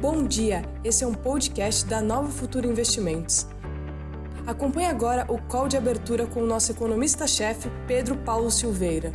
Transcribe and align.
Bom 0.00 0.26
dia, 0.26 0.62
esse 0.82 1.04
é 1.04 1.06
um 1.06 1.12
podcast 1.12 1.86
da 1.86 2.00
Nova 2.00 2.30
Futura 2.30 2.66
Investimentos. 2.66 3.46
Acompanhe 4.46 4.86
agora 4.86 5.30
o 5.30 5.38
call 5.42 5.68
de 5.68 5.76
abertura 5.76 6.26
com 6.26 6.42
o 6.42 6.46
nosso 6.46 6.72
economista-chefe, 6.72 7.68
Pedro 7.86 8.16
Paulo 8.16 8.50
Silveira. 8.50 9.12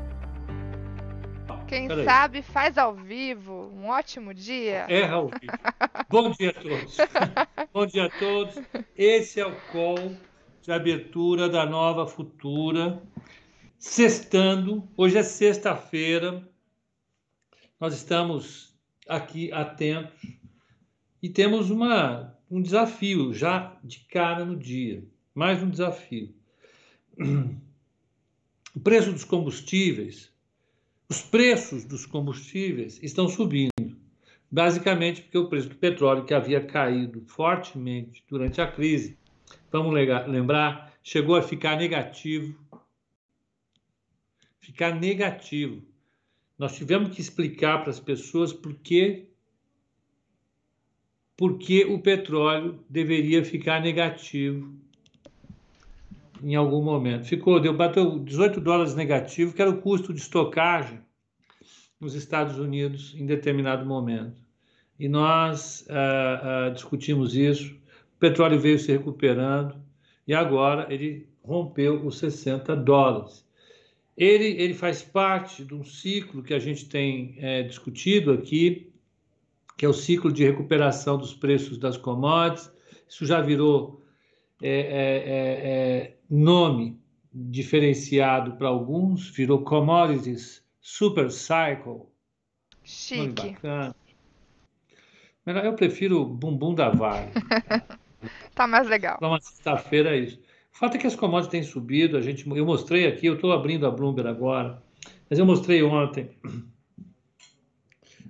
Quem 1.67 1.89
sabe 2.03 2.43
faz 2.43 2.77
ao 2.77 2.93
vivo. 2.93 3.71
Um 3.75 3.87
ótimo 3.87 4.31
dia. 4.31 4.85
É 4.87 5.07
ao 5.07 5.27
vivo. 5.29 5.57
Bom 6.07 6.29
dia 6.29 6.51
a 6.51 6.53
todos. 6.53 6.97
Bom 7.73 7.85
dia 7.87 8.05
a 8.05 8.09
todos. 8.11 8.55
Esse 8.95 9.39
é 9.39 9.47
o 9.47 9.55
call 9.71 10.15
de 10.61 10.71
abertura 10.71 11.49
da 11.49 11.65
Nova 11.65 12.05
Futura. 12.05 13.01
Sextando. 13.79 14.87
Hoje 14.95 15.17
é 15.17 15.23
sexta-feira. 15.23 16.47
Nós 17.79 17.95
estamos 17.95 18.77
aqui 19.09 19.51
atentos 19.51 20.34
e 21.25 21.29
temos 21.29 21.71
uma, 21.71 22.37
um 22.51 22.61
desafio 22.61 23.33
já 23.33 23.75
de 23.83 24.01
cara 24.01 24.45
no 24.45 24.55
dia. 24.55 25.03
Mais 25.33 25.63
um 25.63 25.71
desafio. 25.71 26.31
O 28.75 28.79
preço 28.79 29.11
dos 29.11 29.23
combustíveis, 29.23 30.31
os 31.09 31.23
preços 31.23 31.83
dos 31.83 32.05
combustíveis 32.05 32.99
estão 33.01 33.27
subindo. 33.27 33.97
Basicamente 34.51 35.23
porque 35.23 35.39
o 35.39 35.49
preço 35.49 35.69
do 35.69 35.75
petróleo, 35.75 36.25
que 36.25 36.33
havia 36.33 36.63
caído 36.63 37.23
fortemente 37.25 38.23
durante 38.29 38.61
a 38.61 38.71
crise, 38.71 39.17
vamos 39.71 39.95
lembrar, 40.27 40.93
chegou 41.01 41.37
a 41.37 41.41
ficar 41.41 41.75
negativo. 41.75 42.55
Ficar 44.59 44.93
negativo. 44.93 45.81
Nós 46.55 46.75
tivemos 46.75 47.15
que 47.15 47.21
explicar 47.21 47.79
para 47.79 47.89
as 47.89 47.99
pessoas 47.99 48.53
por 48.53 48.75
que 48.75 49.33
porque 51.37 51.85
o 51.85 51.99
petróleo 51.99 52.79
deveria 52.89 53.43
ficar 53.43 53.81
negativo 53.81 54.73
em 56.41 56.55
algum 56.55 56.81
momento. 56.81 57.25
Ficou, 57.25 57.59
deu, 57.59 57.73
bateu 57.73 58.19
18 58.19 58.61
dólares 58.61 58.95
negativo, 58.95 59.53
que 59.53 59.61
era 59.61 59.71
o 59.71 59.81
custo 59.81 60.13
de 60.13 60.21
estocagem 60.21 60.99
nos 61.99 62.13
Estados 62.13 62.57
Unidos 62.57 63.15
em 63.17 63.25
determinado 63.25 63.85
momento. 63.85 64.43
E 64.97 65.09
nós 65.09 65.85
ah, 65.89 66.67
ah, 66.67 66.69
discutimos 66.69 67.35
isso, 67.35 67.73
o 68.15 68.19
petróleo 68.19 68.59
veio 68.59 68.79
se 68.79 68.91
recuperando 68.91 69.75
e 70.27 70.33
agora 70.33 70.87
ele 70.93 71.27
rompeu 71.43 72.05
os 72.05 72.17
60 72.17 72.75
dólares. 72.75 73.45
Ele, 74.17 74.45
ele 74.45 74.73
faz 74.73 75.01
parte 75.01 75.65
de 75.65 75.75
um 75.75 75.83
ciclo 75.83 76.41
que 76.41 76.53
a 76.53 76.59
gente 76.59 76.87
tem 76.87 77.35
é, 77.39 77.63
discutido 77.63 78.31
aqui, 78.31 78.89
que 79.77 79.85
é 79.85 79.89
o 79.89 79.93
ciclo 79.93 80.31
de 80.31 80.43
recuperação 80.43 81.17
dos 81.17 81.33
preços 81.33 81.77
das 81.77 81.97
commodities. 81.97 82.71
Isso 83.07 83.25
já 83.25 83.41
virou 83.41 84.01
é, 84.61 84.69
é, 84.69 84.79
é, 84.79 85.67
é 85.67 86.17
nome 86.29 86.99
diferenciado 87.33 88.53
para 88.53 88.69
alguns, 88.69 89.29
virou 89.29 89.61
Commodities 89.63 90.63
Super 90.79 91.29
Cycle. 91.29 92.03
Chique. 92.83 93.51
Bacana. 93.51 93.95
Eu 95.45 95.73
prefiro 95.73 96.25
Bumbum 96.25 96.73
da 96.73 96.89
Vale. 96.89 97.31
tá 98.55 98.65
mais 98.65 98.87
legal. 98.87 99.17
Para 99.19 99.27
uma 99.27 99.41
sexta-feira 99.41 100.15
é 100.15 100.19
isso. 100.19 100.39
O 100.73 100.77
fato 100.77 100.95
é 100.95 100.97
que 100.97 101.07
as 101.07 101.15
commodities 101.15 101.51
têm 101.51 101.63
subido, 101.63 102.17
a 102.17 102.21
gente, 102.21 102.49
eu 102.49 102.65
mostrei 102.65 103.07
aqui, 103.07 103.27
eu 103.27 103.35
estou 103.35 103.51
abrindo 103.51 103.85
a 103.85 103.91
Bloomberg 103.91 104.29
agora, 104.29 104.81
mas 105.29 105.37
eu 105.37 105.45
mostrei 105.45 105.83
ontem 105.83 106.31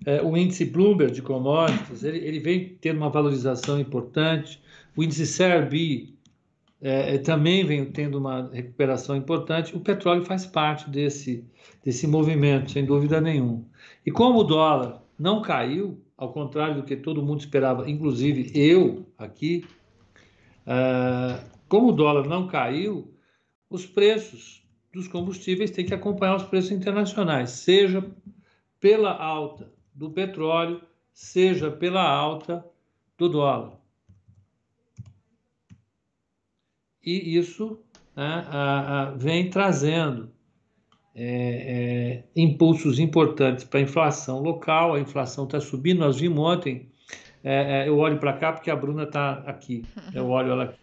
é, 0.06 0.22
o 0.22 0.38
índice 0.38 0.66
Bloomberg 0.66 1.12
de 1.12 1.22
commodities, 1.22 2.04
ele, 2.04 2.20
ele, 2.20 2.40
vem 2.40 2.78
tendo 2.80 2.98
uma 2.98 3.10
valorização 3.10 3.80
importante. 3.80 4.62
O 4.96 5.04
índice 5.04 5.26
CRB 5.26 6.14
é, 6.80 7.16
é, 7.16 7.18
também 7.18 7.66
vem 7.66 7.84
tendo 7.86 8.20
uma 8.20 8.50
recuperação 8.54 9.16
importante. 9.16 9.76
O 9.76 9.80
petróleo 9.80 10.24
faz 10.24 10.46
parte 10.46 10.90
desse, 10.92 11.44
desse 11.84 12.06
movimento, 12.06 12.72
sem 12.72 12.86
dúvida 12.86 13.20
nenhuma. 13.20 13.66
E 14.06 14.12
como 14.12 14.40
o 14.40 14.44
dólar 14.44 15.02
não 15.18 15.42
caiu, 15.42 16.00
ao 16.16 16.32
contrário 16.32 16.76
do 16.76 16.84
que 16.84 16.96
todo 16.96 17.24
mundo 17.24 17.40
esperava, 17.40 17.90
inclusive 17.90 18.52
eu 18.54 19.08
aqui, 19.18 19.66
uh, 20.68 21.44
como 21.68 21.90
o 21.90 21.92
dólar 21.92 22.28
não 22.28 22.46
caiu, 22.48 23.12
os 23.70 23.88
preços 23.88 24.64
dos 24.94 25.08
combustíveis 25.08 25.72
têm 25.72 25.86
que 25.86 25.94
acompanhar 25.94 26.36
os 26.36 26.44
preços 26.44 26.72
internacionais, 26.72 27.50
seja 27.50 28.06
pela 28.80 29.12
alta 29.12 29.74
do 29.96 30.12
petróleo, 30.12 30.82
seja 31.14 31.72
pela 31.72 32.04
alta 32.04 32.64
do 33.18 33.30
dólar. 33.30 33.80
E 37.02 37.38
isso 37.38 37.80
né, 38.16 38.46
a, 38.50 39.02
a, 39.02 39.12
vem 39.12 39.50
trazendo 39.50 40.30
é, 41.14 41.24
é, 41.24 42.24
impulsos 42.36 43.00
importantes 43.00 43.64
para 43.64 43.80
a 43.80 43.84
inflação 43.84 44.42
local. 44.42 44.96
A 44.96 45.00
inflação 45.00 45.46
está 45.46 45.62
subindo. 45.62 46.00
Nós 46.00 46.20
vimos 46.20 46.40
ontem. 46.40 46.90
É, 47.44 47.84
é 47.84 47.88
eu 47.88 47.98
olho 47.98 48.20
para 48.20 48.34
cá 48.34 48.52
porque 48.52 48.70
a 48.70 48.76
Bruna 48.76 49.04
está 49.04 49.34
aqui. 49.46 49.86
Eu 50.14 50.30
olho 50.30 50.52
ela 50.52 50.64
aqui. 50.66 50.80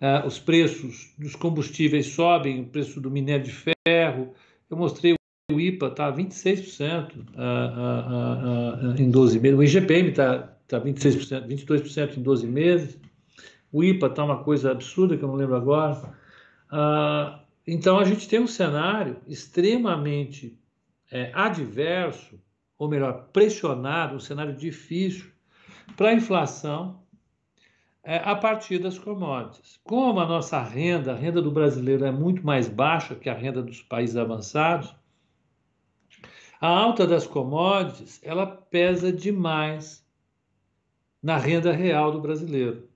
É, 0.00 0.26
os 0.26 0.38
preços 0.38 1.14
dos 1.18 1.34
combustíveis 1.36 2.08
sobem, 2.08 2.60
o 2.60 2.66
preço 2.66 3.00
do 3.00 3.10
minério 3.10 3.44
de 3.44 3.52
ferro. 3.52 4.34
Eu 4.68 4.76
mostrei 4.76 5.14
o 5.52 5.60
IPA 5.60 5.86
está 5.86 6.12
26% 6.12 7.12
uh, 7.14 7.20
uh, 7.20 8.90
uh, 8.90 9.00
em 9.00 9.08
12 9.08 9.38
meses, 9.38 9.56
o 9.56 9.62
IGPM 9.62 10.08
está 10.08 10.38
tá 10.66 10.80
26%, 10.80 11.46
22% 11.46 12.16
em 12.16 12.22
12 12.22 12.46
meses, 12.48 13.00
o 13.70 13.84
IPA 13.84 14.08
está 14.08 14.24
uma 14.24 14.42
coisa 14.42 14.72
absurda 14.72 15.16
que 15.16 15.22
eu 15.22 15.28
não 15.28 15.36
lembro 15.36 15.54
agora. 15.54 16.02
Ah, 16.68 17.44
então 17.64 17.98
a 17.98 18.04
gente 18.04 18.28
tem 18.28 18.40
um 18.40 18.46
cenário 18.46 19.18
extremamente 19.28 20.58
é, 21.12 21.30
adverso, 21.32 22.40
ou 22.76 22.88
melhor, 22.88 23.28
pressionado, 23.32 24.16
um 24.16 24.20
cenário 24.20 24.54
difícil 24.54 25.30
para 25.96 26.08
a 26.08 26.14
inflação 26.14 27.02
é, 28.02 28.18
a 28.18 28.34
partir 28.34 28.78
das 28.78 28.98
commodities. 28.98 29.78
Como 29.84 30.18
a 30.18 30.26
nossa 30.26 30.60
renda, 30.60 31.12
a 31.12 31.16
renda 31.16 31.40
do 31.40 31.52
brasileiro 31.52 32.04
é 32.04 32.10
muito 32.10 32.44
mais 32.44 32.68
baixa 32.68 33.14
que 33.14 33.28
a 33.28 33.34
renda 33.34 33.62
dos 33.62 33.82
países 33.82 34.16
avançados, 34.16 34.92
a 36.66 36.68
alta 36.68 37.06
das 37.06 37.28
commodities, 37.28 38.18
ela 38.24 38.44
pesa 38.44 39.12
demais 39.12 40.04
na 41.22 41.36
renda 41.36 41.70
real 41.70 42.10
do 42.10 42.20
brasileiro. 42.20 42.88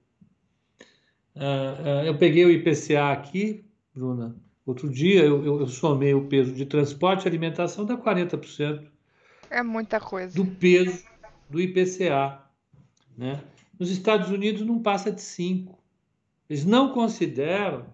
Uh, 1.37 2.03
uh, 2.03 2.05
eu 2.05 2.19
peguei 2.19 2.45
o 2.45 2.51
IPCA 2.51 3.13
aqui, 3.13 3.65
Bruna, 3.95 4.35
outro 4.67 4.89
dia 4.89 5.25
eu, 5.25 5.45
eu, 5.45 5.61
eu 5.61 5.69
somei 5.69 6.13
o 6.13 6.27
peso 6.27 6.53
de 6.53 6.67
transporte 6.67 7.25
e 7.25 7.29
alimentação, 7.29 7.85
dá 7.85 7.97
40%. 7.97 8.89
É 9.49 9.63
muita 9.63 10.01
coisa. 10.01 10.35
Do 10.35 10.45
peso 10.45 11.05
do 11.49 11.61
IPCA. 11.61 12.43
Né? 13.17 13.41
Nos 13.79 13.89
Estados 13.89 14.31
Unidos 14.31 14.63
não 14.63 14.83
passa 14.83 15.13
de 15.13 15.21
5%. 15.21 15.77
Eles 16.49 16.65
não 16.65 16.93
consideram 16.93 17.87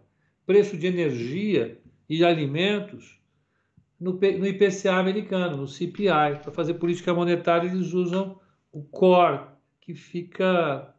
preço 0.47 0.75
de 0.78 0.87
energia 0.87 1.78
e 2.08 2.25
alimentos 2.25 3.20
no, 3.98 4.12
no 4.12 4.46
IPCA 4.46 4.96
americano, 4.96 5.56
no 5.56 5.68
CPI. 5.68 6.40
Para 6.42 6.52
fazer 6.52 6.74
política 6.74 7.14
monetária, 7.14 7.68
eles 7.68 7.92
usam 7.92 8.38
o 8.72 8.82
core, 8.82 9.46
que 9.80 9.94
fica 9.94 10.94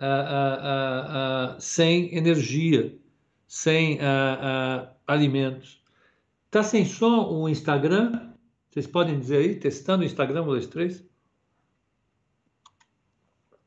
uh, 0.00 0.04
uh, 0.04 1.56
uh, 1.56 1.60
sem 1.60 2.14
energia, 2.14 2.98
sem 3.46 3.98
alimentos. 5.06 5.82
Está 6.46 6.62
sem 6.62 6.84
som 6.84 7.28
o 7.28 7.48
Instagram? 7.48 8.32
Vocês 8.68 8.86
podem 8.86 9.18
dizer 9.18 9.38
aí, 9.38 9.54
testando 9.54 10.02
o 10.02 10.06
Instagram, 10.06 10.42
um, 10.42 10.46
dois, 10.46 10.66
três? 10.66 11.04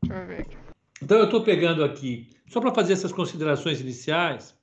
Deixa 0.02 0.22
eu 0.22 0.28
ver. 0.28 0.48
Então, 1.02 1.18
eu 1.18 1.26
estou 1.26 1.44
pegando 1.44 1.84
aqui, 1.84 2.30
só 2.48 2.60
para 2.60 2.74
fazer 2.74 2.94
essas 2.94 3.12
considerações 3.12 3.82
iniciais, 3.82 4.56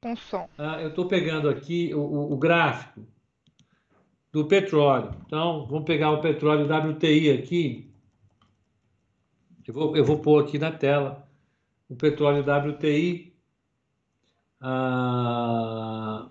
com 0.00 0.16
som. 0.16 0.48
Ah, 0.56 0.80
eu 0.80 0.88
estou 0.88 1.06
pegando 1.06 1.48
aqui 1.48 1.92
o, 1.94 2.32
o, 2.32 2.36
gráfico 2.36 3.06
do 4.32 4.46
petróleo. 4.46 5.14
Então, 5.26 5.66
vamos 5.66 5.84
pegar 5.84 6.10
o 6.10 6.20
petróleo 6.20 6.66
WTI 6.66 7.30
aqui. 7.30 7.90
Eu 9.66 9.74
vou, 9.74 9.96
eu 9.96 10.04
vou 10.04 10.18
pôr 10.18 10.42
aqui 10.42 10.58
na 10.58 10.72
tela 10.72 11.28
o 11.88 11.94
petróleo 11.94 12.42
WTI. 12.42 13.32
Ah, 14.60 16.28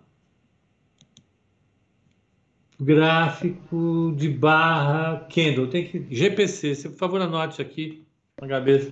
gráfico 2.80 4.14
de 4.16 4.30
barra 4.30 5.26
Kendall. 5.30 5.68
Tem 5.68 5.86
que 5.86 6.08
GPC. 6.14 6.76
Se 6.76 6.90
por 6.90 6.98
favor 6.98 7.22
anote 7.22 7.62
aqui 7.62 8.06
na 8.42 8.48
cabeça. 8.48 8.92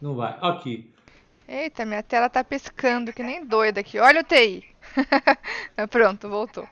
Não 0.00 0.14
vai. 0.14 0.36
Aqui. 0.40 0.90
Eita, 1.48 1.86
minha 1.86 2.02
tela 2.02 2.28
tá 2.28 2.44
piscando 2.44 3.10
que 3.10 3.22
nem 3.22 3.42
doida 3.42 3.80
aqui. 3.80 3.98
Olha 3.98 4.20
o 4.20 4.24
TI. 4.24 4.62
Pronto, 5.90 6.28
voltou. 6.28 6.68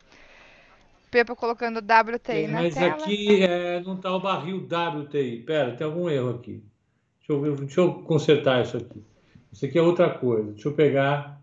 Pepa 1.10 1.34
colocando 1.34 1.78
WTI 1.78 2.44
é, 2.44 2.46
na 2.46 2.62
mas 2.62 2.74
tela. 2.74 2.90
Mas 2.90 3.02
aqui 3.02 3.42
é, 3.42 3.80
não 3.80 3.94
está 3.94 4.14
o 4.14 4.20
barril 4.20 4.68
WTI. 4.68 5.44
Pera, 5.46 5.74
tem 5.74 5.86
algum 5.86 6.10
erro 6.10 6.28
aqui. 6.28 6.62
Deixa 7.18 7.32
eu, 7.32 7.56
deixa 7.56 7.80
eu 7.80 7.94
consertar 8.02 8.62
isso 8.62 8.76
aqui. 8.76 9.02
Isso 9.50 9.64
aqui 9.64 9.78
é 9.78 9.82
outra 9.82 10.10
coisa. 10.10 10.52
Deixa 10.52 10.68
eu 10.68 10.74
pegar. 10.74 11.40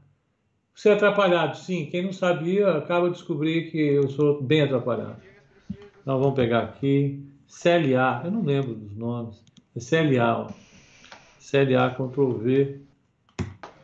Você 0.75 0.89
é 0.89 0.93
atrapalhado, 0.93 1.57
sim. 1.57 1.87
Quem 1.87 2.03
não 2.03 2.13
sabia 2.13 2.69
acaba 2.77 3.07
de 3.09 3.15
descobrir 3.15 3.71
que 3.71 3.79
eu 3.79 4.09
sou 4.09 4.43
bem 4.43 4.61
atrapalhado. 4.61 5.17
Então 6.01 6.19
vamos 6.19 6.35
pegar 6.35 6.59
aqui. 6.59 7.25
CLA, 7.47 8.21
eu 8.25 8.31
não 8.31 8.43
lembro 8.43 8.75
dos 8.75 8.95
nomes. 8.95 9.43
É 9.75 9.79
CLA. 9.79 10.37
Ó. 10.37 10.51
CLA, 11.39 11.89
Ctrl 11.89 12.33
V. 12.33 12.92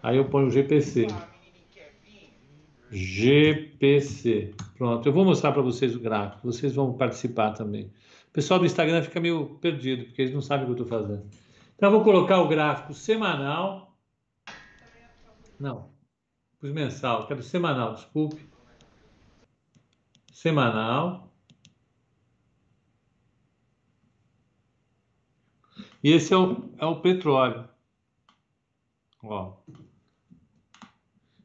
Aí 0.01 0.18
eu 0.18 0.30
ponho 0.30 0.50
GPC. 0.50 1.07
GPC. 2.92 4.56
Pronto, 4.78 5.07
eu 5.07 5.13
vou 5.13 5.25
mostrar 5.25 5.51
para 5.51 5.62
vocês 5.62 5.96
o 5.96 6.00
gráfico. 6.00 6.51
Vocês 6.51 6.74
vão 6.74 6.94
participar 6.94 7.51
também. 7.51 7.92
O 8.30 8.31
pessoal 8.31 8.60
do 8.60 8.66
Instagram 8.66 9.01
fica 9.04 9.19
meio 9.19 9.57
perdido, 9.62 10.06
porque 10.06 10.22
eles 10.22 10.34
não 10.34 10.42
sabem 10.42 10.63
o 10.63 10.74
que 10.74 10.81
eu 10.81 10.86
estou 10.86 11.00
fazendo. 11.00 11.28
Então, 11.75 11.90
eu 11.90 11.96
vou 11.96 12.04
colocar 12.04 12.42
o 12.42 12.48
gráfico 12.48 12.94
semanal. 12.94 13.98
Não, 15.60 15.90
pus 16.60 16.72
mensal, 16.72 17.28
quero 17.28 17.44
semanal, 17.44 17.95
desculpe. 17.95 18.48
Semanal. 20.31 21.34
E 26.02 26.12
esse 26.12 26.34
é 26.34 26.38
o, 26.38 26.69
é 26.78 26.86
o 26.86 27.02
petróleo. 27.02 27.68
Ó. 29.22 29.57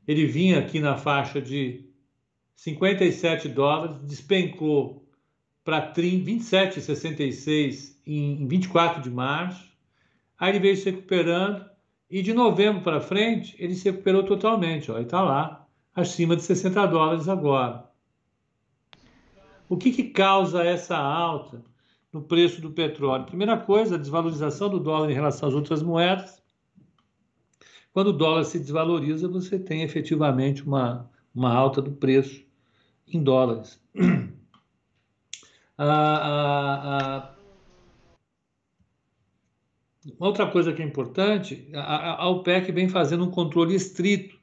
Ele 0.07 0.27
vinha 0.27 0.59
aqui 0.59 0.81
na 0.81 0.97
faixa 0.97 1.41
de 1.41 1.89
57 2.55 3.49
dólares, 3.49 3.97
despencou 4.03 5.09
para 5.65 5.93
27,66 5.93 7.97
em 8.07 8.47
24 8.47 9.03
de 9.03 9.11
março. 9.11 9.73
Aí 10.39 10.51
ele 10.51 10.61
veio 10.61 10.77
se 10.77 10.91
recuperando 10.91 11.65
e 12.11 12.21
de 12.23 12.35
novembro 12.35 12.83
para 12.83 13.01
frente 13.01 13.57
ele 13.59 13.75
se 13.75 13.91
recuperou 13.91 14.23
totalmente. 14.23 14.93
Ó, 14.93 14.99
e 14.99 15.03
está 15.03 15.23
lá, 15.23 15.67
acima 15.95 16.37
de 16.37 16.43
60 16.43 16.87
dólares 16.87 17.29
agora. 17.29 17.89
O 19.69 19.77
que, 19.77 19.91
que 19.91 20.05
causa 20.05 20.63
essa 20.63 20.97
alta 20.97 21.65
no 22.13 22.23
preço 22.23 22.61
do 22.61 22.71
petróleo? 22.71 23.25
Primeira 23.25 23.57
coisa, 23.57 23.95
a 23.95 23.99
desvalorização 23.99 24.69
do 24.69 24.79
dólar 24.79 25.11
em 25.11 25.15
relação 25.15 25.49
às 25.49 25.55
outras 25.55 25.83
moedas. 25.83 26.44
Quando 27.95 28.09
o 28.09 28.13
dólar 28.13 28.43
se 28.43 28.59
desvaloriza, 28.59 29.29
você 29.29 29.57
tem 29.57 29.83
efetivamente 29.83 30.65
uma, 30.65 31.09
uma 31.33 31.55
alta 31.55 31.81
do 31.81 31.93
preço 31.93 32.45
em 33.07 33.23
dólares. 33.23 33.81
Ah, 35.77 36.21
ah, 36.23 36.81
ah, 36.87 37.35
outra 40.21 40.47
coisa 40.47 40.73
que 40.73 40.81
é 40.81 40.85
importante, 40.85 41.69
a, 41.75 42.23
a 42.23 42.29
OPEC 42.29 42.71
vem 42.71 42.89
fazendo 42.89 43.25
um 43.25 43.31
controle 43.33 43.75
estrito 43.75 44.39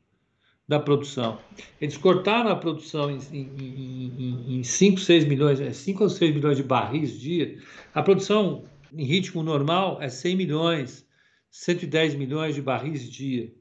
da 0.67 0.77
produção. 0.77 1.39
Eles 1.79 1.95
cortaram 1.95 2.49
a 2.49 2.55
produção 2.57 3.09
em, 3.09 3.19
em, 3.31 4.59
em 4.59 4.63
5, 4.63 4.99
6 4.99 5.23
milhões, 5.23 5.59
5 5.77 5.99
é, 5.99 6.03
ou 6.03 6.09
6 6.09 6.35
milhões 6.35 6.57
de 6.57 6.63
barris 6.63 7.17
dia. 7.17 7.57
A 7.93 8.03
produção 8.03 8.65
em 8.93 9.05
ritmo 9.05 9.41
normal 9.41 10.01
é 10.01 10.09
100 10.09 10.35
milhões, 10.35 11.07
110 11.51 12.15
milhões 12.15 12.55
de 12.55 12.61
barris 12.61 13.11
dia. 13.11 13.53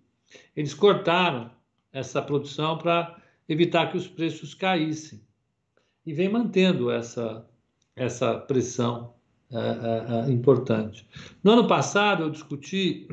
Eles 0.55 0.73
cortaram 0.73 1.51
essa 1.93 2.23
produção 2.23 2.79
para 2.79 3.21
evitar 3.49 3.91
que 3.91 3.97
os 3.97 4.07
preços 4.07 4.55
caíssem. 4.55 5.21
E 6.07 6.15
vem 6.15 6.29
mantendo 6.29 6.91
essa, 6.91 7.45
essa 7.97 8.39
pressão 8.39 9.15
é, 9.51 10.29
é, 10.29 10.31
importante. 10.31 11.07
No 11.43 11.51
ano 11.53 11.67
passado, 11.67 12.23
eu 12.23 12.31
discuti, 12.31 13.09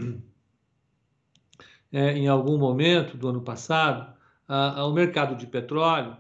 é, 1.92 2.14
em 2.14 2.28
algum 2.28 2.60
momento 2.60 3.18
do 3.18 3.28
ano 3.28 3.42
passado, 3.42 4.16
o 4.48 4.94
mercado 4.94 5.36
de 5.36 5.46
petróleo 5.46 6.16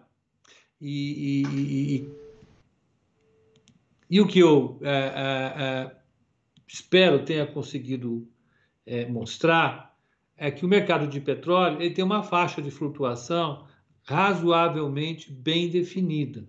e, 0.81 1.43
e, 1.45 1.95
e, 1.95 2.11
e 4.09 4.19
o 4.19 4.27
que 4.27 4.39
eu 4.39 4.81
espero 6.67 7.23
tenha 7.23 7.47
conseguido 7.47 8.27
mostrar 9.09 9.95
é 10.37 10.51
que 10.51 10.65
o 10.65 10.67
mercado 10.67 11.07
de 11.07 11.19
petróleo 11.19 11.81
ele 11.81 11.93
tem 11.93 12.03
uma 12.03 12.23
faixa 12.23 12.61
de 12.61 12.69
flutuação 12.71 13.67
razoavelmente 14.03 15.31
bem 15.31 15.69
definida, 15.69 16.47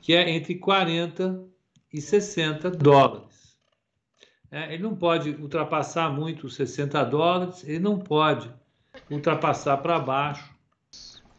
que 0.00 0.14
é 0.14 0.30
entre 0.30 0.54
40 0.54 1.44
e 1.92 2.00
60 2.00 2.70
dólares. 2.70 3.58
É, 4.50 4.72
ele 4.72 4.82
não 4.82 4.94
pode 4.94 5.30
ultrapassar 5.30 6.10
muito 6.12 6.46
os 6.46 6.54
60 6.54 7.02
dólares, 7.04 7.64
ele 7.64 7.80
não 7.80 7.98
pode 7.98 8.48
ultrapassar 9.10 9.78
para 9.78 9.98
baixo 9.98 10.54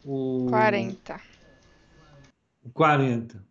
o 0.04 0.46
40. 0.50 1.18
40. 2.74 3.44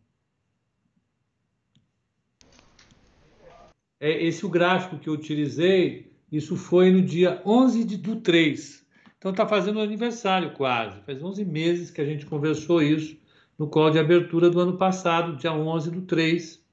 É 4.00 4.24
esse 4.24 4.45
o 4.45 4.50
gráfico 4.50 5.00
que 5.00 5.09
eu 5.09 5.13
utilizei, 5.13 6.15
isso 6.36 6.56
foi 6.56 6.92
no 6.92 7.02
dia 7.02 7.42
11 7.46 7.84
de, 7.84 7.98
do 7.98 8.18
3. 8.18 8.86
Então 9.18 9.32
está 9.32 9.48
fazendo 9.48 9.80
aniversário 9.80 10.54
quase. 10.54 11.00
Faz 11.02 11.22
11 11.22 11.46
meses 11.46 11.92
que 11.92 12.02
a 12.02 12.06
gente 12.06 12.26
conversou 12.26 12.82
isso 12.82 13.18
no 13.58 13.68
call 13.68 13.90
de 13.90 14.00
abertura 14.00 14.50
do 14.50 14.60
ano 14.60 14.78
passado, 14.78 15.38
dia 15.38 15.54
11 15.54 15.92
do 15.92 16.02
3 16.02 16.64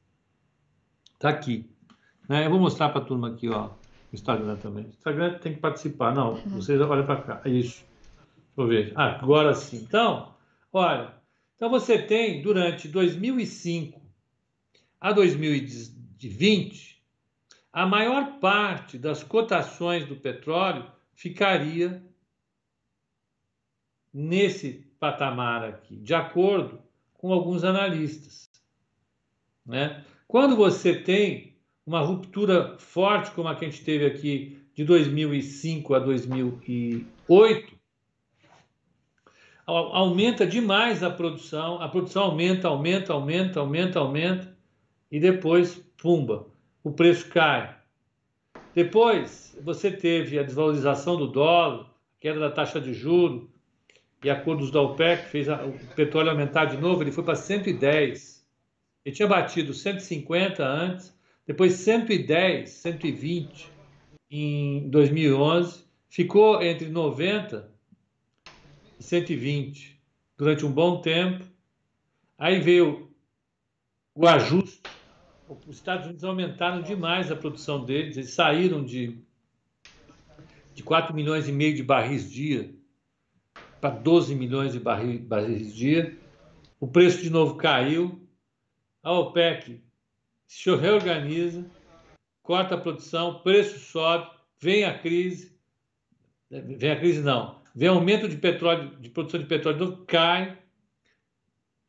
Está 1.15 1.29
aqui. 1.29 1.71
Né? 2.29 2.47
Eu 2.47 2.51
vou 2.51 2.59
mostrar 2.59 2.89
para 2.89 3.01
a 3.01 3.05
turma 3.05 3.29
aqui, 3.29 3.49
ó, 3.49 3.67
o 3.67 3.71
Instagram 4.13 4.57
também. 4.57 4.87
O 4.87 4.89
Instagram 4.89 5.39
tem 5.39 5.55
que 5.55 5.61
participar. 5.61 6.13
Não, 6.13 6.33
uhum. 6.33 6.49
vocês 6.51 6.81
olhem 6.81 7.07
para 7.07 7.23
cá. 7.23 7.43
É 7.45 7.49
isso. 7.49 7.85
Deixa 8.57 8.59
eu 8.59 8.67
ver. 8.67 8.93
Ah, 8.97 9.21
agora 9.23 9.55
sim. 9.55 9.77
Então, 9.77 10.35
olha. 10.73 11.15
Então 11.55 11.71
você 11.71 11.97
tem 11.97 12.43
durante 12.43 12.89
2005 12.89 14.03
a 15.01 15.13
2020 15.13 16.92
a 17.73 17.87
maior 17.87 18.39
parte 18.39 18.99
das 18.99 19.23
cotações 19.23 20.07
do 20.07 20.17
petróleo 20.17 20.85
ficaria 21.15 22.05
nesse 24.13 24.87
patamar 25.01 25.65
aqui, 25.65 25.97
de 25.97 26.15
acordo 26.15 26.79
com 27.15 27.33
alguns 27.33 27.65
analistas. 27.65 28.51
Né? 29.65 30.05
Quando 30.29 30.55
você 30.55 30.95
tem 30.95 31.57
uma 31.87 32.01
ruptura 32.01 32.77
forte 32.79 33.31
como 33.31 33.49
a 33.49 33.55
que 33.55 33.65
a 33.65 33.71
gente 33.71 33.83
teve 33.85 34.05
aqui 34.05 34.61
de 34.75 34.85
2005 34.85 35.95
a 35.95 35.99
2008, 35.99 37.81
aumenta 39.67 40.47
demais 40.47 41.03
a 41.03 41.11
produção, 41.11 41.81
a 41.81 41.89
produção 41.89 42.25
aumenta, 42.25 42.69
aumenta, 42.69 43.13
aumenta, 43.13 43.61
aumenta, 43.61 43.99
aumenta, 43.99 44.59
e 45.11 45.21
depois, 45.21 45.77
pumba, 45.97 46.52
o 46.83 46.91
preço 46.91 47.29
cai. 47.29 47.77
Depois, 48.75 49.57
você 49.63 49.91
teve 49.91 50.39
a 50.39 50.43
desvalorização 50.43 51.17
do 51.17 51.27
dólar, 51.27 51.91
queda 52.19 52.41
da 52.41 52.51
taxa 52.51 52.81
de 52.81 52.95
juro, 52.95 53.51
e 54.25 54.31
acordos 54.31 54.71
da 54.71 54.81
OPEC 54.81 55.29
fez 55.29 55.49
o 55.49 55.95
petróleo 55.97 56.31
aumentar 56.31 56.67
de 56.67 56.77
novo, 56.77 57.03
ele 57.03 57.11
foi 57.11 57.25
para 57.25 57.35
110. 57.35 58.47
Ele 59.05 59.15
tinha 59.15 59.27
batido 59.27 59.75
150 59.75 60.65
antes, 60.65 61.13
depois 61.45 61.73
110, 61.75 62.71
120 62.71 63.69
em 64.31 64.89
2011, 64.89 65.85
ficou 66.09 66.63
entre 66.63 66.89
90 66.89 67.69
e 68.99 69.03
120 69.03 70.01
durante 70.39 70.65
um 70.65 70.71
bom 70.71 71.01
tempo. 71.01 71.45
Aí 72.39 72.61
veio 72.61 73.11
o 74.15 74.27
ajuste. 74.27 74.92
Os 75.67 75.77
Estados 75.77 76.07
Unidos 76.07 76.25
aumentaram 76.25 76.83
demais 76.83 77.31
a 77.31 77.37
produção 77.37 77.85
deles, 77.85 78.17
eles 78.17 78.31
saíram 78.31 78.85
de, 78.85 79.19
de 80.75 80.83
4 80.83 81.15
milhões 81.15 81.49
e 81.49 81.53
meio 81.53 81.75
de 81.75 81.83
barris 81.83 82.31
dia 82.31 82.75
para 83.81 83.91
12 83.91 84.35
milhões 84.37 84.73
de 84.73 84.79
barris, 84.79 85.21
barris 85.21 85.75
dia. 85.75 86.17
O 86.79 86.87
preço 86.87 87.21
de 87.21 87.31
novo 87.31 87.57
caiu, 87.57 88.27
a 89.03 89.13
OPEC 89.13 89.83
se 90.47 90.75
reorganiza, 90.77 91.67
corta 92.43 92.77
a 92.77 92.79
produção, 92.79 93.41
preço 93.41 93.79
sobe, 93.81 94.31
vem 94.61 94.85
a 94.85 94.97
crise, 94.97 95.57
vem 96.49 96.91
a 96.93 96.99
crise 96.99 97.21
não, 97.21 97.61
vem 97.75 97.89
aumento 97.89 98.29
de 98.29 98.37
petróleo, 98.37 98.97
de 99.01 99.09
produção 99.09 99.41
de 99.41 99.47
petróleo, 99.47 100.05
cai, 100.07 100.59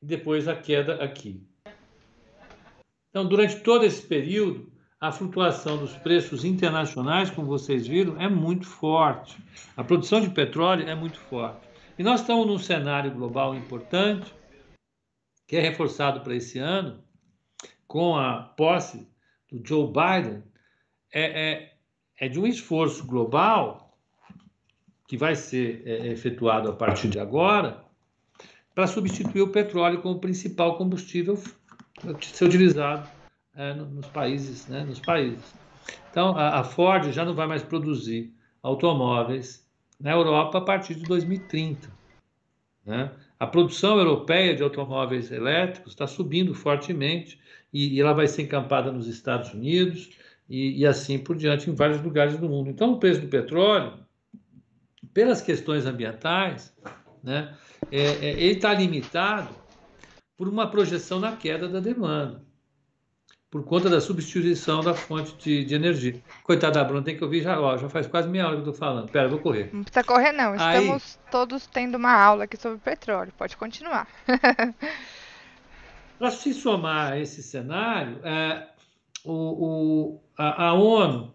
e 0.02 0.06
depois 0.06 0.48
a 0.48 0.56
queda 0.56 1.04
aqui. 1.04 1.46
Então, 3.14 3.28
durante 3.28 3.58
todo 3.58 3.86
esse 3.86 4.02
período, 4.02 4.74
a 5.00 5.12
flutuação 5.12 5.78
dos 5.78 5.94
preços 5.94 6.44
internacionais, 6.44 7.30
como 7.30 7.46
vocês 7.46 7.86
viram, 7.86 8.20
é 8.20 8.28
muito 8.28 8.66
forte. 8.66 9.38
A 9.78 9.84
produção 9.84 10.20
de 10.20 10.32
petróleo 10.32 10.90
é 10.90 10.96
muito 10.96 11.20
forte. 11.20 11.70
E 11.96 12.02
nós 12.02 12.22
estamos 12.22 12.48
num 12.48 12.58
cenário 12.58 13.12
global 13.12 13.54
importante 13.54 14.34
que 15.48 15.56
é 15.56 15.62
reforçado 15.62 16.22
para 16.22 16.36
esse 16.36 16.58
ano, 16.58 17.04
com 17.86 18.18
a 18.18 18.42
posse 18.42 19.08
do 19.52 19.62
Joe 19.64 19.86
Biden, 19.86 20.44
é, 21.14 21.52
é, 21.52 21.74
é 22.20 22.28
de 22.28 22.40
um 22.40 22.48
esforço 22.48 23.06
global 23.06 23.96
que 25.08 25.16
vai 25.16 25.36
ser 25.36 25.84
é, 25.86 26.08
efetuado 26.08 26.68
a 26.68 26.74
partir 26.74 27.10
de 27.10 27.20
agora 27.20 27.86
para 28.74 28.88
substituir 28.88 29.44
o 29.44 29.52
petróleo 29.52 30.02
como 30.02 30.20
principal 30.20 30.78
combustível 30.80 31.38
ser 32.22 32.46
utilizado 32.46 33.08
é, 33.56 33.74
nos 33.74 34.08
países, 34.08 34.68
né, 34.68 34.84
nos 34.84 35.00
países. 35.00 35.54
Então, 36.10 36.38
a, 36.38 36.60
a, 36.60 36.64
Ford 36.64 37.12
já 37.12 37.26
não 37.26 37.34
vai 37.34 37.48
mais 37.48 37.64
produzir 37.64 38.34
automóveis 38.62 39.68
na 40.00 40.12
Europa 40.12 40.58
a 40.58 40.62
partir 40.62 40.96
de 40.96 41.04
2030. 41.04 41.90
Né? 42.86 43.12
A 43.40 43.48
produção 43.48 43.98
europeia 43.98 44.56
de 44.56 44.64
automóveis 44.64 45.32
elétricos 45.32 45.94
está 45.94 46.08
subindo 46.08 46.54
fortemente 46.54 47.40
e, 47.72 47.96
e, 47.96 48.02
ela 48.02 48.14
vai 48.14 48.28
ser 48.28 48.44
encampada 48.44 48.92
nos 48.92 49.08
Estados 49.08 49.54
Unidos 49.54 50.12
e, 50.50 50.80
e 50.80 50.86
assim 50.86 51.18
por 51.18 51.36
diante 51.36 51.70
em 51.70 51.76
vários 51.76 52.02
lugares 52.02 52.38
do 52.38 52.48
mundo. 52.48 52.70
Então, 52.70 52.94
o 52.94 53.00
preço 53.00 53.22
do 53.22 53.28
petróleo, 53.28 53.94
pelas 55.14 55.42
questões 55.42 55.86
ambientais, 55.86 56.74
né, 57.24 57.56
é, 57.92 58.02
é, 58.02 58.30
ele 58.32 58.54
está 58.54 58.74
limitado 58.74 59.63
por 60.38 60.48
uma 60.48 60.70
projeção 60.70 61.20
na 61.20 61.36
queda 61.36 61.68
da 61.68 61.80
demanda, 61.80 62.44
por 63.50 63.64
conta 63.64 63.88
da 63.88 64.02
substituição 64.02 64.82
da 64.82 64.96
fonte 64.96 65.36
de, 65.38 65.64
de 65.64 65.76
energia. 65.76 66.20
Coitada 66.44 66.80
da 66.80 66.84
Bruna, 66.84 67.04
tem 67.04 67.16
que 67.16 67.24
ouvir 67.24 67.44
já, 67.44 67.60
ó, 67.60 67.78
já 67.78 67.88
faz 67.88 68.08
quase 68.08 68.28
meia 68.28 68.48
hora 68.48 68.56
que 68.56 68.68
eu 68.68 68.72
estou 68.72 68.74
falando. 68.74 69.12
Pera, 69.12 69.30
vou 69.30 69.38
correr. 69.38 69.70
Não 69.72 69.84
precisa 69.84 70.04
correr, 70.04 70.32
não. 70.32 70.56
Estamos 70.56 71.20
Aí, 71.20 71.32
todos 71.32 71.68
tendo 71.68 71.96
uma 71.96 72.14
aula 72.14 72.46
aqui 72.46 72.58
sobre 72.58 72.80
petróleo. 72.80 73.32
Pode 73.38 73.56
continuar. 73.56 74.08
Para 76.18 76.32
se 76.32 76.52
somar 76.54 77.14
a 77.14 77.20
esse 77.20 77.44
cenário, 77.44 78.20
é, 78.24 78.68
o, 79.24 79.34
o, 79.34 80.24
a, 80.36 80.70
a, 80.70 80.74
ONU, 80.74 81.34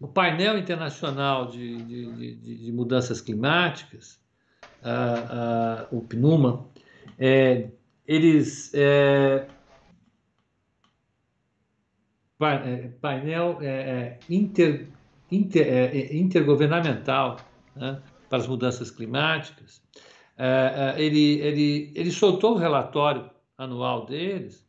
o 0.00 0.08
painel 0.08 0.56
internacional 0.56 1.48
de, 1.48 1.76
de, 1.82 2.12
de, 2.12 2.64
de 2.64 2.72
mudanças 2.72 3.20
climáticas, 3.20 4.18
a, 4.82 5.82
a, 5.82 5.86
o 5.90 6.00
PNUMA, 6.00 6.66
é, 7.18 7.68
eles 8.06 8.72
é, 8.74 9.48
painel 13.00 13.58
é, 13.60 14.18
inter, 14.28 14.88
inter, 15.30 16.14
intergovernamental 16.14 17.38
né, 17.74 18.00
para 18.28 18.38
as 18.38 18.46
mudanças 18.46 18.90
climáticas, 18.90 19.82
ele, 20.98 21.40
ele, 21.40 21.92
ele 21.94 22.10
soltou 22.10 22.54
o 22.54 22.58
relatório 22.58 23.30
anual 23.56 24.04
deles. 24.04 24.66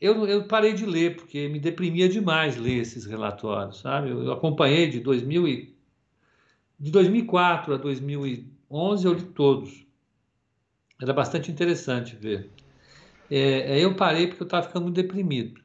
Eu, 0.00 0.26
eu 0.26 0.44
parei 0.44 0.72
de 0.72 0.86
ler 0.86 1.16
porque 1.16 1.46
me 1.48 1.58
deprimia 1.58 2.08
demais 2.08 2.56
ler 2.56 2.78
esses 2.78 3.04
relatórios, 3.04 3.80
sabe? 3.80 4.10
Eu, 4.10 4.24
eu 4.24 4.32
acompanhei 4.32 4.88
de 4.88 4.98
2000 5.00 5.46
e, 5.46 5.76
de 6.78 6.90
2004 6.90 7.74
a 7.74 7.76
2011 7.76 9.06
eu 9.06 9.12
li 9.12 9.22
todos. 9.22 9.86
Era 11.00 11.12
bastante 11.12 11.50
interessante 11.50 12.14
ver. 12.14 12.50
É, 13.30 13.78
é 13.78 13.84
eu 13.84 13.94
parei 13.94 14.26
porque 14.26 14.42
eu 14.42 14.46
estava 14.46 14.66
ficando 14.66 14.84
muito 14.84 14.96
deprimido. 14.96 15.60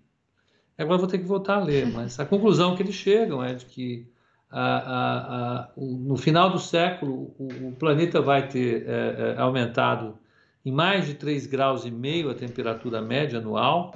Agora 0.78 0.98
vou 0.98 1.08
ter 1.08 1.18
que 1.18 1.26
voltar 1.26 1.56
a 1.56 1.64
ler, 1.64 1.88
mas 1.92 2.20
a 2.20 2.26
conclusão 2.26 2.76
que 2.76 2.84
eles 2.84 2.96
chegam 2.96 3.44
é 3.44 3.54
de 3.54 3.66
que 3.66 4.08
a, 4.50 4.62
a, 4.62 5.60
a, 5.62 5.70
o, 5.76 5.98
no 5.98 6.18
final 6.18 6.50
do 6.50 6.60
século 6.60 7.34
o, 7.38 7.70
o 7.70 7.72
planeta 7.78 8.22
vai 8.22 8.48
ter 8.48 8.88
é, 8.88 9.36
é, 9.36 9.42
aumentado 9.42 10.18
em 10.64 10.72
mais 10.72 11.06
de 11.06 11.14
3 11.16 11.46
graus 11.46 11.86
e 11.86 11.92
meio 11.92 12.30
a 12.30 12.34
temperatura 12.34 13.02
média 13.02 13.40
anual, 13.40 13.94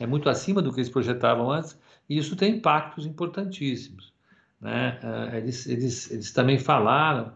é 0.00 0.06
muito 0.06 0.28
acima 0.28 0.60
do 0.60 0.72
que 0.72 0.80
eles 0.80 0.88
projetavam 0.88 1.50
antes, 1.50 1.78
e 2.08 2.18
isso 2.18 2.34
tem 2.34 2.56
impactos 2.56 3.06
importantíssimos. 3.06 4.12
Né? 4.60 4.98
É, 5.32 5.38
eles, 5.38 5.66
eles, 5.66 6.10
eles 6.10 6.32
também 6.32 6.58
falaram 6.58 7.32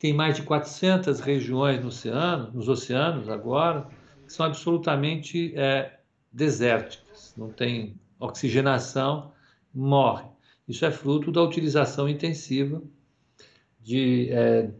tem 0.00 0.14
mais 0.14 0.34
de 0.34 0.42
400 0.42 1.20
regiões 1.20 1.78
no 1.82 1.88
oceano, 1.88 2.50
nos 2.54 2.68
oceanos 2.68 3.28
agora, 3.28 3.86
que 4.26 4.32
são 4.32 4.46
absolutamente 4.46 5.52
é, 5.54 6.00
desérticas, 6.32 7.34
não 7.36 7.50
tem 7.50 8.00
oxigenação, 8.18 9.30
morre. 9.74 10.24
Isso 10.66 10.86
é 10.86 10.90
fruto 10.90 11.30
da 11.30 11.42
utilização 11.42 12.08
intensiva 12.08 12.82
de 13.78 14.30
é, 14.30 14.70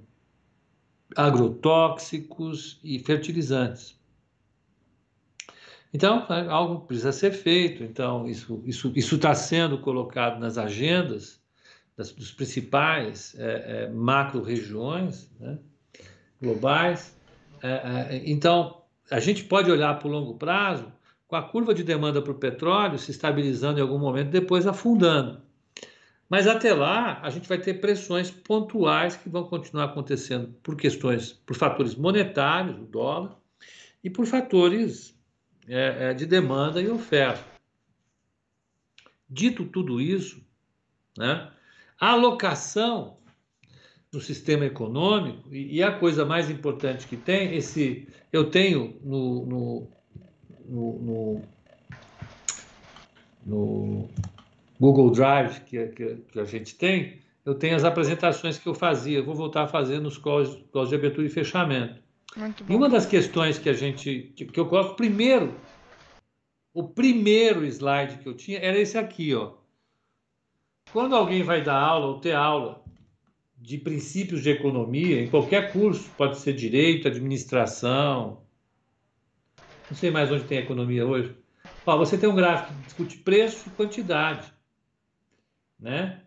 agrotóxicos 1.15 2.81
e 2.83 2.99
fertilizantes. 2.99 4.01
Então, 5.93 6.25
é, 6.31 6.49
algo 6.49 6.87
precisa 6.87 7.13
ser 7.13 7.33
feito. 7.33 7.85
Então, 7.85 8.27
isso 8.27 8.63
isso 8.65 8.91
isso 8.97 9.17
está 9.17 9.35
sendo 9.35 9.79
colocado 9.83 10.41
nas 10.41 10.57
agendas 10.57 11.40
das, 11.97 12.13
dos 12.13 12.33
principais 12.33 13.35
é, 13.39 13.85
é, 13.85 13.91
macro-regiões 13.91 15.31
né, 15.39 15.59
globais. 16.41 17.17
É, 17.63 17.69
é, 17.69 18.23
então, 18.25 18.83
a 19.11 19.21
gente 19.21 19.45
pode 19.45 19.71
olhar 19.71 19.99
para 19.99 20.09
o 20.09 20.11
longo 20.11 20.35
prazo 20.35 20.93
com 21.27 21.37
a 21.37 21.43
curva 21.43 21.73
de 21.73 21.85
demanda 21.85 22.21
para 22.21 22.33
o 22.33 22.39
petróleo 22.39 22.99
se 22.99 23.11
estabilizando 23.11 23.79
em 23.79 23.83
algum 23.83 23.99
momento, 23.99 24.31
depois 24.31 24.67
afundando. 24.67 25.41
Mas 26.29 26.47
até 26.47 26.73
lá, 26.73 27.21
a 27.23 27.31
gente 27.31 27.49
vai 27.49 27.59
ter 27.59 27.75
pressões 27.75 28.31
pontuais 28.31 29.17
que 29.17 29.29
vão 29.29 29.45
continuar 29.45 29.87
acontecendo 29.87 30.55
por 30.63 30.77
questões, 30.77 31.33
por 31.33 31.57
fatores 31.57 31.97
monetários, 31.97 32.77
o 32.77 32.85
dólar, 32.85 33.37
e 34.03 34.09
por 34.09 34.27
fatores 34.27 35.19
é, 35.69 36.11
é 36.11 36.15
de 36.15 36.27
demanda 36.27 36.81
e 36.81 36.89
oferta. 36.89 37.45
Dito 39.29 39.65
tudo 39.65 40.01
isso, 40.01 40.41
né, 41.19 41.51
alocação 42.01 43.19
no 44.13 44.21
sistema 44.21 44.65
econômico, 44.65 45.55
e, 45.55 45.77
e, 45.77 45.83
a 45.83 45.93
coisa 45.93 46.25
mais 46.25 46.51
importante 46.51 47.07
que 47.07 47.17
tem, 47.17 47.55
esse 47.55 48.09
eu 48.33 48.51
tenho 48.51 48.99
no, 49.05 49.47
no, 49.47 49.89
no, 50.69 51.43
no 53.47 54.09
Google 54.81 55.11
Drive 55.11 55.61
que, 55.61 55.87
que, 55.89 56.17
que, 56.17 56.41
a 56.41 56.45
gente 56.45 56.75
tem, 56.75 57.21
eu 57.45 57.55
tenho 57.55 57.77
as 57.77 57.85
apresentações 57.85 58.59
que 58.59 58.67
eu 58.67 58.75
fazia, 58.75 59.19
eu 59.19 59.25
vou 59.25 59.35
voltar 59.35 59.63
a 59.63 59.69
fazer 59.69 60.01
nos 60.01 60.19
calls, 60.19 60.59
calls 60.73 60.89
de 60.89 60.97
abertura 60.97 61.27
e 61.27 61.31
fechamento. 61.31 62.03
E 62.69 62.75
uma 62.75 62.89
das 62.89 63.07
questões 63.07 63.59
que 63.59 63.69
a 63.69 63.73
gente, 63.73 64.33
que, 64.35 64.45
que 64.45 64.59
eu 64.59 64.67
coloco 64.67 64.97
primeiro, 64.97 65.55
o 66.75 66.89
primeiro 66.89 67.65
slide 67.65 68.19
que 68.19 68.29
eu 68.29 68.35
tinha 68.35 68.59
era 68.59 68.79
esse 68.79 68.97
aqui, 68.97 69.35
ó. 69.35 69.60
Quando 70.93 71.15
alguém 71.15 71.43
vai 71.43 71.63
dar 71.63 71.79
aula 71.79 72.07
ou 72.07 72.21
ter 72.21 72.33
aula 72.33 72.83
de 73.57 73.79
princípios 73.79 74.43
de 74.43 74.51
economia, 74.51 75.23
em 75.23 75.31
qualquer 75.31 75.73
curso, 75.73 76.11
pode 76.17 76.39
ser 76.39 76.55
direito, 76.55 77.07
administração, 77.07 78.43
não 79.89 79.97
sei 79.97 80.11
mais 80.11 80.31
onde 80.33 80.45
tem 80.45 80.59
economia 80.59 81.07
hoje. 81.07 81.37
Ó, 81.87 81.97
você 81.97 82.17
tem 82.19 82.29
um 82.29 82.35
gráfico 82.35 82.73
que 82.75 82.85
discute 82.85 83.19
preço 83.19 83.69
e 83.69 83.71
quantidade, 83.73 84.53
né? 85.79 86.23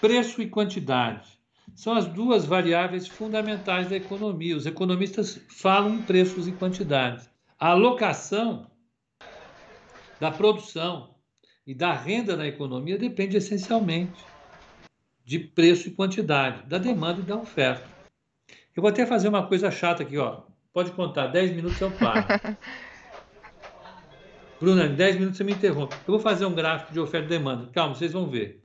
Preço 0.00 0.40
e 0.40 0.48
quantidade 0.48 1.36
são 1.74 1.94
as 1.94 2.06
duas 2.06 2.46
variáveis 2.46 3.06
fundamentais 3.06 3.90
da 3.90 3.96
economia. 3.96 4.56
Os 4.56 4.66
economistas 4.66 5.40
falam 5.48 5.96
em 5.96 6.02
preços 6.02 6.48
e 6.48 6.52
quantidades. 6.52 7.28
A 7.58 7.70
alocação 7.70 8.70
da 10.18 10.30
produção 10.30 11.15
e 11.66 11.74
da 11.74 11.92
renda 11.92 12.36
na 12.36 12.46
economia 12.46 12.96
depende 12.96 13.36
essencialmente 13.36 14.24
de 15.24 15.40
preço 15.40 15.88
e 15.88 15.90
quantidade, 15.90 16.62
da 16.68 16.78
demanda 16.78 17.20
e 17.20 17.24
da 17.24 17.36
oferta. 17.36 17.84
Eu 18.76 18.80
vou 18.80 18.88
até 18.88 19.04
fazer 19.04 19.28
uma 19.28 19.46
coisa 19.46 19.70
chata 19.70 20.04
aqui, 20.04 20.16
ó. 20.16 20.42
Pode 20.72 20.92
contar, 20.92 21.26
10 21.28 21.56
minutos 21.56 21.80
eu 21.80 21.90
paro. 21.90 22.24
Bruna, 24.60 24.86
em 24.86 24.94
10 24.94 25.16
minutos 25.16 25.36
você 25.36 25.44
me 25.44 25.52
interrompe. 25.52 25.96
Eu 26.06 26.12
vou 26.12 26.20
fazer 26.20 26.46
um 26.46 26.54
gráfico 26.54 26.92
de 26.92 27.00
oferta 27.00 27.26
e 27.26 27.30
demanda. 27.30 27.68
Calma, 27.72 27.94
vocês 27.94 28.12
vão 28.12 28.28
ver. 28.28 28.62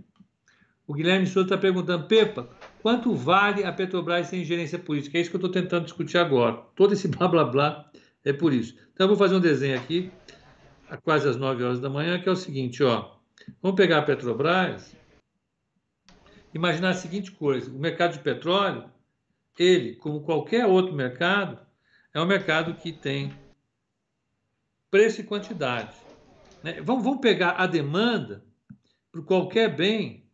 O 0.86 0.93
Guilherme 0.93 1.25
Souza 1.25 1.48
está 1.48 1.58
perguntando, 1.58 2.05
Pepa, 2.05 2.50
quanto 2.81 3.15
vale 3.15 3.63
a 3.63 3.74
Petrobras 3.74 4.27
sem 4.27 4.43
gerência 4.43 4.77
política? 4.77 5.17
É 5.17 5.22
isso 5.22 5.29
que 5.29 5.36
eu 5.36 5.39
estou 5.39 5.51
tentando 5.51 5.86
discutir 5.86 6.17
agora. 6.17 6.58
Todo 6.75 6.93
esse 6.93 7.08
blá 7.10 7.27
blá 7.27 7.46
blá 7.46 7.89
é 8.24 8.31
por 8.31 8.53
isso. 8.53 8.75
Então 8.93 9.05
eu 9.05 9.10
vou 9.10 9.17
fazer 9.17 9.36
um 9.36 9.39
desenho 9.39 9.77
aqui 9.77 10.12
quase 10.98 11.27
às 11.27 11.38
9 11.38 11.63
horas 11.63 11.79
da 11.79 11.89
manhã, 11.89 12.21
que 12.21 12.27
é 12.27 12.31
o 12.31 12.36
seguinte, 12.36 12.83
ó. 12.83 13.15
Vamos 13.62 13.77
pegar 13.77 14.00
a 14.00 14.03
Petrobras, 14.03 14.95
imaginar 16.53 16.89
a 16.89 16.93
seguinte 16.93 17.31
coisa: 17.31 17.71
o 17.71 17.79
mercado 17.79 18.13
de 18.13 18.19
petróleo, 18.19 18.89
ele, 19.57 19.95
como 19.95 20.21
qualquer 20.21 20.65
outro 20.65 20.93
mercado, 20.93 21.60
é 22.13 22.21
um 22.21 22.25
mercado 22.25 22.75
que 22.75 22.91
tem 22.91 23.33
preço 24.89 25.21
e 25.21 25.24
quantidade. 25.24 25.95
Né? 26.63 26.81
Vamos, 26.81 27.03
vamos 27.03 27.21
pegar 27.21 27.51
a 27.51 27.65
demanda 27.65 28.43
por 29.12 29.25
qualquer 29.25 29.75
bem. 29.75 30.29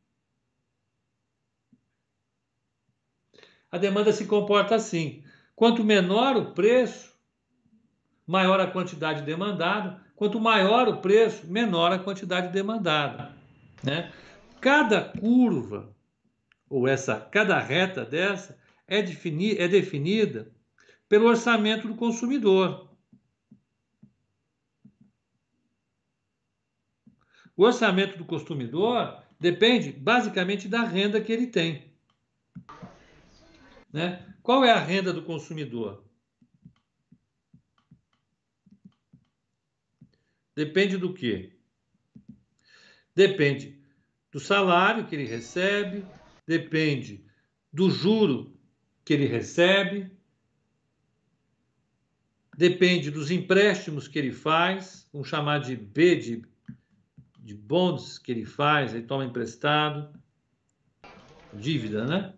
A 3.71 3.77
demanda 3.77 4.11
se 4.11 4.25
comporta 4.25 4.75
assim: 4.75 5.23
quanto 5.55 5.83
menor 5.83 6.35
o 6.35 6.53
preço, 6.53 7.15
maior 8.25 8.59
a 8.59 8.71
quantidade 8.71 9.21
demandada. 9.21 10.05
Quanto 10.17 10.39
maior 10.39 10.87
o 10.87 10.97
preço, 10.97 11.45
menor 11.45 11.91
a 11.91 11.99
quantidade 11.99 12.51
demandada. 12.51 13.31
Né? 13.83 14.11
Cada 14.59 14.99
curva, 14.99 15.95
ou 16.67 16.87
essa, 16.87 17.21
cada 17.21 17.59
reta 17.59 18.03
dessa, 18.03 18.59
é, 18.87 18.99
defini 19.03 19.55
é 19.59 19.67
definida 19.67 20.51
pelo 21.07 21.27
orçamento 21.27 21.87
do 21.87 21.93
consumidor. 21.93 22.89
O 27.55 27.63
orçamento 27.63 28.17
do 28.17 28.25
consumidor 28.25 29.21
depende 29.39 29.91
basicamente 29.91 30.67
da 30.67 30.81
renda 30.81 31.21
que 31.21 31.31
ele 31.31 31.45
tem. 31.45 31.93
Né? 33.93 34.25
Qual 34.41 34.65
é 34.65 34.71
a 34.71 34.79
renda 34.79 35.13
do 35.13 35.21
consumidor? 35.21 36.06
Depende 40.57 40.97
do 40.97 41.13
quê? 41.13 41.51
Depende 43.13 43.79
do 44.31 44.39
salário 44.39 45.05
que 45.05 45.13
ele 45.13 45.25
recebe, 45.25 46.03
depende 46.47 47.23
do 47.71 47.91
juro 47.91 48.59
que 49.05 49.13
ele 49.13 49.27
recebe, 49.27 50.11
depende 52.57 53.11
dos 53.11 53.29
empréstimos 53.29 54.07
que 54.07 54.17
ele 54.17 54.31
faz, 54.31 55.07
vamos 55.13 55.27
chamar 55.27 55.59
de 55.59 55.75
B 55.75 56.15
de, 56.15 56.43
de 57.37 57.53
bonds 57.53 58.17
que 58.17 58.31
ele 58.31 58.43
faz, 58.43 58.95
ele 58.95 59.05
toma 59.05 59.25
emprestado, 59.25 60.11
dívida, 61.53 62.03
né? 62.03 62.33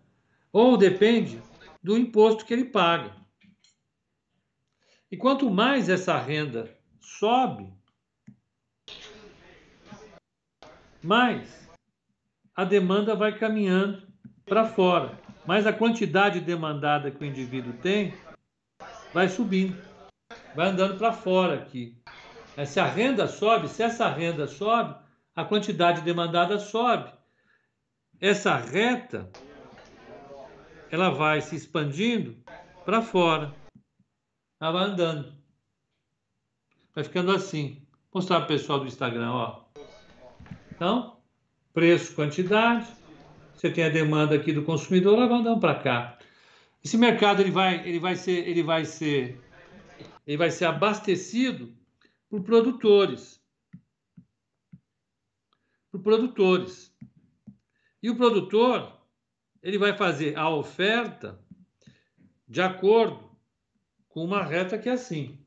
Ou 0.52 0.76
depende 0.76 1.40
do 1.82 1.96
imposto 1.96 2.44
que 2.44 2.52
ele 2.52 2.66
paga. 2.66 3.16
E 5.10 5.16
quanto 5.16 5.50
mais 5.50 5.88
essa 5.88 6.18
renda 6.18 6.70
sobe, 7.00 7.79
mais 11.02 11.68
a 12.54 12.64
demanda 12.64 13.14
vai 13.14 13.36
caminhando 13.38 14.06
para 14.44 14.64
fora, 14.66 15.18
mais 15.46 15.66
a 15.66 15.72
quantidade 15.72 16.40
demandada 16.40 17.10
que 17.10 17.22
o 17.22 17.26
indivíduo 17.26 17.72
tem 17.74 18.14
vai 19.12 19.28
subindo, 19.28 19.80
vai 20.54 20.68
andando 20.68 20.98
para 20.98 21.12
fora 21.12 21.54
aqui. 21.54 21.96
Se 22.66 22.78
a 22.78 22.86
renda 22.86 23.26
sobe, 23.26 23.68
se 23.68 23.82
essa 23.82 24.08
renda 24.08 24.46
sobe, 24.46 24.94
a 25.34 25.44
quantidade 25.44 26.02
demandada 26.02 26.58
sobe. 26.58 27.10
Essa 28.20 28.56
reta 28.56 29.30
ela 30.90 31.10
vai 31.10 31.40
se 31.40 31.56
expandindo 31.56 32.36
para 32.84 33.00
fora. 33.00 33.54
Ela 34.60 34.72
vai 34.72 34.84
andando. 34.84 35.32
Vai 36.94 37.04
ficando 37.04 37.30
assim. 37.32 37.86
Vou 38.12 38.20
mostrar 38.20 38.40
para 38.40 38.44
o 38.44 38.48
pessoal 38.48 38.80
do 38.80 38.86
Instagram, 38.86 39.30
ó. 39.30 39.64
Então, 40.80 41.20
preço, 41.74 42.14
quantidade. 42.14 42.90
Você 43.54 43.70
tem 43.70 43.84
a 43.84 43.90
demanda 43.90 44.34
aqui 44.34 44.50
do 44.50 44.64
consumidor, 44.64 45.28
vai 45.28 45.38
andando 45.38 45.60
para 45.60 45.78
cá. 45.78 46.18
Esse 46.82 46.96
mercado 46.96 47.42
ele 47.42 47.50
vai, 47.50 47.86
ele 47.86 47.98
vai 47.98 48.16
ser, 48.16 48.48
ele 48.48 48.62
vai 48.62 48.86
ser, 48.86 49.38
ele 50.26 50.38
vai 50.38 50.50
ser 50.50 50.64
abastecido 50.64 51.76
por 52.30 52.42
produtores, 52.42 53.44
por 55.92 56.00
produtores. 56.00 56.90
E 58.02 58.08
o 58.08 58.16
produtor 58.16 59.02
ele 59.62 59.76
vai 59.76 59.94
fazer 59.94 60.34
a 60.38 60.48
oferta 60.48 61.38
de 62.48 62.62
acordo 62.62 63.30
com 64.08 64.24
uma 64.24 64.42
reta 64.42 64.78
que 64.78 64.88
é 64.88 64.92
assim. 64.92 65.38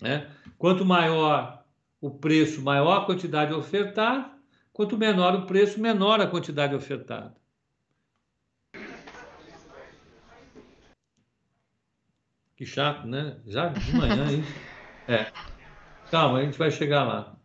Né? 0.00 0.34
Quanto 0.56 0.86
maior 0.86 1.63
o 2.04 2.10
preço, 2.10 2.60
maior 2.60 3.00
a 3.00 3.06
quantidade 3.06 3.54
ofertada, 3.54 4.30
quanto 4.74 4.98
menor 4.98 5.34
o 5.34 5.46
preço, 5.46 5.80
menor 5.80 6.20
a 6.20 6.26
quantidade 6.26 6.74
ofertada. 6.74 7.34
Que 12.54 12.66
chato, 12.66 13.06
né? 13.06 13.38
Já 13.46 13.68
de 13.68 13.96
manhã, 13.96 14.30
hein? 14.30 14.44
É. 15.06 15.30
Calma, 16.10 16.38
a 16.38 16.42
gente 16.42 16.56
vai 16.56 16.70
chegar 16.70 17.04
lá. 17.04 17.36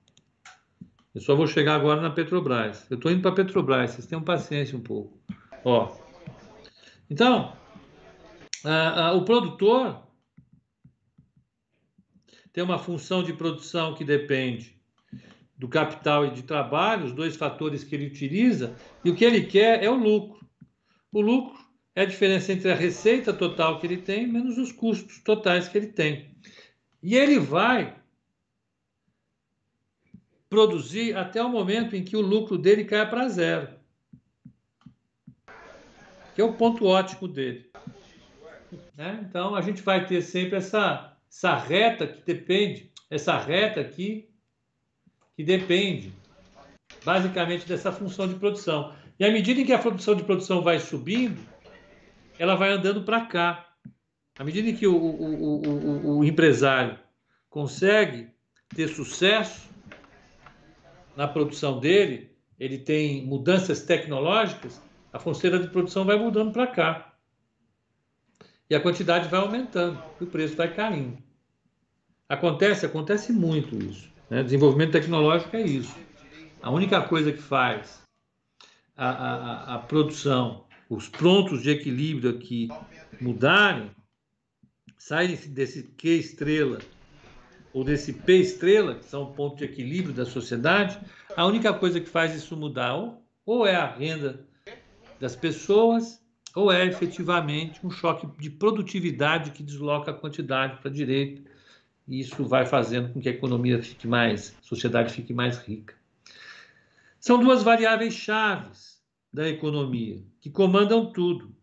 Eu 1.13 1.19
só 1.19 1.35
vou 1.35 1.45
chegar 1.45 1.75
agora 1.75 1.99
na 1.99 2.09
Petrobras. 2.09 2.89
Eu 2.89 2.95
estou 2.95 3.11
indo 3.11 3.21
para 3.21 3.31
a 3.31 3.35
Petrobras, 3.35 3.91
vocês 3.91 4.05
tenham 4.05 4.23
paciência 4.23 4.77
um 4.77 4.81
pouco. 4.81 5.19
Ó. 5.65 5.93
Então, 7.09 7.53
o 9.13 9.21
produtor 9.23 10.07
tem 12.59 12.65
uma 12.65 12.77
função 12.77 13.23
de 13.23 13.31
produção 13.31 13.93
que 13.93 14.03
depende 14.03 14.77
do 15.57 15.69
capital 15.69 16.25
e 16.25 16.31
de 16.31 16.43
trabalho, 16.43 17.05
os 17.05 17.13
dois 17.13 17.37
fatores 17.37 17.85
que 17.85 17.95
ele 17.95 18.07
utiliza, 18.07 18.75
e 19.01 19.09
o 19.09 19.15
que 19.15 19.23
ele 19.23 19.45
quer 19.45 19.81
é 19.81 19.89
o 19.89 19.95
lucro. 19.95 20.45
O 21.09 21.21
lucro 21.21 21.57
é 21.95 22.01
a 22.01 22.05
diferença 22.05 22.51
entre 22.51 22.69
a 22.69 22.75
receita 22.75 23.31
total 23.31 23.79
que 23.79 23.87
ele 23.87 23.95
tem 23.95 24.27
menos 24.27 24.57
os 24.57 24.73
custos 24.73 25.19
totais 25.19 25.69
que 25.69 25.77
ele 25.77 25.87
tem. 25.87 26.35
E 27.01 27.15
ele 27.15 27.39
vai 27.39 27.95
produzir 30.49 31.15
até 31.15 31.41
o 31.41 31.47
momento 31.47 31.95
em 31.95 32.03
que 32.03 32.17
o 32.17 32.21
lucro 32.21 32.57
dele 32.57 32.83
cai 32.83 33.09
para 33.09 33.29
zero. 33.29 33.69
Que 36.35 36.41
é 36.41 36.43
o 36.43 36.51
ponto 36.51 36.85
ótimo 36.85 37.25
dele. 37.25 37.71
Né? 38.97 39.25
Então 39.29 39.55
a 39.55 39.61
gente 39.61 39.81
vai 39.81 40.05
ter 40.05 40.21
sempre 40.21 40.57
essa, 40.57 41.17
essa 41.29 41.55
reta 41.55 42.07
que 42.07 42.21
depende, 42.25 42.91
essa 43.09 43.37
reta 43.37 43.81
aqui 43.81 44.29
que 45.35 45.43
depende 45.43 46.11
basicamente 47.05 47.67
dessa 47.67 47.91
função 47.91 48.27
de 48.27 48.35
produção. 48.35 48.93
E 49.19 49.25
à 49.25 49.31
medida 49.31 49.61
em 49.61 49.65
que 49.65 49.73
a 49.73 49.79
função 49.79 50.15
de 50.15 50.23
produção 50.23 50.61
vai 50.61 50.79
subindo, 50.79 51.39
ela 52.37 52.55
vai 52.55 52.71
andando 52.71 53.03
para 53.03 53.25
cá. 53.25 53.73
À 54.37 54.43
medida 54.43 54.69
em 54.69 54.75
que 54.75 54.87
o, 54.87 54.95
o, 54.95 55.61
o, 55.61 56.17
o 56.19 56.23
empresário 56.23 56.97
consegue 57.49 58.29
ter 58.75 58.87
sucesso, 58.87 59.69
na 61.19 61.27
produção 61.27 61.81
dele, 61.81 62.31
ele 62.57 62.77
tem 62.77 63.25
mudanças 63.25 63.81
tecnológicas, 63.81 64.81
a 65.11 65.19
fonteira 65.19 65.59
de 65.59 65.67
produção 65.67 66.05
vai 66.05 66.17
mudando 66.17 66.53
para 66.53 66.65
cá. 66.65 67.08
E 68.69 68.75
a 68.75 68.79
quantidade 68.79 69.27
vai 69.27 69.39
aumentando, 69.39 70.01
e 70.21 70.23
o 70.23 70.27
preço 70.27 70.55
vai 70.55 70.73
caindo. 70.73 71.17
Acontece, 72.27 72.85
acontece 72.85 73.31
muito 73.31 73.75
isso. 73.75 74.07
Né? 74.29 74.43
Desenvolvimento 74.43 74.91
tecnológico 74.91 75.55
é 75.55 75.61
isso. 75.61 75.95
A 76.61 76.69
única 76.69 77.01
coisa 77.01 77.31
que 77.31 77.41
faz 77.41 78.03
a, 78.95 79.09
a, 79.09 79.75
a 79.75 79.79
produção, 79.79 80.65
os 80.89 81.07
prontos 81.07 81.63
de 81.63 81.71
equilíbrio 81.71 82.29
aqui 82.29 82.69
mudarem, 83.19 83.89
saírem 84.97 85.35
desse 85.47 85.83
Q 85.83 86.09
estrela 86.09 86.79
ou 87.73 87.83
desse 87.83 88.13
P 88.13 88.37
estrela, 88.37 88.95
que 88.95 89.05
são 89.05 89.23
o 89.23 89.33
ponto 89.33 89.57
de 89.57 89.63
equilíbrio 89.63 90.13
da 90.13 90.25
sociedade, 90.25 90.99
a 91.35 91.45
única 91.45 91.73
coisa 91.73 91.99
que 91.99 92.09
faz 92.09 92.35
isso 92.35 92.57
mudar 92.57 92.95
ou, 92.95 93.23
ou 93.45 93.65
é 93.65 93.75
a 93.75 93.87
renda 93.87 94.45
das 95.19 95.35
pessoas, 95.35 96.21
ou 96.59 96.71
é 96.71 96.85
efetivamente 96.85 97.79
um 97.85 97.89
choque 97.89 98.27
de 98.37 98.49
produtividade 98.49 99.51
que 99.51 99.63
desloca 99.63 100.11
a 100.11 100.13
quantidade 100.13 100.77
para 100.79 100.89
a 100.89 100.93
direita. 100.93 101.41
E 102.05 102.19
isso 102.19 102.43
vai 102.43 102.65
fazendo 102.65 103.13
com 103.13 103.21
que 103.21 103.29
a 103.29 103.31
economia 103.31 103.81
fique 103.81 104.07
mais, 104.07 104.55
a 104.59 104.67
sociedade 104.67 105.13
fique 105.13 105.33
mais 105.33 105.57
rica. 105.59 105.95
São 107.17 107.39
duas 107.39 107.63
variáveis 107.63 108.13
chaves 108.13 109.01
da 109.31 109.47
economia 109.47 110.21
que 110.41 110.49
comandam 110.49 111.11
tudo: 111.13 111.55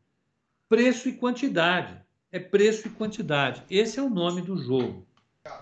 preço 0.68 1.08
e 1.08 1.12
quantidade. 1.12 2.00
É 2.32 2.38
preço 2.38 2.88
e 2.88 2.90
quantidade. 2.90 3.62
Esse 3.70 3.98
é 3.98 4.02
o 4.02 4.10
nome 4.10 4.42
do 4.42 4.56
jogo. 4.56 5.06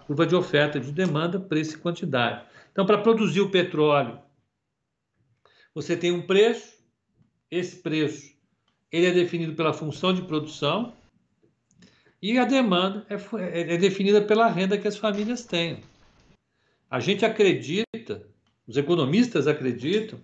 Curva 0.06 0.26
de 0.26 0.34
oferta, 0.34 0.80
de 0.80 0.90
demanda, 0.92 1.38
preço 1.38 1.76
e 1.76 1.78
quantidade. 1.78 2.44
Então, 2.72 2.86
para 2.86 2.98
produzir 2.98 3.40
o 3.40 3.50
petróleo, 3.50 4.18
você 5.74 5.96
tem 5.96 6.10
um 6.10 6.22
preço, 6.26 6.82
esse 7.50 7.76
preço 7.76 8.33
ele 8.90 9.06
é 9.06 9.12
definido 9.12 9.54
pela 9.54 9.72
função 9.72 10.12
de 10.12 10.22
produção 10.22 10.94
e 12.22 12.38
a 12.38 12.44
demanda 12.44 13.06
é, 13.10 13.14
é, 13.14 13.74
é 13.74 13.76
definida 13.76 14.22
pela 14.22 14.48
renda 14.48 14.78
que 14.78 14.88
as 14.88 14.96
famílias 14.96 15.44
têm. 15.44 15.82
A 16.90 17.00
gente 17.00 17.24
acredita, 17.24 18.26
os 18.66 18.76
economistas 18.76 19.46
acreditam, 19.46 20.18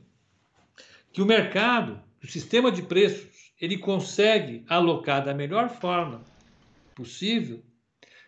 que 1.12 1.20
o 1.20 1.27
mercado, 1.27 2.01
o 2.23 2.27
sistema 2.27 2.70
de 2.73 2.83
preços, 2.83 3.53
ele 3.61 3.77
consegue 3.77 4.64
alocar 4.68 5.25
da 5.25 5.35
melhor 5.35 5.68
forma 5.68 6.23
possível 6.94 7.62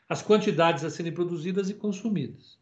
as 0.09 0.23
quantidades 0.23 0.85
a 0.85 0.91
serem 0.91 1.13
produzidas 1.13 1.71
e 1.71 1.75
consumidas. 1.75 2.59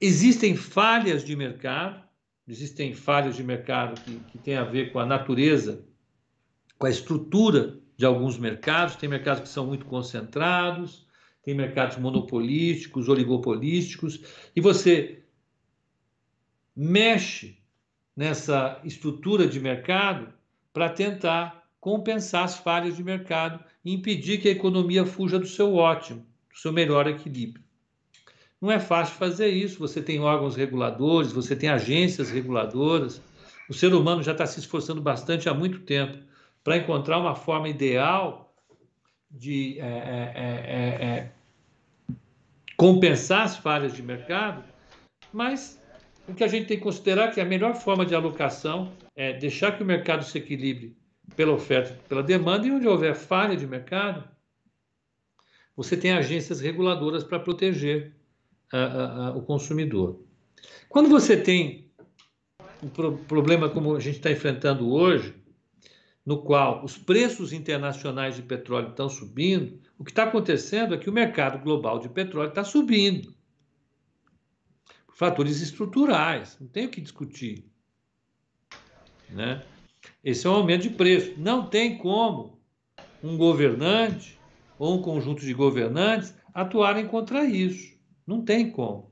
Existem 0.00 0.54
falhas 0.54 1.24
de 1.24 1.34
mercado, 1.34 2.07
existem 2.48 2.94
falhas 2.94 3.36
de 3.36 3.44
mercado 3.44 4.00
que, 4.00 4.18
que 4.30 4.38
têm 4.38 4.56
a 4.56 4.64
ver 4.64 4.90
com 4.90 4.98
a 4.98 5.06
natureza, 5.06 5.84
com 6.78 6.86
a 6.86 6.90
estrutura 6.90 7.78
de 7.96 8.06
alguns 8.06 8.38
mercados, 8.38 8.96
tem 8.96 9.08
mercados 9.08 9.42
que 9.42 9.48
são 9.48 9.66
muito 9.66 9.84
concentrados, 9.84 11.06
tem 11.42 11.54
mercados 11.54 11.98
monopolísticos, 11.98 13.08
oligopolísticos, 13.08 14.22
e 14.54 14.60
você 14.60 15.22
mexe 16.74 17.58
nessa 18.16 18.80
estrutura 18.84 19.46
de 19.46 19.60
mercado 19.60 20.32
para 20.72 20.88
tentar 20.88 21.68
compensar 21.80 22.44
as 22.44 22.56
falhas 22.56 22.96
de 22.96 23.04
mercado 23.04 23.62
e 23.84 23.92
impedir 23.92 24.38
que 24.40 24.48
a 24.48 24.52
economia 24.52 25.04
fuja 25.04 25.38
do 25.38 25.46
seu 25.46 25.74
ótimo, 25.74 26.26
do 26.50 26.58
seu 26.58 26.72
melhor 26.72 27.06
equilíbrio. 27.06 27.67
Não 28.60 28.70
é 28.70 28.80
fácil 28.80 29.14
fazer 29.16 29.48
isso. 29.48 29.78
Você 29.78 30.02
tem 30.02 30.20
órgãos 30.20 30.56
reguladores, 30.56 31.32
você 31.32 31.54
tem 31.54 31.68
agências 31.68 32.30
reguladoras. 32.30 33.20
O 33.68 33.74
ser 33.74 33.94
humano 33.94 34.22
já 34.22 34.32
está 34.32 34.46
se 34.46 34.58
esforçando 34.58 35.00
bastante 35.00 35.48
há 35.48 35.54
muito 35.54 35.80
tempo 35.80 36.18
para 36.64 36.76
encontrar 36.76 37.18
uma 37.18 37.34
forma 37.34 37.68
ideal 37.68 38.54
de 39.30 39.78
é, 39.78 39.84
é, 39.84 40.32
é, 40.34 41.04
é, 41.04 41.06
é 41.06 41.30
compensar 42.76 43.42
as 43.42 43.56
falhas 43.56 43.92
de 43.92 44.02
mercado, 44.02 44.64
mas 45.32 45.82
o 46.28 46.34
que 46.34 46.44
a 46.44 46.48
gente 46.48 46.66
tem 46.66 46.76
que 46.76 46.82
considerar 46.82 47.28
é 47.28 47.30
que 47.32 47.40
a 47.40 47.44
melhor 47.44 47.74
forma 47.74 48.06
de 48.06 48.14
alocação 48.14 48.92
é 49.16 49.32
deixar 49.32 49.72
que 49.76 49.82
o 49.82 49.86
mercado 49.86 50.24
se 50.24 50.38
equilibre 50.38 50.96
pela 51.34 51.52
oferta 51.52 51.98
pela 52.08 52.22
demanda, 52.22 52.66
e 52.66 52.70
onde 52.70 52.86
houver 52.86 53.14
falha 53.14 53.56
de 53.56 53.66
mercado, 53.66 54.24
você 55.76 55.96
tem 55.96 56.12
agências 56.12 56.60
reguladoras 56.60 57.22
para 57.22 57.38
proteger 57.38 58.14
o 59.34 59.42
consumidor. 59.42 60.20
Quando 60.88 61.08
você 61.08 61.36
tem 61.36 61.90
um 62.82 62.88
pro 62.88 63.18
problema 63.18 63.68
como 63.68 63.94
a 63.94 64.00
gente 64.00 64.16
está 64.16 64.30
enfrentando 64.30 64.90
hoje, 64.90 65.34
no 66.24 66.42
qual 66.42 66.84
os 66.84 66.98
preços 66.98 67.52
internacionais 67.52 68.36
de 68.36 68.42
petróleo 68.42 68.90
estão 68.90 69.08
subindo, 69.08 69.80
o 69.98 70.04
que 70.04 70.10
está 70.10 70.24
acontecendo 70.24 70.94
é 70.94 70.98
que 70.98 71.08
o 71.08 71.12
mercado 71.12 71.58
global 71.62 71.98
de 71.98 72.08
petróleo 72.08 72.50
está 72.50 72.62
subindo. 72.62 73.34
Por 75.06 75.16
fatores 75.16 75.60
estruturais, 75.60 76.56
não 76.60 76.68
tem 76.68 76.86
o 76.86 76.90
que 76.90 77.00
discutir. 77.00 77.64
Né? 79.30 79.64
Esse 80.22 80.46
é 80.46 80.50
um 80.50 80.54
aumento 80.54 80.82
de 80.82 80.90
preço. 80.90 81.34
Não 81.36 81.66
tem 81.66 81.98
como 81.98 82.60
um 83.22 83.36
governante 83.36 84.38
ou 84.78 84.98
um 84.98 85.02
conjunto 85.02 85.40
de 85.40 85.52
governantes 85.52 86.34
atuarem 86.54 87.06
contra 87.06 87.44
isso. 87.44 87.97
Não 88.28 88.44
tem 88.44 88.70
como. 88.70 89.10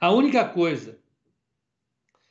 A 0.00 0.10
única 0.10 0.44
coisa 0.44 0.98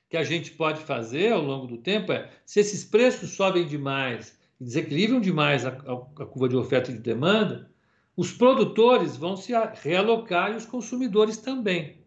que 0.09 0.17
a 0.17 0.25
gente 0.25 0.51
pode 0.51 0.81
fazer 0.81 1.31
ao 1.31 1.41
longo 1.41 1.67
do 1.67 1.77
tempo 1.77 2.11
é, 2.11 2.29
se 2.45 2.59
esses 2.59 2.83
preços 2.83 3.31
sobem 3.31 3.65
demais 3.65 4.37
desequilibram 4.59 5.21
demais 5.21 5.65
a, 5.65 5.69
a, 5.69 6.23
a 6.23 6.25
curva 6.25 6.49
de 6.49 6.57
oferta 6.57 6.91
e 6.91 6.95
de 6.95 6.99
demanda, 6.99 7.71
os 8.13 8.33
produtores 8.33 9.15
vão 9.15 9.37
se 9.37 9.53
realocar 9.81 10.51
e 10.51 10.57
os 10.57 10.65
consumidores 10.65 11.37
também. 11.37 12.01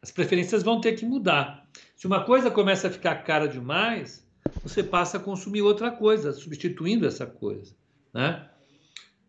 As 0.00 0.10
preferências 0.10 0.62
vão 0.62 0.80
ter 0.80 0.92
que 0.92 1.04
mudar. 1.04 1.68
Se 1.94 2.06
uma 2.06 2.24
coisa 2.24 2.50
começa 2.50 2.88
a 2.88 2.90
ficar 2.90 3.16
cara 3.16 3.46
demais, 3.46 4.26
você 4.62 4.82
passa 4.82 5.18
a 5.18 5.20
consumir 5.20 5.60
outra 5.60 5.90
coisa, 5.90 6.32
substituindo 6.32 7.06
essa 7.06 7.26
coisa. 7.26 7.74
Né? 8.14 8.48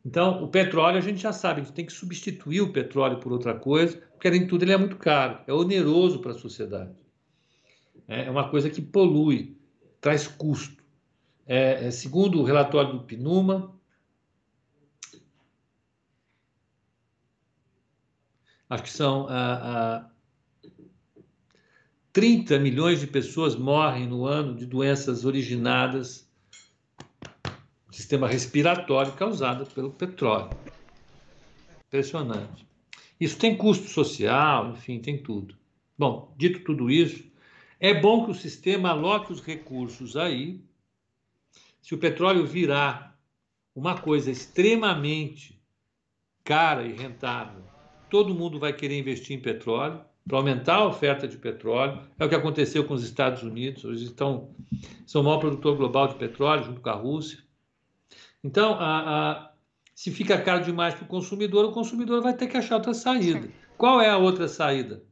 Então, 0.08 0.42
o 0.42 0.48
petróleo 0.48 0.98
a 0.98 1.02
gente 1.02 1.22
já 1.22 1.34
sabe, 1.34 1.60
a 1.60 1.64
gente 1.66 1.74
tem 1.74 1.86
que 1.86 1.92
substituir 1.92 2.62
o 2.62 2.72
petróleo 2.72 3.20
por 3.20 3.34
outra 3.34 3.54
coisa, 3.54 3.98
porque 4.14 4.30
além 4.30 4.44
de 4.44 4.48
tudo 4.48 4.64
ele 4.64 4.72
é 4.72 4.78
muito 4.78 4.96
caro, 4.96 5.40
é 5.46 5.52
oneroso 5.52 6.20
para 6.22 6.32
a 6.32 6.34
sociedade. 6.34 6.96
É, 8.08 8.24
é 8.24 8.32
uma 8.32 8.50
coisa 8.50 8.70
que 8.70 8.82
polui, 8.82 9.58
traz 10.00 10.26
custo. 10.26 10.82
É, 11.46 11.88
é, 11.88 11.92
segundo 11.92 12.40
o 12.40 12.46
relatório 12.46 12.94
do 12.94 13.04
PNUMA, 13.04 13.78
acho 18.70 18.84
que 18.84 18.90
são 18.90 19.28
ah, 19.28 20.06
ah, 20.06 20.12
30 22.14 22.58
milhões 22.60 23.02
de 23.02 23.08
pessoas 23.08 23.58
morrem 23.58 24.08
no 24.08 24.26
ano 24.26 24.56
de 24.56 24.66
doenças 24.66 25.26
originadas 25.26 26.27
sistema 27.98 28.28
respiratório 28.28 29.12
causado 29.14 29.66
pelo 29.74 29.90
petróleo. 29.90 30.52
Impressionante. 31.88 32.64
Isso 33.20 33.40
tem 33.40 33.58
custo 33.58 33.90
social, 33.90 34.70
enfim, 34.70 35.00
tem 35.00 35.18
tudo. 35.18 35.56
Bom, 35.98 36.32
dito 36.38 36.60
tudo 36.60 36.92
isso, 36.92 37.24
é 37.80 38.00
bom 38.00 38.24
que 38.24 38.30
o 38.30 38.36
sistema 38.36 38.90
aloque 38.90 39.34
os 39.34 39.42
recursos 39.42 40.16
aí. 40.16 40.62
Se 41.82 41.96
o 41.96 41.98
petróleo 41.98 42.46
virar 42.46 43.20
uma 43.76 43.98
coisa 44.00 44.30
extremamente 44.30 45.60
cara 46.44 46.86
e 46.86 46.94
rentável, 46.94 47.64
todo 48.12 48.36
mundo 48.36 48.60
vai 48.60 48.74
querer 48.74 49.00
investir 49.00 49.36
em 49.36 49.42
petróleo 49.42 50.02
para 50.28 50.38
aumentar 50.38 50.76
a 50.76 50.86
oferta 50.86 51.28
de 51.28 51.38
petróleo. 51.38 52.00
É 52.20 52.26
o 52.26 52.30
que 52.30 52.36
aconteceu 52.36 52.84
com 52.84 52.94
os 52.94 53.04
Estados 53.04 53.42
Unidos. 53.42 53.84
Hoje 53.84 54.06
estão, 54.06 54.52
são 55.08 55.22
o 55.22 55.24
maior 55.24 55.40
produtor 55.40 55.76
global 55.76 56.10
de 56.10 56.16
petróleo, 56.16 56.64
junto 56.64 56.80
com 56.80 56.90
a 56.90 56.94
Rússia. 56.94 57.47
Então, 58.44 58.74
a, 58.74 59.32
a, 59.32 59.52
se 59.96 60.12
fica 60.12 60.42
caro 60.42 60.64
demais 60.64 60.94
para 60.94 61.04
o 61.04 61.08
consumidor, 61.08 61.66
o 61.66 61.72
consumidor 61.72 62.22
vai 62.22 62.36
ter 62.36 62.48
que 62.48 62.58
achar 62.58 62.76
outra 62.76 62.94
saída. 62.94 63.50
Qual 63.78 64.02
é 64.02 64.10
a 64.10 64.18
outra 64.18 64.48
saída? 64.48 65.04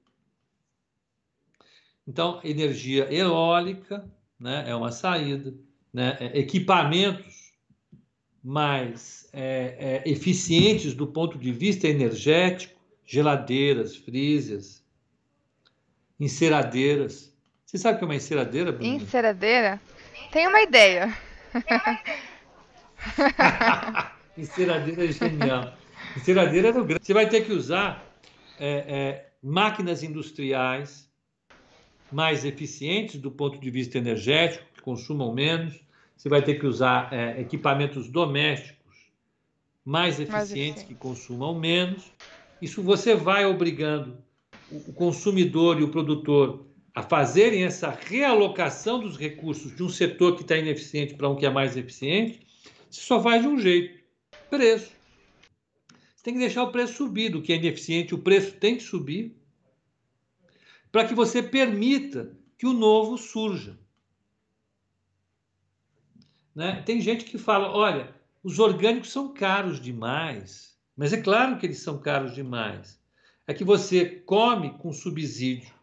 Então, 2.07 2.39
energia 2.43 3.11
eólica 3.11 4.07
né, 4.39 4.63
é 4.67 4.75
uma 4.75 4.91
saída, 4.91 5.53
né, 5.91 6.17
é, 6.19 6.39
equipamentos 6.39 7.53
mais 8.43 9.27
é, 9.33 10.03
é, 10.05 10.09
eficientes 10.09 10.93
do 10.93 11.07
ponto 11.07 11.37
de 11.37 11.51
vista 11.51 11.87
energético, 11.87 12.79
geladeiras, 13.03 13.95
freezers, 13.95 14.83
enceradeiras. 16.19 17.33
Você 17.65 17.79
sabe 17.79 17.95
o 17.95 17.97
que 17.97 18.03
é 18.03 18.07
uma 18.07 18.15
enceradeira, 18.15 18.71
Bruno? 18.71 18.87
Enceradeira? 18.87 19.81
Tem 20.31 20.47
uma 20.47 20.61
ideia. 20.61 21.17
Enceradeira 24.37 25.05
é 25.05 25.11
genial. 25.11 25.73
Enceradeira 26.15 26.71
no 26.71 26.83
grande. 26.83 27.05
Você 27.05 27.13
vai 27.13 27.27
ter 27.29 27.45
que 27.45 27.53
usar 27.53 28.03
é, 28.59 28.85
é, 28.87 29.29
máquinas 29.41 30.03
industriais 30.03 31.09
mais 32.11 32.45
eficientes 32.45 33.19
do 33.19 33.31
ponto 33.31 33.59
de 33.59 33.69
vista 33.69 33.97
energético, 33.97 34.65
que 34.73 34.81
consumam 34.81 35.33
menos. 35.33 35.79
Você 36.15 36.29
vai 36.29 36.41
ter 36.41 36.55
que 36.55 36.65
usar 36.65 37.11
é, 37.13 37.41
equipamentos 37.41 38.09
domésticos 38.09 38.75
mais 39.83 40.19
eficientes, 40.19 40.83
mais 40.83 40.87
que 40.87 40.95
consumam 40.95 41.57
menos. 41.57 42.11
Isso 42.61 42.81
você 42.81 43.15
vai 43.15 43.45
obrigando 43.45 44.17
o 44.71 44.93
consumidor 44.93 45.79
e 45.79 45.83
o 45.83 45.89
produtor 45.89 46.65
a 46.93 47.03
fazerem 47.03 47.63
essa 47.63 47.89
realocação 47.89 48.99
dos 48.99 49.17
recursos 49.17 49.75
de 49.75 49.83
um 49.83 49.89
setor 49.89 50.35
que 50.35 50.41
está 50.41 50.55
ineficiente 50.55 51.13
para 51.13 51.29
um 51.29 51.35
que 51.35 51.45
é 51.45 51.49
mais 51.49 51.75
eficiente 51.75 52.44
você 52.89 53.01
só 53.01 53.21
faz 53.21 53.41
de 53.41 53.47
um 53.47 53.59
jeito: 53.59 54.03
preço. 54.49 54.91
Você 56.15 56.23
tem 56.23 56.33
que 56.33 56.39
deixar 56.39 56.63
o 56.63 56.71
preço 56.71 56.93
subir. 56.93 57.29
Do 57.29 57.41
que 57.41 57.53
é 57.53 57.55
ineficiente, 57.55 58.15
o 58.15 58.19
preço 58.19 58.53
tem 58.53 58.77
que 58.77 58.83
subir 58.83 59.35
para 60.91 61.07
que 61.07 61.13
você 61.13 61.43
permita 61.43 62.35
que 62.57 62.65
o 62.65 62.73
novo 62.73 63.17
surja. 63.17 63.77
Né? 66.53 66.81
Tem 66.85 67.01
gente 67.01 67.25
que 67.25 67.37
fala: 67.37 67.69
olha, 67.71 68.15
os 68.43 68.59
orgânicos 68.59 69.11
são 69.11 69.33
caros 69.33 69.79
demais. 69.79 70.75
Mas 70.95 71.11
é 71.11 71.21
claro 71.21 71.57
que 71.57 71.65
eles 71.65 71.79
são 71.79 71.99
caros 71.99 72.33
demais. 72.33 72.99
É 73.45 73.53
que 73.53 73.63
você 73.63 74.05
come 74.05 74.77
com 74.77 74.93
subsídio 74.93 75.73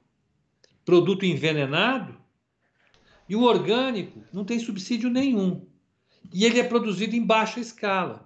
produto 0.84 1.24
envenenado 1.24 2.20
e 3.28 3.36
o 3.36 3.42
orgânico 3.42 4.24
não 4.32 4.44
tem 4.44 4.58
subsídio 4.58 5.08
nenhum 5.08 5.66
e 6.32 6.44
ele 6.44 6.60
é 6.60 6.64
produzido 6.64 7.16
em 7.16 7.24
baixa 7.24 7.60
escala. 7.60 8.24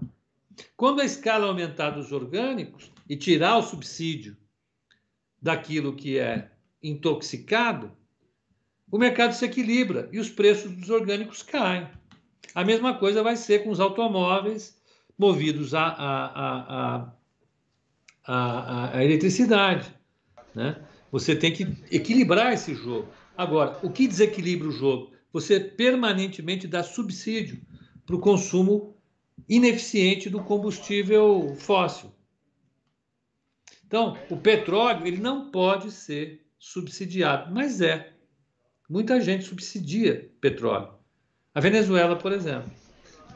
Quando 0.76 1.00
a 1.00 1.04
escala 1.04 1.46
aumentar 1.46 1.90
dos 1.90 2.12
orgânicos 2.12 2.90
e 3.08 3.16
tirar 3.16 3.56
o 3.58 3.62
subsídio 3.62 4.36
daquilo 5.40 5.94
que 5.94 6.18
é 6.18 6.50
intoxicado, 6.82 7.92
o 8.90 8.98
mercado 8.98 9.32
se 9.32 9.44
equilibra 9.44 10.08
e 10.12 10.18
os 10.18 10.30
preços 10.30 10.72
dos 10.72 10.90
orgânicos 10.90 11.42
caem. 11.42 11.88
A 12.54 12.64
mesma 12.64 12.94
coisa 12.94 13.22
vai 13.22 13.36
ser 13.36 13.64
com 13.64 13.70
os 13.70 13.80
automóveis 13.80 14.80
movidos 15.18 15.74
a, 15.74 15.86
a, 15.86 17.12
a, 18.24 18.98
a, 18.98 19.04
eletricidade. 19.04 19.92
Né? 20.54 20.76
Você 21.10 21.34
tem 21.34 21.52
que 21.52 21.64
equilibrar 21.90 22.52
esse 22.52 22.74
jogo. 22.74 23.08
Agora, 23.36 23.78
o 23.82 23.90
que 23.90 24.06
desequilibra 24.06 24.68
o 24.68 24.72
jogo? 24.72 25.12
Você 25.32 25.60
permanentemente 25.60 26.66
dá 26.66 26.82
subsídio 26.82 27.60
para 28.06 28.16
o 28.16 28.20
consumo 28.20 28.96
ineficiente 29.48 30.30
do 30.30 30.42
combustível 30.42 31.54
fóssil. 31.58 32.10
Então, 33.86 34.16
o 34.30 34.36
petróleo 34.36 35.06
ele 35.06 35.18
não 35.18 35.50
pode 35.50 35.90
ser 35.90 36.46
subsidiado, 36.58 37.52
mas 37.52 37.80
é. 37.80 38.12
Muita 38.88 39.20
gente 39.20 39.44
subsidia 39.44 40.30
petróleo. 40.40 40.94
A 41.54 41.60
Venezuela, 41.60 42.16
por 42.16 42.32
exemplo. 42.32 42.70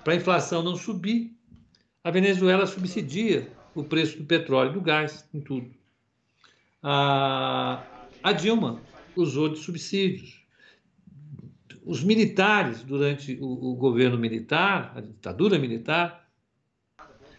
para 0.04 0.12
a 0.12 0.16
inflação 0.16 0.62
não 0.62 0.76
subir, 0.76 1.36
a 2.02 2.10
Venezuela 2.10 2.66
subsidia 2.66 3.50
o 3.74 3.84
preço 3.84 4.18
do 4.18 4.24
petróleo, 4.24 4.72
do 4.72 4.80
gás, 4.80 5.28
em 5.34 5.40
tudo. 5.40 5.70
A, 6.82 7.82
a 8.22 8.32
Dilma 8.32 8.80
usou 9.14 9.48
de 9.48 9.58
subsídios. 9.58 10.39
Os 11.90 12.04
militares, 12.04 12.84
durante 12.84 13.36
o, 13.40 13.72
o 13.72 13.74
governo 13.74 14.16
militar, 14.16 14.92
a 14.94 15.00
ditadura 15.00 15.58
militar, 15.58 16.30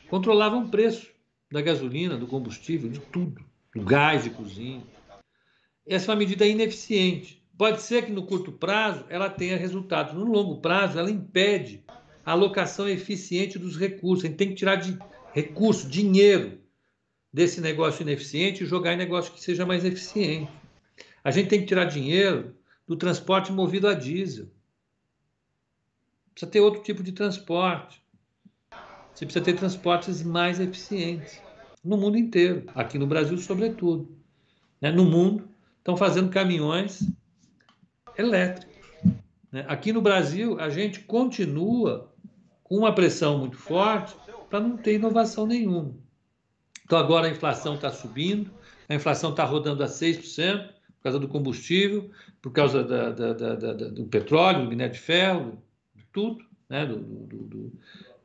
controlavam 0.10 0.66
o 0.66 0.68
preço 0.68 1.10
da 1.50 1.62
gasolina, 1.62 2.18
do 2.18 2.28
combustível, 2.28 2.90
de 2.90 3.00
tudo, 3.00 3.46
do 3.74 3.82
gás 3.82 4.26
de 4.26 4.30
cozinha. 4.30 4.84
Essa 5.88 6.08
é 6.08 6.10
uma 6.12 6.20
medida 6.20 6.46
ineficiente. 6.46 7.42
Pode 7.58 7.82
ser 7.82 8.06
que 8.06 8.12
no 8.12 8.26
curto 8.26 8.52
prazo 8.52 9.06
ela 9.08 9.30
tenha 9.30 9.56
resultados, 9.56 10.14
no 10.14 10.26
longo 10.26 10.60
prazo 10.60 11.00
ela 11.00 11.10
impede 11.10 11.82
a 12.26 12.34
alocação 12.34 12.90
eficiente 12.90 13.58
dos 13.58 13.78
recursos. 13.78 14.26
A 14.26 14.28
gente 14.28 14.38
tem 14.38 14.50
que 14.50 14.56
tirar 14.56 14.76
de 14.76 15.00
recurso, 15.34 15.88
dinheiro 15.88 16.60
desse 17.32 17.62
negócio 17.62 18.02
ineficiente 18.02 18.66
e 18.66 18.68
jogar 18.68 18.96
em 18.96 18.98
negócio 18.98 19.32
que 19.32 19.40
seja 19.40 19.66
mais 19.66 19.86
eficiente. 19.86 20.52
A 21.24 21.32
gente 21.32 21.48
tem 21.48 21.62
que 21.62 21.68
tirar 21.68 21.86
dinheiro 21.86 22.60
do 22.92 22.98
transporte 22.98 23.54
movido 23.54 23.88
a 23.88 23.94
diesel. 23.94 24.48
Precisa 26.34 26.52
ter 26.52 26.60
outro 26.60 26.84
tipo 26.84 27.02
de 27.02 27.14
transporte. 27.14 28.04
Você 29.14 29.26
precisa 29.26 29.46
ter 29.46 29.54
transportes 29.54 30.22
mais 30.22 30.60
eficientes 30.60 31.42
no 31.82 31.96
mundo 31.96 32.18
inteiro, 32.18 32.66
aqui 32.76 33.00
no 33.00 33.08
Brasil, 33.08 33.38
sobretudo. 33.38 34.14
Né? 34.82 34.92
No 34.92 35.06
mundo, 35.06 35.48
estão 35.78 35.96
fazendo 35.96 36.30
caminhões 36.30 37.10
elétricos. 38.18 38.76
Né? 39.50 39.64
Aqui 39.70 39.94
no 39.94 40.02
Brasil, 40.02 40.60
a 40.60 40.70
gente 40.70 41.00
continua 41.00 42.14
com 42.62 42.76
uma 42.76 42.94
pressão 42.94 43.38
muito 43.38 43.56
forte 43.56 44.14
para 44.50 44.60
não 44.60 44.76
ter 44.76 44.96
inovação 44.96 45.48
nenhuma. 45.48 45.96
Então, 46.84 47.00
agora 47.00 47.28
a 47.28 47.32
inflação 47.32 47.76
está 47.76 47.90
subindo, 47.90 48.52
a 48.90 48.96
inflação 48.96 49.30
está 49.30 49.46
rodando 49.46 49.82
a 49.82 49.88
6%, 49.88 50.74
por 51.02 51.06
causa 51.06 51.20
do 51.20 51.28
combustível, 51.28 52.12
por 52.40 52.52
causa 52.52 52.84
da, 52.84 53.10
da, 53.10 53.34
da, 53.34 53.74
do 53.74 54.06
petróleo, 54.06 54.66
do 54.66 54.70
minério 54.70 54.94
de 54.94 55.00
ferro, 55.00 55.58
de 55.96 56.06
tudo, 56.14 56.46
né? 56.70 56.86
do, 56.86 57.00
do, 57.00 57.72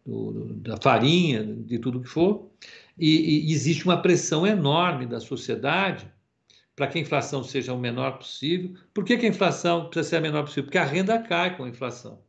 do, 0.05 0.55
da 0.57 0.77
farinha, 0.77 1.43
de 1.43 1.79
tudo 1.79 2.03
que 2.03 2.09
for. 2.09 2.51
E, 2.99 3.49
e 3.49 3.53
existe 3.53 3.87
uma 3.87 4.03
pressão 4.03 4.47
enorme 4.47 5.07
da 5.07 5.19
sociedade 5.19 6.07
para 6.77 6.87
que 6.87 6.99
a 6.99 7.01
inflação 7.01 7.43
seja 7.43 7.73
o 7.73 7.79
menor 7.79 8.19
possível. 8.19 8.75
Por 8.93 9.05
que, 9.05 9.17
que 9.17 9.25
a 9.25 9.31
inflação 9.31 9.87
precisa 9.87 10.11
ser 10.11 10.17
a 10.17 10.21
menor 10.21 10.43
possível? 10.43 10.65
Porque 10.65 10.77
a 10.77 10.85
renda 10.85 11.19
cai 11.19 11.57
com 11.57 11.65
a 11.65 11.69
inflação. 11.71 12.21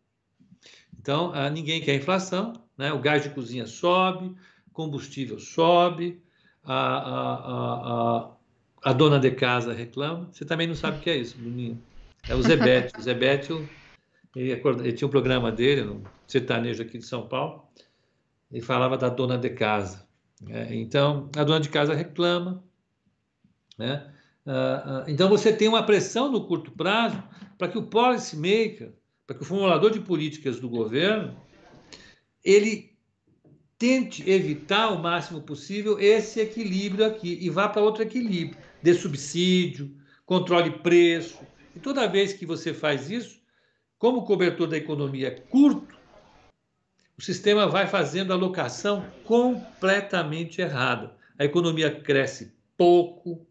Então, 0.98 1.34
ah, 1.34 1.50
ninguém 1.50 1.82
quer 1.82 1.96
inflação, 1.96 2.54
né? 2.78 2.94
o 2.94 3.00
gás 3.00 3.22
de 3.22 3.32
cozinha 3.32 3.66
sobe, 3.66 4.34
combustível 4.72 5.40
sobe, 5.40 6.22
a, 6.64 6.74
a, 6.74 7.34
a, 8.24 8.37
a, 8.84 8.94
dona 8.94 9.20
de 9.20 9.32
casa 9.32 9.74
reclama. 9.74 10.30
Você 10.32 10.46
também 10.46 10.68
não 10.68 10.76
sabe 10.76 10.98
o 10.98 11.02
que 11.02 11.10
é 11.10 11.18
isso, 11.18 11.38
Bruninho. 11.38 11.82
É 12.28 12.36
o 12.36 12.42
Zebete. 12.42 12.98
O 12.98 13.02
Zebete, 13.02 13.54
ele, 14.36 14.52
ele, 14.52 14.94
tinha 14.94 15.08
um 15.08 15.12
programa 15.12 15.52
dele, 15.52 15.84
no 15.84 16.04
sertanejo 16.28 16.82
aqui 16.82 16.98
de 16.98 17.06
São 17.06 17.28
Paulo, 17.28 17.64
ele 18.52 18.62
falava 18.62 18.98
da 18.98 19.10
dona 19.10 19.38
de 19.38 19.50
casa. 19.50 20.06
Né? 20.42 20.76
Então, 20.76 21.30
a 21.36 21.44
dona 21.44 21.60
de 21.60 21.70
casa 21.70 21.94
reclama. 21.94 22.64
Né? 23.78 24.14
Ah, 24.46 24.84
ah, 24.86 25.04
então, 25.08 25.30
você 25.30 25.52
tem 25.52 25.68
uma 25.68 25.84
pressão 25.84 26.32
no 26.32 26.48
curto 26.48 26.72
prazo 26.72 27.22
para 27.58 27.68
que 27.68 27.78
o 27.78 27.84
policy 27.84 28.36
maker, 28.36 28.94
para 29.26 29.36
que 29.36 29.44
o 29.44 29.46
formulador 29.46 29.92
de 29.92 30.00
políticas 30.00 30.60
do 30.60 30.70
governo, 30.70 31.36
ele 32.44 32.98
tente 33.78 34.28
evitar 34.30 34.90
o 34.90 35.02
máximo 35.02 35.42
possível 35.42 36.00
esse 36.00 36.40
equilíbrio 36.40 37.06
aqui 37.06 37.38
e 37.42 37.50
vá 37.50 37.70
para 37.70 37.82
outro 37.82 38.02
equilíbrio, 38.02 38.58
de 38.82 38.94
subsídio, 38.94 39.96
controle 40.26 40.72
preço. 40.80 41.40
E 41.76 41.80
toda 41.80 42.08
vez 42.08 42.34
que 42.34 42.46
você 42.46 42.74
faz 42.74 43.10
isso, 43.10 43.40
como 43.98 44.20
o 44.20 44.26
cobertor 44.26 44.68
da 44.68 44.78
economia 44.78 45.28
é 45.28 45.32
curto, 45.32 45.98
o 47.18 47.22
sistema 47.22 47.68
vai 47.68 47.88
fazendo 47.88 48.32
a 48.32 48.36
alocação 48.36 49.06
completamente 49.24 50.62
errada. 50.62 51.16
A 51.38 51.46
economia 51.46 51.90
cresce 51.90 52.54
pouco, 52.78 53.48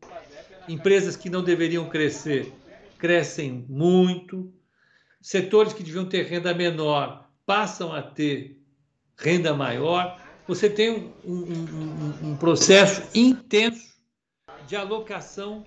empresas 0.69 1.17
que 1.17 1.29
não 1.29 1.43
deveriam 1.43 1.89
crescer 1.89 2.53
crescem 2.99 3.65
muito, 3.69 4.53
setores 5.21 5.73
que 5.73 5.83
deviam 5.83 6.07
ter 6.07 6.25
renda 6.25 6.55
menor 6.55 7.29
passam 7.45 7.93
a 7.93 8.03
ter 8.03 8.61
renda 9.17 9.55
maior, 9.55 10.21
você 10.47 10.69
tem 10.69 11.13
um, 11.25 11.33
um, 11.33 12.31
um, 12.31 12.37
processo 12.37 13.03
intenso 13.15 13.96
de 14.67 14.77
alocação 14.77 15.65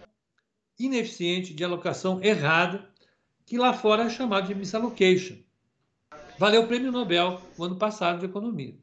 ineficiente, 0.78 1.54
de 1.54 1.64
alocação 1.64 2.22
errada, 2.24 2.88
que 3.46 3.58
lá 3.58 3.74
fora 3.74 4.04
é 4.04 4.10
chamado 4.10 4.48
de 4.48 4.56
misallocation. 4.56 5.38
Valeu 6.38 6.64
o 6.64 6.68
prêmio 6.68 6.92
Nobel 6.92 7.42
no 7.58 7.66
ano 7.66 7.76
passado 7.76 8.20
de 8.20 8.26
economia. 8.26 8.76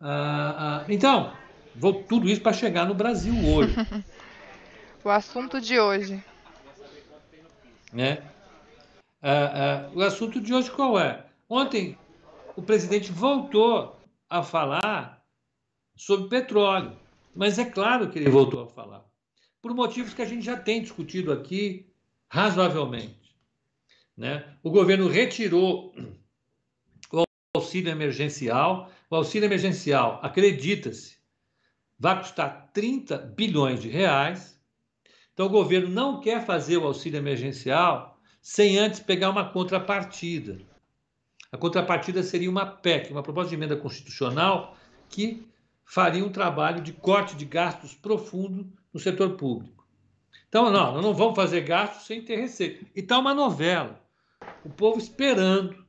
Ah, 0.00 0.82
ah, 0.82 0.86
então, 0.88 1.32
vou 1.74 2.02
tudo 2.02 2.28
isso 2.28 2.40
para 2.40 2.52
chegar 2.52 2.86
no 2.86 2.94
Brasil 2.94 3.34
hoje. 3.48 3.74
o 5.04 5.08
assunto 5.08 5.60
de 5.60 5.80
hoje. 5.80 6.22
Né? 7.92 8.22
Ah, 9.22 9.88
ah, 9.88 9.90
o 9.94 10.02
assunto 10.02 10.40
de 10.40 10.52
hoje 10.52 10.70
qual 10.70 10.98
é? 10.98 11.24
Ontem 11.48 11.98
o 12.56 12.62
presidente 12.62 13.12
voltou 13.12 13.96
a 14.28 14.42
falar 14.42 15.22
sobre 15.96 16.28
petróleo. 16.28 16.96
Mas 17.34 17.58
é 17.58 17.64
claro 17.64 18.10
que 18.10 18.18
ele 18.18 18.28
voltou 18.28 18.62
a 18.62 18.66
falar, 18.66 19.04
por 19.60 19.74
motivos 19.74 20.12
que 20.12 20.22
a 20.22 20.26
gente 20.26 20.44
já 20.44 20.56
tem 20.56 20.82
discutido 20.82 21.32
aqui 21.32 21.90
razoavelmente. 22.28 23.36
Né? 24.16 24.56
O 24.62 24.70
governo 24.70 25.08
retirou 25.08 25.94
o 27.12 27.24
auxílio 27.54 27.90
emergencial. 27.90 28.90
O 29.08 29.16
auxílio 29.16 29.46
emergencial, 29.46 30.18
acredita-se, 30.22 31.16
vai 31.98 32.18
custar 32.18 32.70
30 32.72 33.18
bilhões 33.18 33.80
de 33.80 33.88
reais. 33.88 34.60
Então, 35.32 35.46
o 35.46 35.50
governo 35.50 35.88
não 35.88 36.20
quer 36.20 36.44
fazer 36.44 36.76
o 36.76 36.86
auxílio 36.86 37.18
emergencial 37.18 38.18
sem 38.40 38.78
antes 38.78 39.00
pegar 39.00 39.30
uma 39.30 39.50
contrapartida. 39.50 40.58
A 41.50 41.56
contrapartida 41.56 42.22
seria 42.22 42.50
uma 42.50 42.66
PEC, 42.66 43.12
uma 43.12 43.22
proposta 43.22 43.50
de 43.50 43.54
emenda 43.54 43.76
constitucional, 43.76 44.76
que 45.08 45.46
faria 45.92 46.24
um 46.24 46.30
trabalho 46.30 46.80
de 46.80 46.90
corte 46.90 47.36
de 47.36 47.44
gastos 47.44 47.94
profundo 47.94 48.66
no 48.94 48.98
setor 48.98 49.36
público. 49.36 49.86
Então, 50.48 50.70
não, 50.70 50.94
nós 50.94 51.04
não 51.04 51.12
vamos 51.12 51.36
fazer 51.36 51.60
gastos 51.60 52.06
sem 52.06 52.22
ter 52.22 52.36
receita. 52.36 52.86
E 52.96 53.00
está 53.00 53.18
uma 53.18 53.34
novela. 53.34 54.02
O 54.64 54.70
povo 54.70 54.98
esperando 54.98 55.84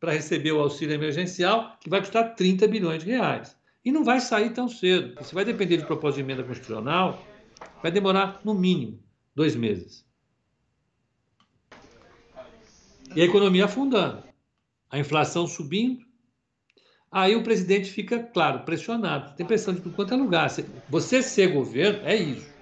para 0.00 0.10
receber 0.10 0.50
o 0.50 0.60
auxílio 0.60 0.94
emergencial, 0.96 1.76
que 1.80 1.88
vai 1.88 2.00
custar 2.00 2.34
30 2.34 2.66
bilhões 2.66 3.04
de 3.04 3.10
reais. 3.10 3.56
E 3.84 3.92
não 3.92 4.02
vai 4.02 4.18
sair 4.18 4.52
tão 4.52 4.68
cedo. 4.68 5.22
Se 5.22 5.32
vai 5.32 5.44
depender 5.44 5.76
de 5.76 5.86
proposta 5.86 6.16
de 6.16 6.24
emenda 6.24 6.42
constitucional, 6.42 7.24
vai 7.80 7.92
demorar, 7.92 8.40
no 8.44 8.52
mínimo, 8.52 9.00
dois 9.32 9.54
meses. 9.54 10.04
E 13.14 13.22
a 13.22 13.24
economia 13.24 13.66
afundando 13.66 14.24
a 14.90 14.98
inflação 14.98 15.46
subindo. 15.46 16.05
Aí 17.10 17.34
o 17.36 17.42
presidente 17.42 17.90
fica, 17.90 18.18
claro, 18.18 18.60
pressionado. 18.60 19.34
Tem 19.36 19.46
pressão 19.46 19.72
de 19.72 19.80
tudo 19.80 19.94
quanto 19.94 20.14
é 20.14 20.16
lugar. 20.16 20.50
Você 20.88 21.22
ser 21.22 21.48
governo 21.48 22.00
é 22.04 22.16
isso. 22.16 22.54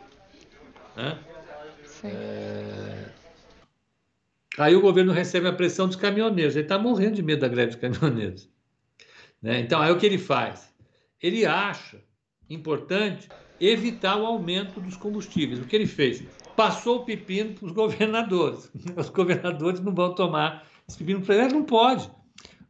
Né? 0.97 1.19
É... 2.05 3.05
Aí 4.59 4.77
o 4.77 4.81
governo 4.81 5.13
recebe 5.13 5.49
a 5.49 5.53
pressão 5.53 5.87
dos 5.87 5.97
caminhoneiros. 5.97 6.55
Ele 6.55 6.65
está 6.65 6.79
morrendo 6.79 7.17
de 7.17 7.23
medo 7.23 7.41
da 7.41 7.49
greve 7.49 7.73
dos 7.73 7.81
caminhoneiros. 7.81 8.49
Né? 9.43 9.61
Então, 9.61 9.81
aí 9.81 9.91
o 9.91 9.99
que 9.99 10.07
ele 10.07 10.19
faz? 10.19 10.73
Ele 11.21 11.45
acha 11.45 12.01
importante 12.49 13.29
evitar 13.61 14.17
o 14.17 14.27
aumento 14.27 14.81
dos 14.81 14.97
combustíveis. 14.97 15.59
O 15.59 15.65
que 15.65 15.75
ele 15.75 15.87
fez? 15.87 16.23
Passou 16.55 16.99
o 16.99 17.05
pepino 17.05 17.55
para 17.55 17.67
os 17.67 17.73
governadores. 17.73 18.71
Os 18.97 19.09
governadores 19.09 19.81
não 19.81 19.93
vão 19.93 20.15
tomar 20.15 20.67
esse 20.89 20.99
pepino 20.99 21.21
para 21.21 21.37
eles. 21.37 21.53
Não 21.53 21.65
pode. 21.65 22.09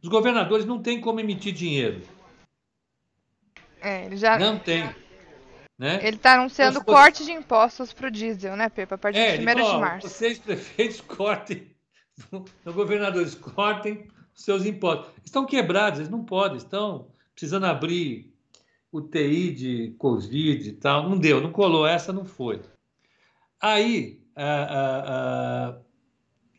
Os 0.05 0.09
governadores 0.09 0.67
não 0.67 0.79
têm 0.79 1.01
como 1.01 1.19
emitir 1.19 1.51
dinheiro. 1.51 1.99
É, 3.81 4.05
ele 4.05 4.17
já. 4.17 4.37
Não 4.37 4.59
tem. 4.59 4.83
Né? 5.79 5.99
Ele 6.03 6.17
está 6.17 6.35
anunciando 6.35 6.77
então, 6.79 6.93
corte 6.93 7.23
você... 7.23 7.25
de 7.25 7.31
impostos 7.31 7.91
para 7.91 8.07
o 8.07 8.11
diesel, 8.11 8.55
né, 8.55 8.69
Pepe? 8.69 8.93
A 8.93 8.99
partir 8.99 9.17
é, 9.17 9.37
de 9.37 9.43
1 9.43 9.55
de 9.55 9.77
março. 9.79 10.07
Vocês, 10.07 10.37
prefeitos, 10.37 11.01
cortem. 11.09 11.75
Os 12.31 12.71
governadores 12.75 13.33
cortem 13.33 14.07
os 14.35 14.43
seus 14.43 14.63
impostos. 14.63 15.11
Estão 15.25 15.43
quebrados, 15.43 15.99
eles 15.99 16.11
não 16.11 16.23
podem, 16.23 16.57
estão 16.57 17.07
precisando 17.33 17.65
abrir 17.65 18.31
UTI 18.91 19.51
de 19.55 19.95
Covid 19.97 20.69
e 20.69 20.73
tal. 20.73 21.09
Não 21.09 21.17
deu, 21.17 21.41
não 21.41 21.51
colou, 21.51 21.87
essa 21.87 22.13
não 22.13 22.25
foi. 22.25 22.61
Aí 23.59 24.21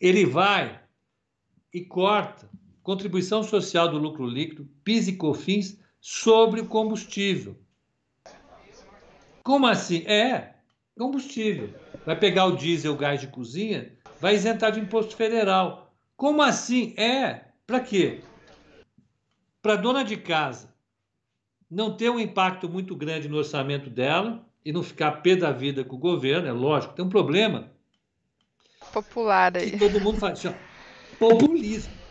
ele 0.00 0.26
vai 0.26 0.80
e 1.72 1.84
corta 1.84 2.55
contribuição 2.86 3.42
social 3.42 3.88
do 3.88 3.98
lucro 3.98 4.24
líquido, 4.24 4.68
PIS 4.84 5.08
e 5.08 5.16
COFINS 5.16 5.76
sobre 6.00 6.60
o 6.60 6.66
combustível. 6.66 7.58
Como 9.42 9.66
assim? 9.66 10.06
É, 10.06 10.54
combustível. 10.96 11.74
Vai 12.04 12.16
pegar 12.16 12.46
o 12.46 12.54
diesel, 12.54 12.92
o 12.92 12.96
gás 12.96 13.20
de 13.20 13.26
cozinha, 13.26 13.92
vai 14.20 14.36
isentar 14.36 14.70
de 14.70 14.78
imposto 14.78 15.16
federal. 15.16 15.92
Como 16.16 16.40
assim? 16.40 16.94
É, 16.96 17.46
para 17.66 17.80
quê? 17.80 18.22
Para 19.60 19.74
dona 19.74 20.04
de 20.04 20.16
casa 20.16 20.72
não 21.68 21.96
ter 21.96 22.08
um 22.08 22.20
impacto 22.20 22.68
muito 22.68 22.94
grande 22.94 23.28
no 23.28 23.38
orçamento 23.38 23.90
dela 23.90 24.46
e 24.64 24.72
não 24.72 24.84
ficar 24.84 25.10
pé 25.22 25.34
da 25.34 25.50
vida 25.50 25.82
com 25.82 25.96
o 25.96 25.98
governo, 25.98 26.46
é 26.46 26.52
lógico, 26.52 26.94
tem 26.94 27.04
um 27.04 27.08
problema. 27.10 27.68
Popular 28.92 29.56
aí. 29.56 29.72
Que 29.72 29.78
todo 29.78 30.00
mundo 30.00 30.20
faz 30.20 30.46
assim, 30.46 30.56
populismo. 31.18 32.05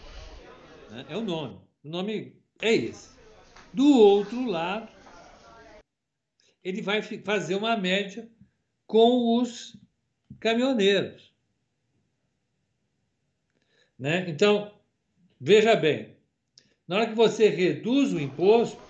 Né? 0.96 1.06
É 1.10 1.18
o 1.18 1.22
nome. 1.22 1.60
O 1.84 1.90
nome 1.90 2.42
é 2.62 2.74
esse. 2.74 3.10
Do 3.74 4.00
outro 4.00 4.46
lado, 4.46 4.90
ele 6.64 6.82
vai 6.82 7.02
fazer 7.02 7.56
uma 7.56 7.76
média 7.76 8.30
com 8.88 9.38
os 9.38 9.78
caminhoneiros. 10.40 11.34
Né? 14.00 14.30
Então, 14.30 14.74
veja 15.40 15.76
bem, 15.76 16.16
na 16.88 16.96
hora 16.96 17.08
que 17.08 17.16
você 17.16 17.50
reduz 17.50 18.14
o 18.14 18.20
imposto, 18.20 18.82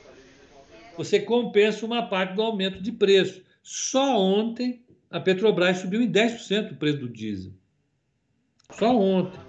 você 0.95 1.19
compensa 1.19 1.85
uma 1.85 2.07
parte 2.07 2.35
do 2.35 2.43
aumento 2.43 2.81
de 2.81 2.91
preço. 2.91 3.43
Só 3.63 4.19
ontem 4.19 4.85
a 5.09 5.19
Petrobras 5.19 5.79
subiu 5.79 6.01
em 6.01 6.11
10% 6.11 6.73
o 6.73 6.75
preço 6.75 6.99
do 6.99 7.09
diesel. 7.09 7.51
Só 8.71 8.95
ontem. 8.95 9.39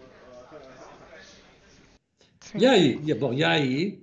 Sim. 2.52 2.58
E 2.58 2.66
aí? 2.66 3.00
E, 3.04 3.14
bom, 3.14 3.32
e 3.32 3.42
aí 3.42 4.02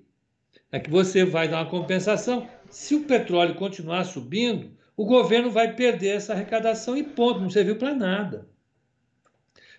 é 0.72 0.80
que 0.80 0.90
você 0.90 1.24
vai 1.24 1.48
dar 1.48 1.62
uma 1.62 1.70
compensação. 1.70 2.48
Se 2.70 2.96
o 2.96 3.04
petróleo 3.04 3.56
continuar 3.56 4.04
subindo, 4.04 4.72
o 4.98 5.06
governo 5.06 5.50
vai 5.50 5.74
perder 5.74 6.16
essa 6.16 6.34
arrecadação 6.34 6.98
e 6.98 7.04
ponto, 7.04 7.40
não 7.40 7.50
serviu 7.50 7.78
para 7.78 7.94
nada. 7.94 8.48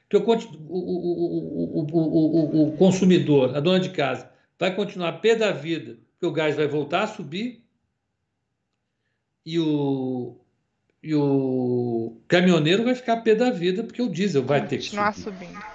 Porque 0.09 0.17
o, 0.17 0.47
o, 0.69 1.87
o, 1.93 2.69
o, 2.69 2.77
consumidor, 2.77 3.57
a 3.57 3.61
dona 3.61 3.81
de 3.81 3.91
casa, 3.91 4.31
vai 4.59 4.75
continuar 4.75 5.15
pé 5.15 5.35
da 5.35 5.51
vida 5.51 5.99
porque 6.13 6.27
o 6.27 6.33
gás 6.33 6.57
vai 6.57 6.67
voltar 6.67 7.03
a 7.03 7.07
subir 7.07 7.65
e 9.45 9.59
o, 9.59 10.37
e 11.03 11.15
o 11.15 12.17
caminhoneiro 12.29 12.85
vai 12.85 12.95
ficar 12.95 13.19
pé 13.19 13.35
da 13.35 13.51
vida 13.51 13.83
porque 13.83 14.01
o 14.01 14.09
diesel 14.09 14.43
vai, 14.43 14.61
vai 14.61 14.69
ter 14.69 14.79
que 14.79 14.85
continuar 14.85 15.15
subindo. 15.15 15.74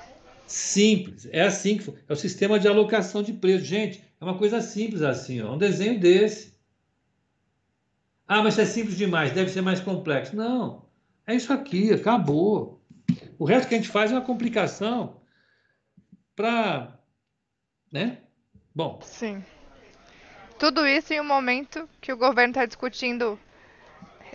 Simples, 0.49 1.27
é 1.31 1.43
assim 1.43 1.77
que 1.77 1.93
é 2.07 2.11
o 2.11 2.15
sistema 2.15 2.59
de 2.59 2.67
alocação 2.67 3.21
de 3.21 3.31
preço. 3.31 3.65
Gente, 3.65 4.03
é 4.19 4.23
uma 4.25 4.35
coisa 4.35 4.59
simples 4.61 5.03
assim, 5.03 5.39
ó, 5.43 5.53
um 5.53 5.59
desenho 5.59 5.99
desse. 5.99 6.57
Ah, 8.27 8.41
mas 8.41 8.57
é 8.57 8.65
simples 8.65 8.97
demais, 8.97 9.31
deve 9.31 9.51
ser 9.51 9.61
mais 9.61 9.79
complexo. 9.79 10.35
Não, 10.35 10.87
é 11.27 11.35
isso 11.35 11.53
aqui, 11.53 11.93
acabou. 11.93 12.81
O 13.37 13.45
resto 13.45 13.69
que 13.69 13.75
a 13.75 13.77
gente 13.77 13.89
faz 13.91 14.11
é 14.11 14.15
uma 14.15 14.25
complicação 14.25 15.21
para, 16.35 16.99
né? 17.91 18.17
Bom. 18.73 18.99
Sim. 19.03 19.45
Tudo 20.57 20.87
isso 20.87 21.13
em 21.13 21.21
um 21.21 21.27
momento 21.27 21.87
que 22.01 22.11
o 22.11 22.17
governo 22.17 22.53
está 22.53 22.65
discutindo 22.65 23.39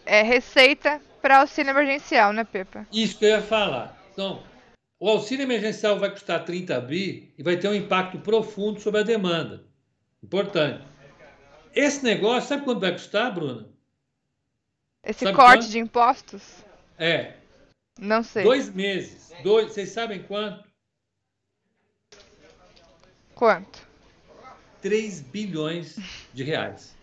é, 0.06 0.22
receita 0.22 1.00
para 1.20 1.40
auxílio 1.40 1.70
emergencial, 1.70 2.32
né, 2.32 2.44
Pepa? 2.44 2.86
Isso 2.92 3.18
que 3.18 3.24
eu 3.24 3.30
ia 3.30 3.42
falar. 3.42 4.00
Então, 4.12 4.44
o 5.04 5.08
auxílio 5.10 5.42
emergencial 5.42 5.98
vai 5.98 6.10
custar 6.10 6.46
30 6.46 6.80
bi 6.80 7.30
e 7.36 7.42
vai 7.42 7.58
ter 7.58 7.68
um 7.68 7.74
impacto 7.74 8.18
profundo 8.20 8.80
sobre 8.80 9.00
a 9.00 9.02
demanda. 9.02 9.62
Importante. 10.22 10.82
Esse 11.74 12.02
negócio, 12.02 12.48
sabe 12.48 12.64
quanto 12.64 12.80
vai 12.80 12.92
custar, 12.92 13.34
Bruna? 13.34 13.68
Esse 15.04 15.26
sabe 15.26 15.36
corte 15.36 15.58
quanto? 15.58 15.70
de 15.70 15.78
impostos? 15.78 16.42
É. 16.98 17.34
Não 18.00 18.22
sei. 18.22 18.44
Dois 18.44 18.74
meses. 18.74 19.30
Dois, 19.42 19.74
vocês 19.74 19.90
sabem 19.90 20.22
quanto? 20.22 20.64
Quanto? 23.34 23.86
3 24.80 25.20
bilhões 25.20 25.98
de 26.32 26.44
reais. 26.44 26.96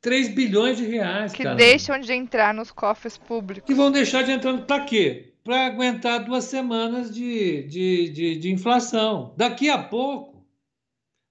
3 0.00 0.34
bilhões 0.34 0.78
de 0.78 0.86
reais, 0.86 1.32
Que 1.32 1.44
deixam 1.54 2.00
de 2.00 2.12
entrar 2.12 2.52
nos 2.52 2.72
cofres 2.72 3.16
públicos. 3.16 3.68
Que 3.68 3.72
vão 3.72 3.92
deixar 3.92 4.24
de 4.24 4.32
entrar. 4.32 4.60
Para 4.62 4.84
quê? 4.84 5.31
Para 5.44 5.66
aguentar 5.66 6.24
duas 6.24 6.44
semanas 6.44 7.12
de, 7.12 7.64
de, 7.64 8.08
de, 8.10 8.36
de, 8.36 8.52
inflação. 8.52 9.34
Daqui 9.36 9.68
a 9.68 9.82
pouco, 9.82 10.46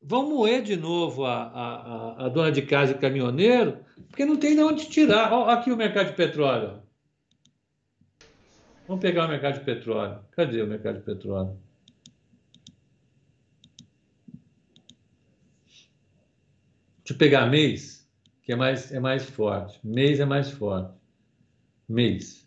vão 0.01 0.29
moer 0.29 0.61
de 0.61 0.75
novo 0.75 1.25
a, 1.25 1.43
a, 1.43 2.25
a, 2.25 2.29
dona 2.29 2.51
de 2.51 2.61
casa 2.61 2.91
e 2.91 2.95
o 2.95 2.99
caminhoneiro, 2.99 3.79
porque 4.09 4.25
não 4.25 4.35
tem 4.35 4.55
de 4.55 4.61
onde 4.61 4.89
tirar. 4.89 5.31
Olha 5.31 5.53
aqui 5.53 5.71
o 5.71 5.77
mercado 5.77 6.07
de 6.07 6.15
petróleo. 6.15 6.81
Vamos 8.87 9.01
pegar 9.01 9.25
o 9.25 9.29
mercado 9.29 9.59
de 9.59 9.65
petróleo. 9.65 10.19
Cadê 10.31 10.61
o 10.61 10.67
mercado 10.67 10.97
de 10.97 11.05
petróleo? 11.05 11.57
Deixa 16.97 17.13
eu 17.13 17.17
pegar 17.17 17.45
mês, 17.45 18.07
que 18.43 18.51
é 18.51 18.55
mais, 18.55 18.91
é 18.91 18.99
mais 18.99 19.23
forte. 19.23 19.79
Mês 19.83 20.19
é 20.19 20.25
mais 20.25 20.51
forte. 20.51 20.93
Mês. 21.87 22.40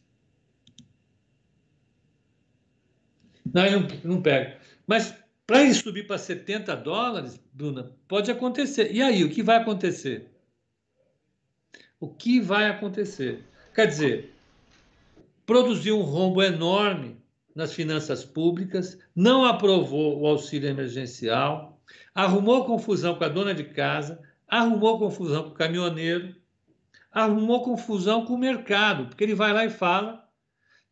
Não, 3.55 3.65
eu 3.65 3.81
não, 3.81 3.89
não 4.03 4.23
pego. 4.23 4.61
Mas 4.85 5.15
para 5.47 5.63
ele 5.63 5.75
subir 5.75 6.07
para 6.07 6.19
70 6.19 6.75
dólares, 6.77 7.41
Bruna, 7.53 7.93
pode 8.09 8.31
acontecer. 8.31 8.93
E 8.93 9.01
aí, 9.01 9.23
o 9.23 9.31
que 9.31 9.43
vai 9.43 9.57
acontecer? 9.57 10.29
O 12.01 12.09
que 12.09 12.41
vai 12.41 12.69
acontecer? 12.69 13.45
Quer 13.73 13.87
dizer, 13.87 14.35
produziu 15.47 15.99
um 15.99 16.03
rombo 16.03 16.43
enorme 16.43 17.17
nas 17.55 17.73
finanças 17.73 18.25
públicas, 18.25 18.99
não 19.15 19.45
aprovou 19.45 20.21
o 20.21 20.27
auxílio 20.27 20.69
emergencial, 20.69 21.81
arrumou 22.13 22.65
confusão 22.65 23.15
com 23.15 23.25
a 23.25 23.29
dona 23.29 23.55
de 23.55 23.65
casa, 23.65 24.21
arrumou 24.49 24.99
confusão 24.99 25.45
com 25.45 25.51
o 25.51 25.55
caminhoneiro, 25.55 26.35
arrumou 27.13 27.63
confusão 27.63 28.25
com 28.25 28.35
o 28.35 28.39
mercado, 28.39 29.07
porque 29.07 29.23
ele 29.23 29.35
vai 29.35 29.53
lá 29.53 29.65
e 29.65 29.71
fala 29.71 30.24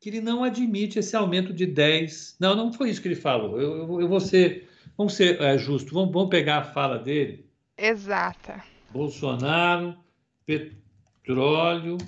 que 0.02 0.10
ele 0.10 0.20
não 0.20 0.42
admite 0.42 0.98
esse 0.98 1.14
aumento 1.14 1.52
de 1.52 1.64
10. 1.64 2.36
Não, 2.40 2.56
não 2.56 2.72
foi 2.72 2.90
isso 2.90 3.00
que 3.00 3.06
ele 3.06 3.14
falou. 3.14 3.60
Eu, 3.60 3.76
eu, 3.76 4.00
eu 4.00 4.08
vou 4.08 4.18
ser. 4.18 4.68
Vamos 4.98 5.14
ser 5.14 5.40
é, 5.40 5.56
justo, 5.56 5.94
vamos, 5.94 6.12
vamos 6.12 6.28
pegar 6.28 6.58
a 6.58 6.64
fala 6.64 6.98
dele. 6.98 7.48
Exata. 7.78 8.64
Bolsonaro, 8.90 9.96
petróleo, 10.44 11.98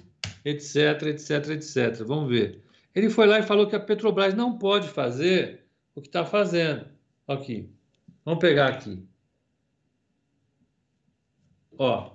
etc, 0.44 1.02
etc, 1.04 1.50
etc. 1.50 2.04
Vamos 2.04 2.28
ver. 2.28 2.64
Ele 2.92 3.08
foi 3.08 3.26
lá 3.28 3.38
e 3.38 3.44
falou 3.44 3.68
que 3.68 3.76
a 3.76 3.80
Petrobras 3.80 4.34
não 4.34 4.58
pode 4.58 4.88
fazer 4.88 5.64
o 5.94 6.00
que 6.02 6.08
está 6.08 6.24
fazendo. 6.24 6.86
Aqui. 7.28 7.70
Vamos 8.24 8.40
pegar 8.40 8.70
aqui. 8.70 9.06
Ó, 11.78 12.10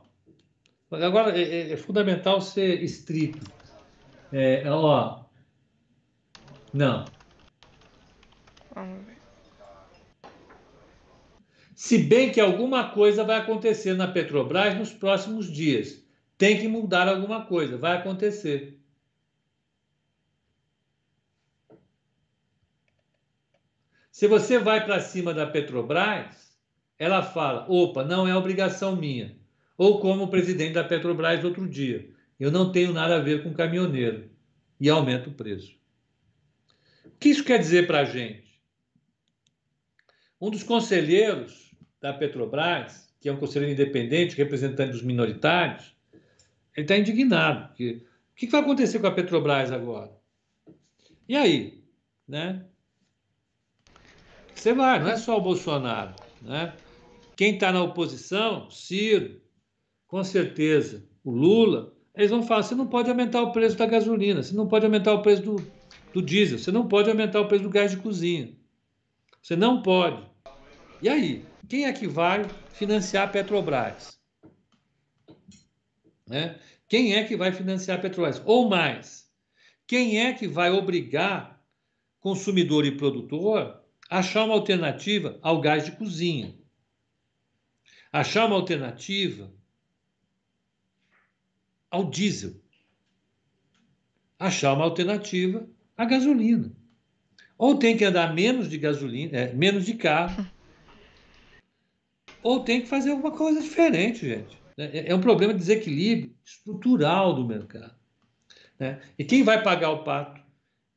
agora 0.91 1.39
é, 1.39 1.41
é, 1.41 1.71
é 1.71 1.77
fundamental 1.77 2.41
ser 2.41 2.83
estrito. 2.83 3.49
É, 4.31 4.69
ó, 4.69 5.28
não. 6.73 7.05
Vamos 8.73 9.05
ver. 9.05 9.17
Se 11.75 11.97
bem 11.97 12.31
que 12.31 12.41
alguma 12.41 12.89
coisa 12.91 13.23
vai 13.23 13.37
acontecer 13.37 13.93
na 13.93 14.07
Petrobras 14.07 14.77
nos 14.77 14.91
próximos 14.91 15.51
dias. 15.51 16.03
Tem 16.37 16.59
que 16.59 16.67
mudar 16.67 17.07
alguma 17.07 17.45
coisa, 17.45 17.77
vai 17.77 17.97
acontecer. 17.97 18.79
Se 24.11 24.27
você 24.27 24.59
vai 24.59 24.85
para 24.85 24.99
cima 24.99 25.33
da 25.33 25.47
Petrobras, 25.47 26.57
ela 26.97 27.23
fala: 27.23 27.65
opa, 27.69 28.03
não 28.03 28.27
é 28.27 28.35
obrigação 28.35 28.95
minha 28.95 29.39
ou 29.79 30.01
como 30.01 30.25
o 30.25 30.27
presidente 30.27 30.73
da 30.73 30.83
Petrobras 30.83 31.41
outro 31.45 31.65
dia. 31.65 32.09
Eu 32.37 32.51
não 32.51 32.69
tenho 32.69 32.91
nada 32.91 33.15
a 33.15 33.21
ver 33.21 33.41
com 33.41 33.53
caminhoneiro 33.53 34.29
e 34.77 34.89
aumenta 34.89 35.29
o 35.29 35.33
preço. 35.33 35.78
O 37.19 37.21
que 37.21 37.27
isso 37.27 37.43
quer 37.43 37.59
dizer 37.59 37.85
para 37.85 37.99
a 37.99 38.05
gente? 38.05 38.61
Um 40.39 40.49
dos 40.49 40.63
conselheiros 40.63 41.75
da 41.99 42.13
Petrobras, 42.13 43.13
que 43.19 43.27
é 43.27 43.33
um 43.33 43.35
conselheiro 43.35 43.73
independente, 43.73 44.37
representante 44.37 44.93
dos 44.93 45.03
minoritários, 45.03 45.93
ele 46.77 46.85
está 46.85 46.95
indignado. 46.95 47.67
Porque, 47.67 48.05
o 48.31 48.35
que 48.37 48.47
vai 48.47 48.61
acontecer 48.61 48.99
com 48.99 49.07
a 49.07 49.11
Petrobras 49.11 49.69
agora? 49.69 50.13
E 51.27 51.35
aí? 51.35 51.83
Né? 52.25 52.63
Você 54.55 54.73
vai, 54.73 54.97
não 55.01 55.09
é 55.09 55.17
só 55.17 55.37
o 55.37 55.41
Bolsonaro. 55.41 56.15
Né? 56.41 56.73
Quem 57.35 57.55
está 57.55 57.73
na 57.73 57.83
oposição, 57.83 58.71
Ciro, 58.71 59.41
com 60.07 60.23
certeza, 60.23 61.05
o 61.21 61.31
Lula, 61.31 61.93
eles 62.15 62.31
vão 62.31 62.43
falar: 62.43 62.63
você 62.63 62.75
não 62.75 62.87
pode 62.87 63.09
aumentar 63.09 63.41
o 63.41 63.51
preço 63.51 63.75
da 63.75 63.85
gasolina, 63.85 64.41
você 64.41 64.55
não 64.55 64.69
pode 64.69 64.85
aumentar 64.85 65.13
o 65.13 65.21
preço 65.21 65.41
do, 65.41 65.78
do 66.13 66.21
diesel, 66.21 66.57
você 66.57 66.71
não 66.71 66.87
pode 66.87 67.09
aumentar 67.09 67.39
o 67.41 67.47
preço 67.47 67.63
do 67.63 67.69
gás 67.69 67.91
de 67.91 67.97
cozinha. 67.97 68.55
Você 69.41 69.55
não 69.55 69.81
pode. 69.81 70.27
E 71.01 71.07
aí, 71.07 71.45
quem 71.67 71.85
é 71.85 71.93
que 71.93 72.07
vai 72.07 72.45
financiar 72.69 73.27
a 73.27 73.31
Petrobras? 73.31 74.19
Né? 76.27 76.59
Quem 76.87 77.15
é 77.15 77.23
que 77.23 77.37
vai 77.37 77.51
financiar 77.51 77.97
a 77.97 78.01
Petrobras? 78.01 78.41
Ou 78.45 78.67
mais, 78.67 79.31
quem 79.87 80.19
é 80.19 80.33
que 80.33 80.47
vai 80.47 80.71
obrigar 80.71 81.63
consumidor 82.19 82.85
e 82.85 82.97
produtor 82.97 83.81
a 84.09 84.19
achar 84.19 84.43
uma 84.43 84.55
alternativa 84.55 85.39
ao 85.41 85.61
gás 85.61 85.85
de 85.85 85.91
cozinha? 85.93 86.57
Achar 88.11 88.47
uma 88.47 88.55
alternativa 88.55 89.53
ao 91.89 92.09
diesel. 92.09 92.59
Achar 94.37 94.73
uma 94.73 94.85
alternativa 94.85 95.67
à 95.99 96.05
gasolina. 96.05 96.71
Ou 97.57 97.77
tem 97.77 97.97
que 97.97 98.05
andar 98.05 98.33
menos 98.33 98.69
de 98.69 98.77
gasolina, 98.77 99.37
é, 99.37 99.53
menos 99.53 99.85
de 99.85 99.95
carro, 99.95 100.47
ou 102.41 102.61
tem 102.61 102.81
que 102.81 102.87
fazer 102.87 103.11
alguma 103.11 103.31
coisa 103.31 103.61
diferente, 103.61 104.25
gente. 104.25 104.57
É, 104.77 105.11
é 105.11 105.15
um 105.15 105.19
problema 105.19 105.53
de 105.53 105.59
desequilíbrio 105.59 106.33
estrutural 106.45 107.33
do 107.33 107.45
mercado. 107.45 107.93
Né? 108.79 109.01
E 109.17 109.25
quem 109.25 109.43
vai 109.43 109.61
pagar 109.61 109.89
o 109.89 110.05
pato 110.05 110.41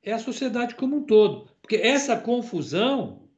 é 0.04 0.12
a 0.12 0.20
sociedade 0.20 0.76
como 0.76 0.98
um 0.98 1.02
todo. 1.02 1.48
Porque 1.60 1.74
essa 1.76 2.16
confusão, 2.16 3.28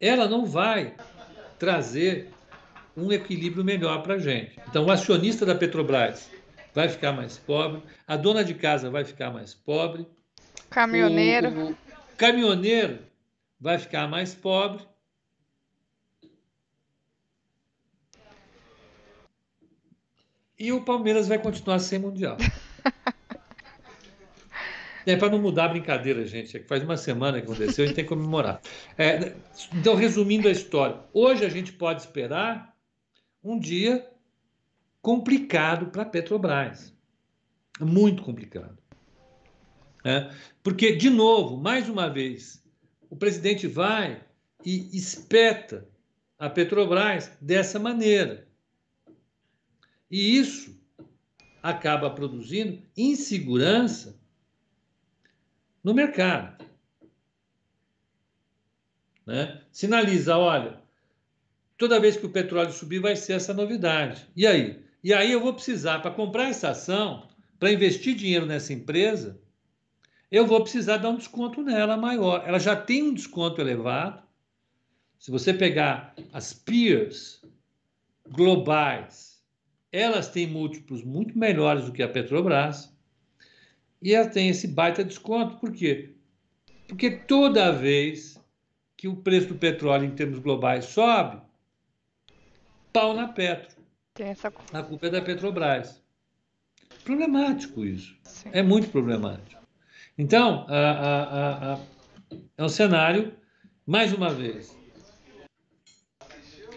ela 0.00 0.26
não 0.26 0.44
vai 0.44 0.96
trazer 1.56 2.32
um 2.96 3.12
equilíbrio 3.12 3.64
melhor 3.64 4.02
para 4.02 4.14
a 4.14 4.18
gente. 4.18 4.58
Então, 4.68 4.86
o 4.86 4.90
acionista 4.90 5.46
da 5.46 5.54
Petrobras 5.54 6.28
vai 6.78 6.88
ficar 6.88 7.10
mais 7.10 7.36
pobre, 7.36 7.82
a 8.06 8.16
dona 8.16 8.44
de 8.44 8.54
casa 8.54 8.88
vai 8.88 9.04
ficar 9.04 9.32
mais 9.32 9.52
pobre, 9.52 10.06
caminhoneiro, 10.70 11.48
o, 11.48 11.70
o 11.72 11.76
caminhoneiro 12.16 13.00
vai 13.60 13.80
ficar 13.80 14.06
mais 14.06 14.32
pobre. 14.32 14.86
E 20.56 20.70
o 20.70 20.84
Palmeiras 20.84 21.26
vai 21.26 21.40
continuar 21.40 21.80
sem 21.80 21.98
mundial. 21.98 22.36
É 25.06 25.16
para 25.16 25.30
não 25.30 25.38
mudar 25.38 25.64
a 25.64 25.68
brincadeira, 25.68 26.26
gente. 26.26 26.54
É 26.54 26.60
que 26.60 26.66
faz 26.66 26.82
uma 26.82 26.98
semana 26.98 27.40
que 27.40 27.46
aconteceu, 27.46 27.82
a 27.82 27.86
gente 27.86 27.96
tem 27.96 28.04
que 28.04 28.10
comemorar. 28.10 28.60
É, 28.98 29.32
então, 29.72 29.94
resumindo 29.94 30.46
a 30.46 30.50
história, 30.50 30.98
hoje 31.14 31.46
a 31.46 31.48
gente 31.48 31.72
pode 31.72 32.02
esperar 32.02 32.76
um 33.42 33.58
dia 33.58 34.06
complicado 35.00 35.86
para 35.86 36.02
a 36.02 36.06
Petrobras. 36.06 36.94
Muito 37.80 38.22
complicado. 38.22 38.76
É, 40.04 40.30
porque, 40.62 40.96
de 40.96 41.10
novo, 41.10 41.56
mais 41.56 41.88
uma 41.88 42.08
vez, 42.08 42.64
o 43.10 43.16
presidente 43.16 43.66
vai 43.66 44.24
e 44.64 44.96
espeta 44.96 45.88
a 46.38 46.48
Petrobras 46.48 47.30
dessa 47.40 47.78
maneira. 47.78 48.46
E 50.10 50.38
isso 50.38 50.78
acaba 51.62 52.10
produzindo 52.10 52.82
insegurança 52.96 54.18
no 55.82 55.92
mercado. 55.92 56.64
Né? 59.26 59.62
Sinaliza, 59.70 60.36
olha, 60.38 60.80
toda 61.76 62.00
vez 62.00 62.16
que 62.16 62.26
o 62.26 62.32
petróleo 62.32 62.72
subir 62.72 63.00
vai 63.00 63.14
ser 63.14 63.34
essa 63.34 63.52
novidade. 63.52 64.26
E 64.34 64.46
aí? 64.46 64.87
E 65.02 65.14
aí 65.14 65.30
eu 65.30 65.40
vou 65.40 65.54
precisar, 65.54 66.00
para 66.00 66.10
comprar 66.10 66.48
essa 66.48 66.70
ação, 66.70 67.28
para 67.58 67.72
investir 67.72 68.14
dinheiro 68.14 68.46
nessa 68.46 68.72
empresa, 68.72 69.40
eu 70.30 70.46
vou 70.46 70.60
precisar 70.62 70.98
dar 70.98 71.10
um 71.10 71.16
desconto 71.16 71.62
nela 71.62 71.96
maior. 71.96 72.42
Ela 72.46 72.58
já 72.58 72.76
tem 72.76 73.02
um 73.02 73.14
desconto 73.14 73.60
elevado. 73.60 74.22
Se 75.18 75.30
você 75.30 75.54
pegar 75.54 76.14
as 76.32 76.52
peers 76.52 77.42
globais, 78.30 79.42
elas 79.90 80.28
têm 80.28 80.46
múltiplos 80.46 81.02
muito 81.02 81.38
melhores 81.38 81.86
do 81.86 81.92
que 81.92 82.02
a 82.02 82.08
Petrobras. 82.08 82.94
E 84.02 84.14
ela 84.14 84.28
tem 84.28 84.48
esse 84.48 84.68
baita 84.68 85.02
desconto, 85.02 85.56
por 85.56 85.72
quê? 85.72 86.14
Porque 86.86 87.10
toda 87.10 87.72
vez 87.72 88.38
que 88.96 89.08
o 89.08 89.16
preço 89.16 89.48
do 89.48 89.54
petróleo 89.54 90.04
em 90.04 90.14
termos 90.14 90.38
globais 90.38 90.86
sobe, 90.86 91.40
pau 92.92 93.14
na 93.14 93.28
Petro. 93.28 93.77
Tem 94.18 94.30
essa... 94.30 94.52
A 94.72 94.82
culpa 94.82 95.06
é 95.06 95.10
da 95.10 95.22
Petrobras. 95.22 96.02
Problemático 97.04 97.84
isso. 97.84 98.18
Sim. 98.24 98.50
É 98.52 98.64
muito 98.64 98.88
problemático. 98.88 99.62
Então, 100.18 100.66
a, 100.68 100.90
a, 100.90 101.74
a, 101.74 101.78
é 102.56 102.64
um 102.64 102.68
cenário, 102.68 103.32
mais 103.86 104.12
uma 104.12 104.28
vez, 104.34 104.76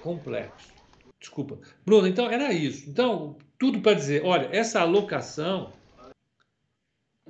complexo. 0.04 0.72
Desculpa. 1.20 1.58
Bruno, 1.84 2.08
então 2.08 2.30
era 2.30 2.54
isso. 2.54 2.88
Então, 2.88 3.36
tudo 3.58 3.82
para 3.82 3.96
dizer, 3.96 4.24
olha, 4.24 4.48
essa 4.52 4.80
alocação 4.80 5.74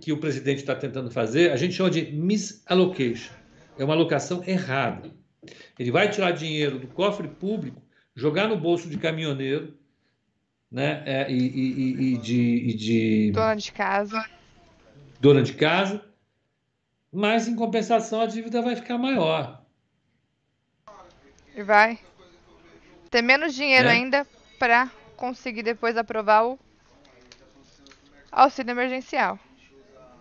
que 0.01 0.11
o 0.11 0.19
presidente 0.19 0.57
está 0.57 0.75
tentando 0.75 1.09
fazer, 1.09 1.53
a 1.53 1.55
gente 1.55 1.73
chama 1.73 1.89
de 1.89 2.11
misallocation. 2.11 3.33
É 3.77 3.85
uma 3.85 3.93
alocação 3.93 4.43
errada. 4.45 5.09
Ele 5.79 5.89
vai 5.89 6.09
tirar 6.09 6.31
dinheiro 6.31 6.77
do 6.79 6.87
cofre 6.87 7.29
público, 7.29 7.81
jogar 8.13 8.49
no 8.49 8.57
bolso 8.57 8.89
de 8.89 8.97
caminhoneiro, 8.97 9.79
né? 10.71 11.03
É, 11.05 11.31
e, 11.31 11.37
e, 11.37 12.13
e, 12.13 12.17
de, 12.17 12.41
e 12.41 12.73
de. 12.73 13.31
Dona 13.31 13.55
de 13.55 13.71
casa. 13.71 14.25
Dona 15.19 15.43
de 15.43 15.53
casa. 15.53 16.01
Mas, 17.11 17.47
em 17.47 17.55
compensação, 17.55 18.21
a 18.21 18.25
dívida 18.25 18.61
vai 18.61 18.75
ficar 18.75 18.97
maior. 18.97 19.61
E 21.53 21.61
vai 21.61 21.99
ter 23.09 23.21
menos 23.21 23.53
dinheiro 23.53 23.89
É. 23.89 23.91
ainda 23.91 24.25
para 24.57 24.89
conseguir 25.17 25.63
depois 25.63 25.97
aprovar 25.97 26.45
o 26.45 26.57
auxílio 28.31 28.71
emergencial. 28.71 29.37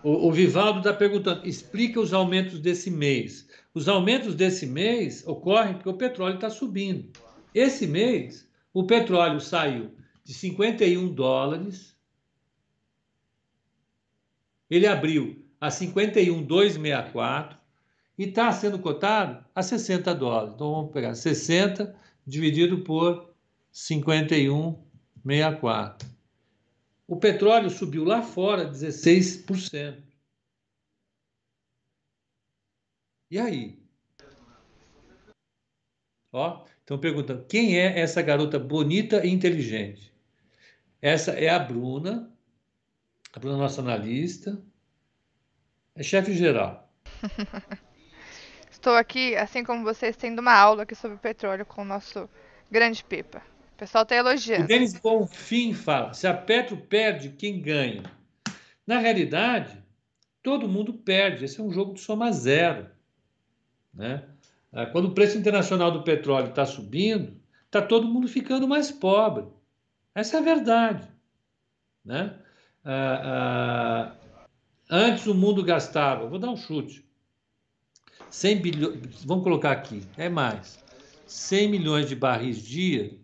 O, 0.02 0.26
o 0.28 0.32
Vivaldo 0.32 0.80
está 0.80 0.92
perguntando: 0.92 1.46
explica 1.46 2.00
os 2.00 2.12
aumentos 2.12 2.58
desse 2.58 2.90
mês. 2.90 3.48
Os 3.72 3.88
aumentos 3.88 4.34
desse 4.34 4.66
mês 4.66 5.24
ocorrem 5.28 5.74
porque 5.74 5.88
o 5.88 5.94
petróleo 5.94 6.34
está 6.34 6.50
subindo. 6.50 7.08
Esse 7.54 7.86
mês, 7.86 8.48
o 8.74 8.82
petróleo 8.84 9.40
saiu 9.40 9.92
de 10.30 10.34
51 10.34 11.12
dólares, 11.12 11.98
ele 14.70 14.86
abriu 14.86 15.44
a 15.60 15.72
51,264 15.72 17.58
e 18.16 18.26
está 18.26 18.52
sendo 18.52 18.78
cotado 18.78 19.44
a 19.52 19.60
60 19.60 20.14
dólares. 20.14 20.54
Então 20.54 20.72
vamos 20.72 20.92
pegar 20.92 21.16
60 21.16 21.98
dividido 22.24 22.84
por 22.84 23.34
51,64. 23.74 26.08
O 27.08 27.16
petróleo 27.16 27.68
subiu 27.68 28.04
lá 28.04 28.22
fora 28.22 28.70
16%. 28.70 30.00
E 33.32 33.38
aí? 33.40 33.80
Ó, 36.32 36.64
estão 36.78 37.00
perguntando 37.00 37.44
quem 37.46 37.76
é 37.76 37.98
essa 37.98 38.22
garota 38.22 38.60
bonita 38.60 39.26
e 39.26 39.30
inteligente? 39.30 40.09
Essa 41.02 41.32
é 41.32 41.48
a 41.48 41.58
Bruna, 41.58 42.30
a 43.32 43.38
Bruna, 43.38 43.56
nossa 43.56 43.80
analista, 43.80 44.60
é 45.94 46.02
chefe 46.02 46.34
geral. 46.34 46.92
Estou 48.70 48.94
aqui, 48.94 49.34
assim 49.36 49.62
como 49.64 49.84
vocês, 49.84 50.16
tendo 50.16 50.40
uma 50.40 50.54
aula 50.54 50.82
aqui 50.82 50.94
sobre 50.94 51.16
petróleo 51.18 51.66
com 51.66 51.82
o 51.82 51.84
nosso 51.84 52.28
grande 52.70 53.04
Pipa. 53.04 53.42
O 53.74 53.78
pessoal 53.78 54.02
está 54.02 54.14
O 54.14 54.18
elogiando. 54.18 54.66
Denis 54.66 54.94
Bonfim 54.94 55.72
fala: 55.74 56.12
se 56.12 56.26
a 56.26 56.34
Petro 56.34 56.76
perde, 56.76 57.30
quem 57.30 57.60
ganha? 57.60 58.02
Na 58.86 58.98
realidade, 58.98 59.82
todo 60.42 60.68
mundo 60.68 60.92
perde. 60.94 61.44
Esse 61.44 61.60
é 61.60 61.62
um 61.62 61.72
jogo 61.72 61.94
de 61.94 62.00
soma 62.00 62.30
zero. 62.32 62.88
Né? 63.92 64.24
Ah, 64.72 64.86
Quando 64.86 65.06
o 65.06 65.14
preço 65.14 65.36
internacional 65.38 65.90
do 65.90 66.02
petróleo 66.04 66.50
está 66.50 66.64
subindo, 66.64 67.40
está 67.66 67.80
todo 67.82 68.08
mundo 68.08 68.28
ficando 68.28 68.68
mais 68.68 68.90
pobre. 68.90 69.46
Essa 70.14 70.36
é 70.36 70.40
a 70.40 70.42
verdade. 70.42 71.08
Né? 72.04 72.38
Ah, 72.84 74.14
ah, 74.14 74.16
antes 74.90 75.26
o 75.26 75.34
mundo 75.34 75.62
gastava, 75.62 76.26
vou 76.26 76.38
dar 76.38 76.50
um 76.50 76.56
chute, 76.56 77.04
100 78.30 78.60
bilhões, 78.60 79.24
vamos 79.24 79.44
colocar 79.44 79.72
aqui, 79.72 80.02
é 80.16 80.28
mais, 80.28 80.82
100 81.26 81.68
milhões 81.68 82.08
de 82.08 82.16
barris 82.16 82.62
dia 82.62 83.20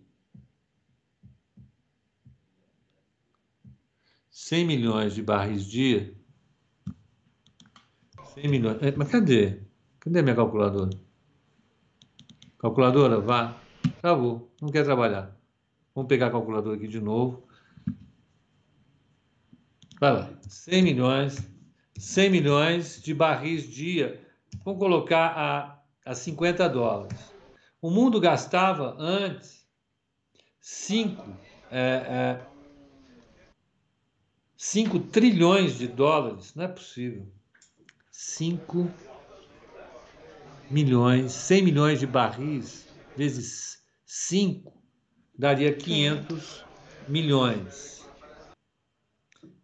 100 4.47 4.65
milhões 4.65 5.13
de 5.13 5.23
barris 5.23 5.65
dia. 5.67 6.15
100 8.35 8.49
milhões. 8.49 8.81
É, 8.81 8.93
Mas 8.97 9.09
cadê? 9.09 9.63
Cadê 9.99 10.23
minha 10.23 10.37
calculadora? 10.37 10.91
Calculadora, 12.57 13.19
vá. 13.19 13.59
Travou. 14.01 14.55
Não 14.63 14.69
quer 14.69 14.85
trabalhar. 14.85 15.36
Vamos 15.97 16.11
pegar 16.11 16.27
a 16.27 16.31
calculadora 16.31 16.77
aqui 16.77 16.87
de 16.87 17.01
novo. 17.01 17.49
Vai 19.99 20.13
lá. 20.13 20.31
100 20.47 20.83
milhões. 20.83 21.39
100 21.97 22.31
milhões 22.31 23.03
de 23.03 23.15
barris 23.15 23.67
dia. 23.67 24.23
Vamos 24.63 24.79
colocar 24.79 25.29
a, 25.35 25.83
a 26.05 26.15
50 26.15 26.69
dólares. 26.69 27.19
O 27.81 27.91
mundo 27.91 28.21
gastava 28.21 28.95
antes 28.99 29.67
5 30.61 31.35
é, 31.71 31.81
é, 31.81 32.47
5 34.55 34.99
trilhões 34.99 35.79
de 35.79 35.89
dólares, 35.89 36.55
não 36.55 36.65
é 36.65 36.69
possível. 36.69 37.27
5 38.11 38.91
milhões, 40.71 41.33
100 41.33 41.63
milhões 41.63 42.01
de 42.01 42.07
barris 42.07 42.87
vezes 43.17 43.83
5 44.05 44.76
daria 45.39 45.73
500 45.73 46.65
milhões. 47.09 48.07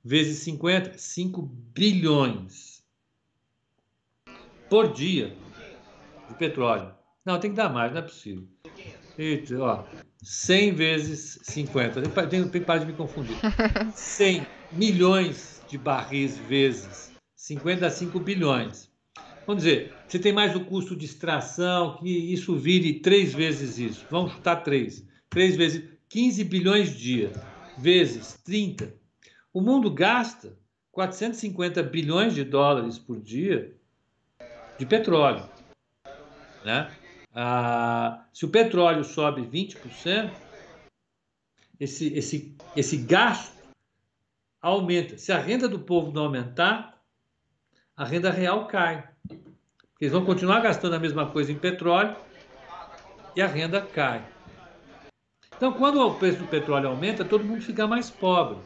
Vezes 0.04 0.38
50, 0.40 0.98
5 0.98 1.42
bilhões 1.42 2.82
por 4.68 4.92
dia 4.92 5.36
de 6.28 6.34
petróleo. 6.34 6.92
Não, 7.24 7.38
tem 7.38 7.50
que 7.50 7.56
dar 7.56 7.68
mais, 7.68 7.92
não 7.92 8.00
é 8.00 8.02
possível. 8.02 8.48
Eita, 9.16 9.58
ó, 9.60 9.84
100 10.22 10.72
vezes 10.72 11.38
50. 11.42 12.02
Tem, 12.28 12.62
parar 12.62 12.80
de 12.80 12.86
me 12.86 12.92
confundir. 12.92 13.36
100 13.94 14.46
milhões 14.72 15.62
de 15.68 15.78
barris 15.78 16.38
vezes 16.38 17.12
55 17.36 18.18
bilhões. 18.18 18.90
Vamos 19.46 19.64
dizer, 19.64 19.92
você 20.06 20.18
tem 20.18 20.32
mais 20.32 20.54
o 20.54 20.64
custo 20.64 20.96
de 20.96 21.04
extração, 21.04 21.96
que 21.96 22.08
isso 22.08 22.56
vire 22.56 23.00
três 23.00 23.34
vezes 23.34 23.78
isso. 23.78 24.06
Vamos 24.10 24.32
chutar 24.32 24.56
três. 24.56 25.04
Três 25.32 25.56
vezes 25.56 25.88
15 26.10 26.44
bilhões 26.44 26.94
dia, 26.94 27.32
vezes 27.78 28.34
30. 28.44 28.92
O 29.50 29.62
mundo 29.62 29.90
gasta 29.90 30.54
450 30.90 31.82
bilhões 31.84 32.34
de 32.34 32.44
dólares 32.44 32.98
por 32.98 33.18
dia 33.18 33.74
de 34.78 34.84
petróleo. 34.84 35.48
Né? 36.62 36.94
Ah, 37.34 38.26
se 38.30 38.44
o 38.44 38.50
petróleo 38.50 39.02
sobe 39.04 39.40
20%, 39.40 40.30
esse, 41.80 42.12
esse, 42.12 42.54
esse 42.76 42.98
gasto 42.98 43.56
aumenta. 44.60 45.16
Se 45.16 45.32
a 45.32 45.38
renda 45.38 45.66
do 45.66 45.78
povo 45.78 46.12
não 46.12 46.24
aumentar, 46.24 47.02
a 47.96 48.04
renda 48.04 48.30
real 48.30 48.66
cai. 48.66 49.08
Eles 49.98 50.12
vão 50.12 50.26
continuar 50.26 50.60
gastando 50.60 50.94
a 50.94 51.00
mesma 51.00 51.30
coisa 51.30 51.50
em 51.50 51.58
petróleo 51.58 52.14
e 53.34 53.40
a 53.40 53.46
renda 53.46 53.80
cai. 53.80 54.30
Então, 55.62 55.74
quando 55.74 56.04
o 56.04 56.14
preço 56.16 56.40
do 56.40 56.48
petróleo 56.48 56.88
aumenta, 56.88 57.24
todo 57.24 57.44
mundo 57.44 57.62
fica 57.62 57.86
mais 57.86 58.10
pobre. 58.10 58.58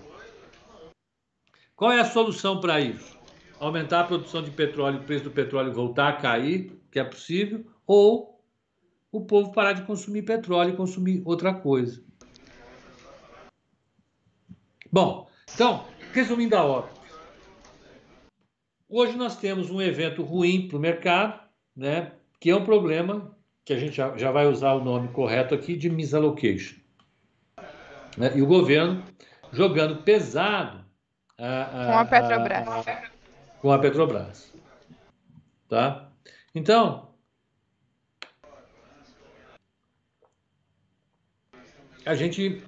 Qual 1.74 1.92
é 1.92 2.00
a 2.00 2.06
solução 2.06 2.58
para 2.58 2.80
isso? 2.80 3.18
Aumentar 3.60 4.00
a 4.00 4.04
produção 4.04 4.42
de 4.42 4.50
petróleo, 4.50 5.00
o 5.00 5.04
preço 5.04 5.24
do 5.24 5.30
petróleo 5.30 5.74
voltar 5.74 6.08
a 6.08 6.12
cair, 6.14 6.72
que 6.90 6.98
é 6.98 7.04
possível, 7.04 7.66
ou 7.86 8.42
o 9.12 9.26
povo 9.26 9.52
parar 9.52 9.74
de 9.74 9.82
consumir 9.82 10.22
petróleo 10.22 10.72
e 10.72 10.76
consumir 10.76 11.20
outra 11.26 11.52
coisa. 11.52 12.02
Bom, 14.90 15.28
então, 15.52 15.84
resumindo 16.14 16.56
a 16.56 16.64
obra. 16.64 16.90
Hoje 18.88 19.18
nós 19.18 19.36
temos 19.36 19.70
um 19.70 19.82
evento 19.82 20.22
ruim 20.22 20.66
para 20.66 20.78
o 20.78 20.80
mercado, 20.80 21.46
né, 21.76 22.12
que 22.40 22.48
é 22.48 22.56
um 22.56 22.64
problema 22.64 23.36
que 23.66 23.74
a 23.74 23.78
gente 23.78 23.96
já, 23.96 24.16
já 24.16 24.32
vai 24.32 24.46
usar 24.46 24.72
o 24.72 24.82
nome 24.82 25.08
correto 25.08 25.54
aqui 25.54 25.76
de 25.76 25.90
misallocation. 25.90 26.85
Né, 28.16 28.32
e 28.34 28.42
o 28.42 28.46
governo 28.46 29.04
jogando 29.52 30.02
pesado 30.02 30.84
a, 31.38 31.62
a, 31.62 31.86
com 31.86 31.98
a 31.98 32.04
Petrobras. 32.04 32.68
A, 32.68 33.02
com 33.60 33.72
a 33.72 33.78
Petrobras. 33.78 34.52
Tá? 35.68 36.08
Então, 36.54 37.10
a 42.04 42.14
gente 42.14 42.62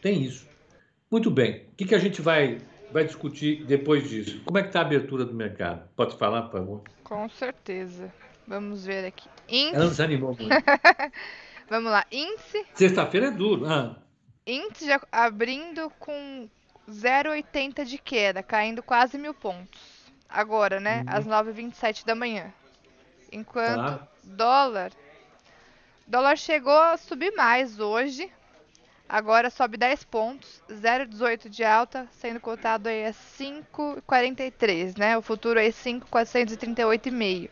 tem 0.00 0.22
isso. 0.22 0.48
Muito 1.10 1.30
bem. 1.30 1.66
O 1.72 1.76
que, 1.76 1.84
que 1.84 1.94
a 1.94 1.98
gente 1.98 2.22
vai, 2.22 2.58
vai 2.90 3.04
discutir 3.04 3.64
depois 3.64 4.08
disso? 4.08 4.40
Como 4.44 4.58
é 4.58 4.62
que 4.62 4.68
está 4.68 4.80
a 4.80 4.82
abertura 4.82 5.24
do 5.24 5.34
mercado? 5.34 5.88
Pode 5.94 6.16
falar, 6.16 6.42
por 6.42 6.52
favor? 6.52 6.82
Com 7.04 7.28
certeza. 7.28 8.12
Vamos 8.46 8.86
ver 8.86 9.06
aqui. 9.06 9.28
Índice... 9.48 9.74
Ela 9.74 9.84
nos 9.84 10.00
animou 10.00 10.36
muito. 10.38 10.48
Vamos 11.68 11.90
lá. 11.90 12.06
Índice. 12.10 12.64
Sexta-feira 12.74 13.26
é 13.26 13.30
duro. 13.30 13.66
Ah. 13.66 14.05
Índice 14.46 14.86
já 14.86 15.00
abrindo 15.10 15.90
com 15.98 16.48
0,80 16.88 17.84
de 17.84 17.98
queda, 17.98 18.42
caindo 18.42 18.82
quase 18.82 19.18
mil 19.18 19.34
pontos. 19.34 19.80
Agora, 20.28 20.78
né? 20.78 21.00
Uhum. 21.00 21.04
Às 21.08 21.26
9h27 21.26 22.04
da 22.04 22.14
manhã. 22.14 22.52
Enquanto 23.32 23.98
tá. 23.98 24.08
dólar. 24.22 24.92
Dólar 26.06 26.36
chegou 26.36 26.78
a 26.78 26.96
subir 26.96 27.32
mais 27.34 27.80
hoje, 27.80 28.30
Agora 29.08 29.50
sobe 29.50 29.76
10 29.76 30.02
pontos, 30.04 30.60
0,18 30.68 31.48
de 31.48 31.62
alta, 31.62 32.08
sendo 32.10 32.40
cotado 32.40 32.88
aí 32.88 33.06
a 33.06 33.12
5,43, 33.12 34.98
né? 34.98 35.16
O 35.16 35.22
futuro 35.22 35.60
aí 35.60 35.70
5,438,5. 35.70 37.48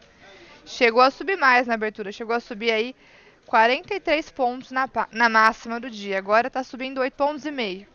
Chegou 0.67 1.01
a 1.01 1.13
subir 1.13 1.37
mais 1.37 1.69
na 1.69 1.75
abertura, 1.75 2.11
chegou 2.11 2.35
a 2.35 2.41
subir 2.41 2.73
aí 2.73 2.97
43 3.47 4.31
pontos 4.31 4.71
na, 4.71 4.89
na 5.13 5.29
máxima 5.29 5.79
do 5.79 5.91
dia. 5.91 6.19
Agora 6.19 6.49
está 6.49 6.63
subindo 6.63 6.99
8 7.01 7.15
pontos 7.15 7.45
e 7.45 7.51
meio. 7.51 7.87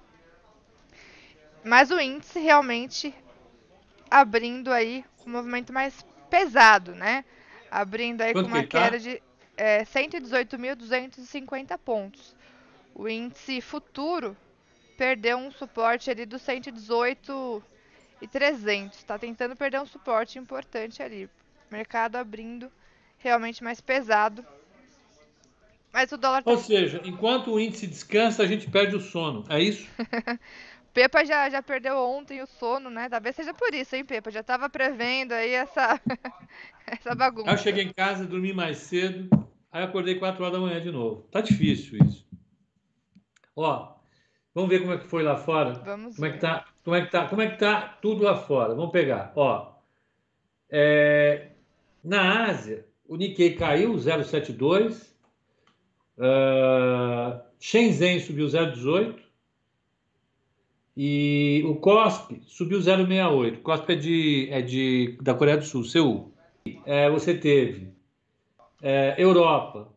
Mas 1.64 1.92
o 1.92 2.00
índice 2.00 2.40
realmente 2.40 3.14
abrindo 4.10 4.72
aí 4.72 5.04
com 5.18 5.30
um 5.30 5.34
movimento 5.34 5.72
mais 5.74 6.06
pesado, 6.30 6.96
né? 6.96 7.26
Abrindo 7.70 8.22
aí 8.22 8.34
Quanto 8.34 8.50
com 8.50 8.56
uma 8.56 8.64
tá? 8.64 8.68
queda 8.68 8.98
de 9.00 9.22
é, 9.58 9.84
118.250 9.84 11.78
pontos. 11.78 12.36
O 12.96 13.08
índice 13.08 13.62
futuro 13.62 14.36
perdeu 14.98 15.38
um 15.38 15.52
suporte 15.52 16.10
ali 16.10 16.26
do 16.26 16.40
118 16.40 17.64
e 18.22 18.28
300. 18.28 18.98
Está 18.98 19.18
tentando 19.18 19.56
perder 19.56 19.82
um 19.82 19.86
suporte 19.86 20.38
importante 20.40 21.02
ali. 21.04 21.30
Mercado 21.70 22.16
abrindo 22.16 22.72
realmente 23.18 23.64
mais 23.64 23.80
pesado. 23.82 24.46
Mas 25.92 26.12
o 26.12 26.18
dólar 26.18 26.44
tá... 26.44 26.52
Ou 26.52 26.58
seja, 26.58 27.02
enquanto 27.04 27.52
o 27.52 27.60
índice 27.60 27.88
descansa, 27.88 28.44
a 28.44 28.46
gente 28.46 28.70
perde 28.70 28.96
o 28.96 29.00
sono. 29.00 29.44
É 29.50 29.62
isso? 29.62 29.88
Pepa 30.94 31.24
já, 31.24 31.50
já 31.50 31.62
perdeu 31.62 31.98
ontem 31.98 32.42
o 32.42 32.48
sono, 32.48 32.90
né? 32.90 33.08
Talvez 33.10 33.36
seja 33.36 33.54
por 33.54 33.74
isso, 33.74 33.96
hein, 33.96 34.06
Pepa? 34.06 34.32
Já 34.32 34.42
estava 34.42 34.70
prevendo 34.70 35.34
aí 35.34 35.52
essa, 35.52 36.00
essa 36.86 37.16
bagunça. 37.16 37.50
Aí 37.50 37.56
eu 37.56 37.60
cheguei 37.60 37.84
em 37.84 37.94
casa, 37.94 38.26
dormi 38.26 38.54
mais 38.54 38.78
cedo, 38.78 39.30
aí 39.72 39.84
acordei 39.84 40.16
4 40.16 40.44
horas 40.44 40.54
da 40.54 40.60
manhã 40.60 40.82
de 40.82 40.92
novo. 40.92 41.28
Tá 41.32 41.42
difícil 41.42 42.00
isso. 42.04 42.28
Ó, 43.56 43.96
vamos 44.54 44.70
ver 44.70 44.80
como 44.82 44.94
é 44.94 44.98
que 44.98 45.08
foi 45.08 45.24
lá 45.24 45.38
fora. 45.38 45.74
Vamos 45.74 46.16
como 46.16 46.28
ver. 46.28 46.30
é 46.30 46.34
que 46.34 46.40
tá, 46.40 46.66
como 46.84 46.96
é 46.96 47.06
que 47.06 47.12
tá, 47.12 47.28
como 47.28 47.42
é 47.42 47.48
que 47.50 47.58
tá 47.58 47.82
tudo 48.02 48.24
lá 48.24 48.38
fora? 48.38 48.74
Vamos 48.74 48.92
pegar, 48.92 49.32
ó. 49.36 49.74
É, 50.70 51.50
na 52.04 52.46
Ásia, 52.46 52.86
o 53.08 53.16
Nikkei 53.16 53.56
caiu 53.56 53.94
0,72, 53.94 55.09
uh, 56.20 57.42
Shenzhen 57.60 58.20
subiu 58.20 58.48
0,18 58.48 59.16
e 60.96 61.64
o 61.66 61.76
COSP 61.76 62.42
subiu 62.46 62.80
0,68. 62.80 63.58
O 63.58 63.62
COSP 63.62 63.92
é 63.92 63.96
de, 63.96 64.48
é 64.52 64.62
de 64.62 65.18
da 65.22 65.34
Coreia 65.34 65.58
do 65.58 65.66
Sul, 65.66 65.84
Seul. 65.84 66.34
É, 66.86 67.10
você 67.10 67.34
teve 67.34 67.94
é, 68.82 69.16
Europa, 69.18 69.88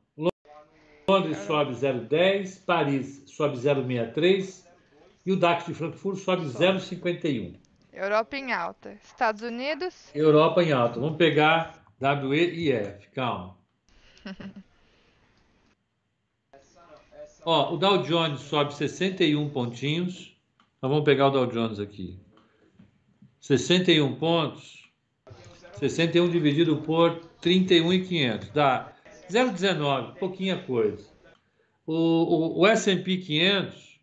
Londres 1.08 1.38
sobe 1.38 1.72
0,10, 1.72 2.64
Paris 2.64 3.24
sobe 3.26 3.56
0,63 3.56 4.64
e 5.26 5.32
o 5.32 5.36
DAX 5.36 5.66
de 5.66 5.74
Frankfurt 5.74 6.18
sobe 6.18 6.46
0,51. 6.46 7.56
Europa 7.92 8.36
em 8.36 8.52
alta. 8.52 8.96
Estados 9.04 9.42
Unidos? 9.42 10.10
Europa 10.14 10.62
em 10.62 10.72
alta. 10.72 10.98
Vamos 10.98 11.16
pegar 11.16 11.84
WE 12.00 12.54
e 12.54 12.72
F. 12.72 13.08
Calma. 13.10 13.56
Ó, 17.44 17.74
o 17.74 17.76
Dow 17.76 18.02
Jones 18.02 18.40
sobe 18.40 18.74
61 18.74 19.48
pontinhos. 19.50 20.36
Nós 20.80 20.90
vamos 20.90 21.04
pegar 21.04 21.28
o 21.28 21.30
Dow 21.30 21.46
Jones 21.46 21.80
aqui. 21.80 22.18
61 23.40 24.14
pontos. 24.16 24.90
61 25.78 26.30
dividido 26.30 26.76
por 26.78 27.20
31,500. 27.40 28.50
Dá 28.50 28.92
0,19, 29.28 30.14
pouquinha 30.18 30.58
coisa. 30.58 31.04
O, 31.84 31.94
o, 31.94 32.60
o 32.60 32.66
S&P 32.66 33.16
500 33.16 33.98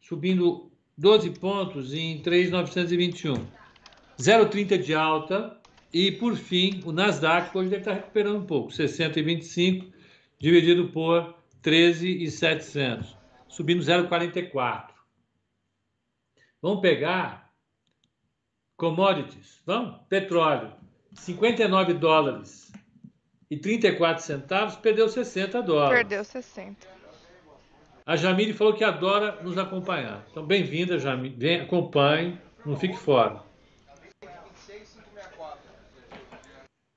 subindo 0.00 0.70
12 0.96 1.30
pontos 1.30 1.92
em 1.92 2.18
3,921. 2.20 3.34
0,30 4.18 4.78
de 4.78 4.94
alta. 4.94 5.58
E, 5.92 6.12
por 6.12 6.36
fim, 6.36 6.80
o 6.86 6.92
Nasdaq 6.92 7.56
hoje 7.56 7.68
deve 7.68 7.82
estar 7.82 7.94
recuperando 7.94 8.38
um 8.38 8.46
pouco. 8.46 8.70
60,25 8.70 9.92
dividido 10.38 10.88
por 10.88 11.41
13,700. 11.62 13.16
Subindo 13.48 13.82
0,44. 13.82 14.88
Vamos 16.60 16.80
pegar 16.80 17.52
commodities. 18.76 19.62
Vamos? 19.64 20.00
Petróleo. 20.08 20.72
59 21.14 21.94
dólares 21.94 22.72
e 23.50 23.56
34 23.58 24.24
centavos, 24.24 24.76
perdeu 24.76 25.08
60 25.08 25.62
dólares. 25.62 25.98
Perdeu 25.98 26.24
60. 26.24 26.88
A 28.06 28.16
Jamile 28.16 28.54
falou 28.54 28.72
que 28.72 28.82
adora 28.82 29.42
nos 29.42 29.58
acompanhar. 29.58 30.26
Então, 30.30 30.44
bem-vinda, 30.44 30.98
Jamile. 30.98 31.36
Vem, 31.38 31.60
acompanhe, 31.60 32.40
não 32.64 32.76
fique 32.76 32.96
fora. 32.96 33.42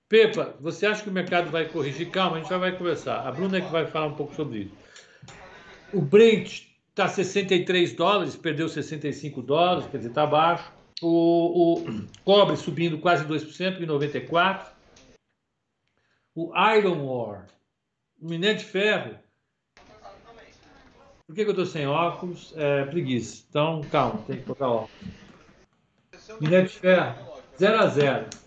Pepa, 0.07 0.55
você 0.59 0.85
acha 0.85 1.01
que 1.03 1.09
o 1.09 1.13
mercado 1.13 1.49
vai 1.49 1.67
corrigir? 1.67 2.11
Calma, 2.11 2.37
a 2.37 2.39
gente 2.39 2.49
já 2.49 2.57
vai 2.57 2.77
conversar. 2.77 3.27
A 3.27 3.31
Bruna 3.31 3.57
é 3.57 3.61
que 3.61 3.71
vai 3.71 3.87
falar 3.87 4.07
um 4.07 4.15
pouco 4.15 4.35
sobre 4.35 4.59
isso. 4.59 4.75
O 5.91 6.01
Brent 6.01 6.63
está 6.89 7.07
63 7.07 7.93
dólares, 7.93 8.35
perdeu 8.35 8.69
65 8.69 9.41
dólares, 9.41 9.87
quer 9.89 9.97
dizer, 9.97 10.09
está 10.09 10.25
baixo. 10.25 10.71
O, 11.01 11.79
o, 11.79 12.07
cobre 12.23 12.55
subindo 12.55 12.99
quase 12.99 13.25
2%, 13.25 13.81
em 13.81 13.85
94. 13.85 14.73
O 16.35 16.51
Iron 16.77 17.07
Ore, 17.07 17.41
o 18.21 18.29
minério 18.29 18.59
de 18.59 18.65
ferro. 18.65 19.17
Por 21.25 21.33
que, 21.33 21.43
que 21.43 21.49
eu 21.49 21.51
estou 21.51 21.65
sem 21.65 21.87
óculos? 21.87 22.53
É 22.55 22.85
preguiça. 22.85 23.43
Então, 23.49 23.81
calma, 23.91 24.21
tem 24.27 24.37
que 24.37 24.43
colocar 24.43 24.67
óculos. 24.67 24.91
Minério 26.39 26.67
de 26.67 26.75
ferro, 26.75 27.41
0 27.57 27.77
a 27.77 27.87
0. 27.87 28.44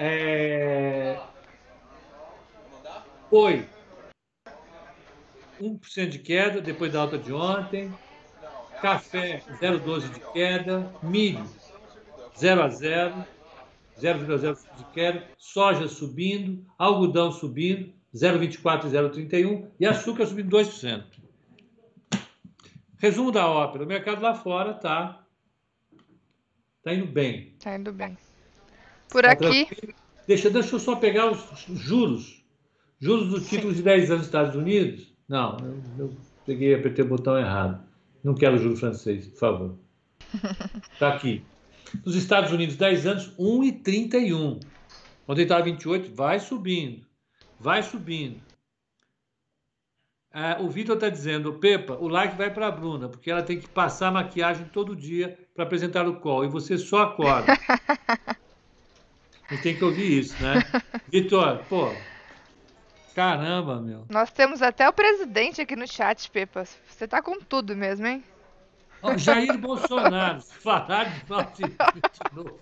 É... 0.00 1.20
Foi 3.28 3.68
1% 5.60 6.08
de 6.08 6.20
queda 6.20 6.60
depois 6.60 6.92
da 6.92 7.00
alta 7.00 7.18
de 7.18 7.32
ontem. 7.32 7.92
Café, 8.80 9.42
0,12 9.60 10.14
de 10.14 10.20
queda. 10.32 10.94
Milho, 11.02 11.44
0 12.38 12.62
a 12.62 12.68
0. 12.68 13.24
0,0 14.00 14.76
de 14.76 14.84
queda. 14.92 15.26
Soja 15.36 15.88
subindo. 15.88 16.64
Algodão 16.78 17.32
subindo, 17.32 17.92
0,24 18.14 18.84
e 18.84 19.26
0,31. 19.26 19.68
E 19.80 19.84
açúcar 19.84 20.26
subindo 20.26 20.56
2%. 20.56 21.04
Resumo 22.98 23.32
da 23.32 23.48
ópera. 23.48 23.82
O 23.82 23.86
mercado 23.86 24.22
lá 24.22 24.36
fora 24.36 24.76
está 24.76 25.24
tá 26.84 26.94
indo 26.94 27.06
bem. 27.06 27.54
Está 27.58 27.74
indo 27.74 27.92
bem. 27.92 28.16
Por 29.08 29.22
tá 29.22 29.32
aqui. 29.32 29.68
Deixa, 30.26 30.50
deixa 30.50 30.74
eu 30.74 30.78
só 30.78 30.96
pegar 30.96 31.30
os 31.30 31.40
juros. 31.68 32.44
Juros 33.00 33.28
dos 33.28 33.48
títulos 33.48 33.76
de 33.76 33.82
10 33.82 34.10
anos 34.10 34.20
dos 34.20 34.26
Estados 34.26 34.54
Unidos. 34.54 35.12
Não, 35.28 35.56
eu, 35.58 35.82
eu 35.98 36.16
peguei, 36.44 36.74
apertei 36.74 37.04
o 37.04 37.08
botão 37.08 37.38
errado. 37.38 37.82
Não 38.22 38.34
quero 38.34 38.58
juro 38.58 38.76
francês, 38.76 39.26
por 39.28 39.38
favor. 39.38 39.78
Está 40.92 41.08
aqui. 41.14 41.42
Nos 42.04 42.14
Estados 42.16 42.52
Unidos, 42.52 42.76
10 42.76 43.06
anos, 43.06 43.32
1,31. 43.38 44.60
Ontem 45.26 45.42
estava 45.42 45.62
28, 45.62 46.14
vai 46.14 46.38
subindo. 46.40 47.06
Vai 47.58 47.82
subindo. 47.82 48.40
Ah, 50.30 50.58
o 50.60 50.68
Vitor 50.68 50.94
está 50.94 51.08
dizendo, 51.08 51.54
Pepa, 51.54 51.94
o 51.94 52.06
like 52.06 52.36
vai 52.36 52.52
para 52.52 52.68
a 52.68 52.70
Bruna, 52.70 53.08
porque 53.08 53.30
ela 53.30 53.42
tem 53.42 53.58
que 53.58 53.68
passar 53.68 54.12
maquiagem 54.12 54.66
todo 54.66 54.94
dia 54.94 55.38
para 55.54 55.64
apresentar 55.64 56.06
o 56.06 56.20
call, 56.20 56.44
e 56.44 56.48
você 56.48 56.76
só 56.76 57.02
acorda. 57.02 57.54
Gente 59.50 59.62
tem 59.62 59.76
que 59.76 59.84
ouvir 59.84 60.18
isso, 60.18 60.42
né? 60.42 60.62
Vitor, 61.08 61.64
pô, 61.68 61.92
caramba, 63.14 63.80
meu. 63.80 64.04
Nós 64.10 64.30
temos 64.30 64.60
até 64.60 64.88
o 64.88 64.92
presidente 64.92 65.60
aqui 65.60 65.74
no 65.74 65.86
chat, 65.86 66.30
Pepas. 66.30 66.78
Você 66.86 67.08
tá 67.08 67.22
com 67.22 67.40
tudo 67.40 67.74
mesmo, 67.74 68.06
hein? 68.06 68.22
Jair 69.16 69.56
Bolsonaro, 69.56 70.42
falar 70.42 71.04
de 71.54 71.62
de 71.62 72.34
novo. 72.34 72.58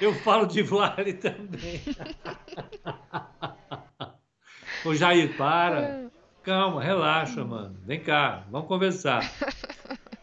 Eu 0.00 0.14
falo 0.14 0.46
de 0.46 0.62
Vlare 0.62 1.12
também. 1.12 1.82
Ô 4.84 4.94
Jair, 4.94 5.36
para. 5.36 6.08
Calma, 6.42 6.82
relaxa, 6.82 7.44
mano. 7.44 7.76
Vem 7.84 8.00
cá, 8.00 8.46
vamos 8.50 8.68
conversar. 8.68 9.30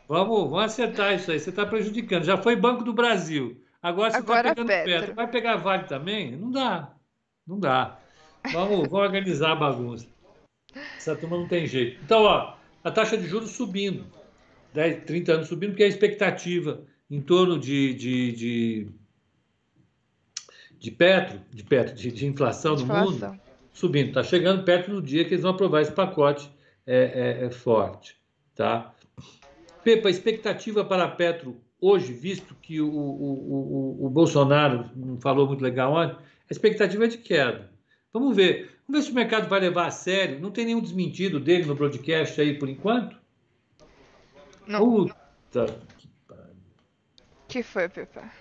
Vamos, 0.08 0.50
vamos 0.50 0.64
acertar 0.64 1.14
isso 1.14 1.32
aí. 1.32 1.40
Você 1.40 1.52
está 1.52 1.66
prejudicando. 1.66 2.24
Já 2.24 2.38
foi 2.38 2.56
Banco 2.56 2.84
do 2.84 2.94
Brasil. 2.94 3.62
Agora 3.86 4.10
você 4.10 4.18
está 4.18 4.42
pegando 4.42 4.68
Petro. 4.68 5.14
Vai 5.14 5.30
pegar 5.30 5.58
Vale 5.58 5.84
também? 5.84 6.36
Não 6.36 6.50
dá. 6.50 6.92
Não 7.46 7.60
dá. 7.60 8.00
Vamos, 8.52 8.90
vamos 8.90 8.94
organizar 8.94 9.52
a 9.52 9.56
bagunça. 9.56 10.08
Essa 10.98 11.16
turma 11.16 11.38
não 11.38 11.48
tem 11.48 11.68
jeito. 11.68 12.04
Então, 12.04 12.24
ó, 12.24 12.56
a 12.84 12.90
taxa 12.90 13.16
de 13.16 13.28
juros 13.28 13.52
subindo. 13.52 14.04
10, 14.74 15.04
30 15.04 15.34
anos 15.34 15.48
subindo, 15.48 15.70
porque 15.70 15.84
a 15.84 15.88
expectativa 15.88 16.84
em 17.12 17.22
torno 17.22 17.60
de, 17.60 17.94
de, 17.94 18.32
de, 18.32 18.88
de 20.80 20.90
petro, 20.90 21.40
de, 21.52 21.64
petro, 21.64 21.94
de, 21.94 22.12
de 22.12 22.26
inflação 22.26 22.76
no 22.76 22.88
mundo, 22.88 23.40
subindo. 23.72 24.08
Está 24.08 24.24
chegando 24.24 24.64
perto 24.64 24.90
do 24.90 25.02
dia 25.02 25.24
que 25.26 25.36
eles 25.36 25.44
vão 25.44 25.52
aprovar 25.52 25.84
esse 25.84 25.92
pacote 25.92 26.52
é, 26.88 27.44
é, 27.44 27.46
é 27.46 27.52
forte. 27.52 28.18
Tá? 28.56 28.96
Pepa, 29.84 30.10
expectativa 30.10 30.84
para 30.84 31.04
a 31.04 31.08
Petro 31.08 31.64
hoje, 31.86 32.14
visto 32.14 32.56
que 32.62 32.82
o, 32.82 32.90
o, 32.90 34.02
o, 34.02 34.06
o 34.06 34.10
Bolsonaro 34.10 34.90
não 34.96 35.20
falou 35.22 35.48
muito 35.48 35.62
legal 35.62 35.94
ontem, 35.94 36.16
a 36.16 36.52
expectativa 36.52 37.06
é 37.06 37.08
de 37.08 37.18
queda. 37.20 37.70
Vamos 38.12 38.36
ver. 38.36 38.80
Vamos 38.88 39.02
ver 39.02 39.06
se 39.06 39.12
o 39.12 39.16
mercado 39.16 39.48
vai 39.48 39.60
levar 39.60 39.88
a 39.88 39.92
sério. 39.92 40.40
Não 40.40 40.52
tem 40.52 40.66
nenhum 40.66 40.82
desmentido 40.82 41.40
dele 41.40 41.66
no 41.66 41.76
broadcast 41.76 42.40
aí 42.40 42.58
por 42.58 42.70
enquanto? 42.70 43.18
Não. 44.66 44.80
Puta 44.80 45.66
que 45.98 46.08
pariu. 46.28 46.56
que 47.48 47.64
foi, 47.64 47.90
Pepa? 47.90 48.32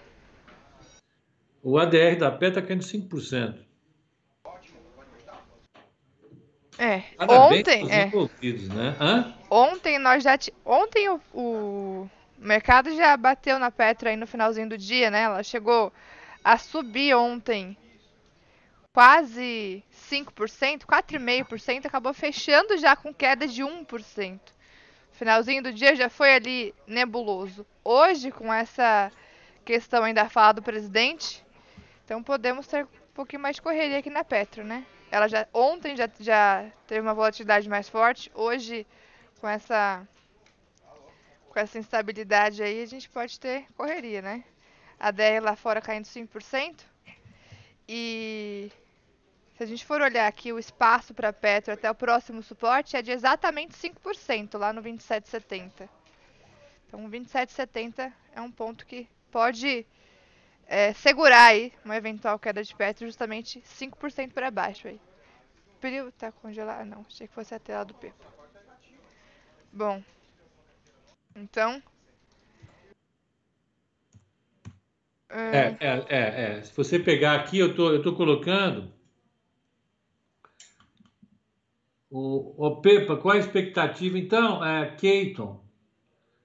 O 1.62 1.78
ADR 1.78 2.18
da 2.18 2.30
Pé 2.30 2.48
está 2.48 2.62
caindo 2.62 2.82
5%. 2.82 3.58
É. 6.76 7.00
Parabéns 7.16 7.60
ontem, 7.60 7.90
é. 7.90 8.06
Né? 8.74 9.34
Ontem 9.48 9.98
nós 9.98 10.24
já 10.24 10.36
t... 10.36 10.52
ontem 10.64 11.08
o, 11.08 11.20
o 11.32 12.10
o 12.38 12.46
mercado 12.46 12.94
já 12.94 13.16
bateu 13.16 13.58
na 13.58 13.70
Petro 13.70 14.08
aí 14.08 14.16
no 14.16 14.26
finalzinho 14.26 14.68
do 14.68 14.78
dia, 14.78 15.10
né? 15.10 15.22
Ela 15.22 15.42
chegou 15.42 15.92
a 16.42 16.58
subir 16.58 17.14
ontem 17.14 17.76
quase 18.92 19.82
5%, 20.10 20.84
4,5%, 20.84 21.86
acabou 21.86 22.14
fechando 22.14 22.76
já 22.78 22.94
com 22.94 23.12
queda 23.12 23.46
de 23.46 23.62
1%. 23.62 24.40
Finalzinho 25.12 25.62
do 25.62 25.72
dia 25.72 25.96
já 25.96 26.08
foi 26.08 26.34
ali 26.34 26.74
nebuloso. 26.86 27.66
Hoje, 27.84 28.30
com 28.30 28.52
essa 28.52 29.10
questão 29.64 30.04
ainda 30.04 30.28
fala 30.28 30.54
do 30.54 30.62
presidente, 30.62 31.44
então 32.04 32.22
podemos 32.22 32.66
ter 32.66 32.84
um 32.84 33.14
pouquinho 33.14 33.42
mais 33.42 33.56
de 33.56 33.62
correria 33.62 33.98
aqui 33.98 34.10
na 34.10 34.22
Petro, 34.22 34.62
né? 34.62 34.84
Ela 35.10 35.28
já 35.28 35.46
ontem 35.52 35.96
já, 35.96 36.08
já 36.20 36.66
teve 36.86 37.00
uma 37.00 37.14
volatilidade 37.14 37.68
mais 37.68 37.88
forte, 37.88 38.30
hoje 38.34 38.86
com 39.40 39.48
essa 39.48 40.06
com 41.54 41.60
essa 41.60 41.78
instabilidade 41.78 42.64
aí, 42.64 42.82
a 42.82 42.86
gente 42.86 43.08
pode 43.08 43.38
ter 43.38 43.64
correria, 43.76 44.20
né? 44.20 44.42
A 44.98 45.12
DR 45.12 45.40
lá 45.40 45.54
fora 45.54 45.80
caindo 45.80 46.04
5%. 46.04 46.80
E 47.88 48.72
se 49.56 49.62
a 49.62 49.66
gente 49.66 49.86
for 49.86 50.00
olhar 50.00 50.26
aqui 50.26 50.52
o 50.52 50.58
espaço 50.58 51.14
para 51.14 51.32
Petro 51.32 51.72
até 51.72 51.88
o 51.88 51.94
próximo 51.94 52.42
suporte 52.42 52.96
é 52.96 53.02
de 53.02 53.12
exatamente 53.12 53.76
5%, 53.76 54.58
lá 54.58 54.72
no 54.72 54.82
27,70. 54.82 55.88
Então, 56.88 57.08
27,70 57.08 58.12
é 58.32 58.40
um 58.40 58.50
ponto 58.50 58.84
que 58.84 59.08
pode 59.30 59.86
é, 60.66 60.92
segurar 60.94 61.46
aí 61.46 61.72
uma 61.84 61.96
eventual 61.96 62.36
queda 62.36 62.64
de 62.64 62.74
Petro 62.74 63.06
justamente 63.06 63.60
5% 63.60 64.32
para 64.32 64.50
baixo 64.50 64.88
aí. 64.88 65.00
Tá 66.18 66.32
congelado? 66.32 66.84
Não, 66.86 67.04
achei 67.06 67.28
que 67.28 67.34
fosse 67.34 67.54
a 67.54 67.60
tela 67.60 67.84
do 67.84 67.94
Pepa. 67.94 68.24
Bom, 69.70 70.02
então. 71.36 71.82
É, 75.28 75.76
é, 75.80 76.04
é, 76.08 76.58
é. 76.58 76.62
Se 76.62 76.74
você 76.76 76.98
pegar 76.98 77.34
aqui, 77.34 77.58
eu 77.58 77.74
tô, 77.74 78.00
tô 78.00 78.14
colocando. 78.14 78.92
O, 82.10 82.66
o 82.66 82.80
Pepa, 82.80 83.16
qual 83.16 83.34
a 83.34 83.38
expectativa? 83.38 84.16
Então, 84.16 84.64
é, 84.64 84.94
Keiton. 84.94 85.60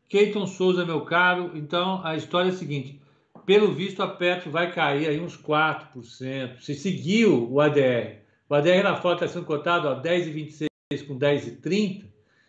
Keiton 0.08 0.48
Souza, 0.48 0.84
meu 0.86 1.02
caro. 1.02 1.56
Então, 1.56 2.04
a 2.04 2.16
história 2.16 2.50
é 2.50 2.52
a 2.52 2.56
seguinte: 2.56 3.00
pelo 3.46 3.72
visto, 3.72 4.02
a 4.02 4.08
Petro 4.08 4.52
vai 4.52 4.72
cair 4.72 5.08
aí 5.08 5.20
uns 5.20 5.38
4%. 5.38 6.60
Se 6.60 6.74
seguiu 6.74 7.52
o 7.52 7.62
ADR. 7.62 8.20
O 8.50 8.56
ADR 8.56 8.84
na 8.84 8.96
foto 8.96 9.24
está 9.24 9.28
sendo 9.28 9.46
cotado 9.46 9.88
a 9.88 10.02
10,26 10.02 11.08
com 11.08 11.18
10,30. 11.18 12.06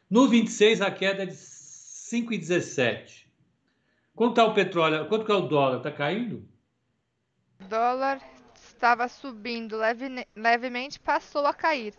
No 0.08 0.26
26, 0.26 0.80
a 0.80 0.90
queda 0.90 1.22
é 1.22 1.26
de 1.26 1.34
5,17. 2.10 3.26
Quanto 4.14 4.32
está 4.32 4.44
o 4.44 4.54
petróleo? 4.54 5.06
Quanto 5.06 5.24
que 5.24 5.30
é 5.30 5.34
o 5.34 5.42
dólar? 5.42 5.78
Está 5.78 5.92
caindo? 5.92 6.48
O 7.60 7.64
dólar 7.64 8.20
estava 8.54 9.06
subindo 9.06 9.76
leve, 9.76 10.26
levemente, 10.34 10.98
passou 10.98 11.46
a 11.46 11.54
cair. 11.54 11.94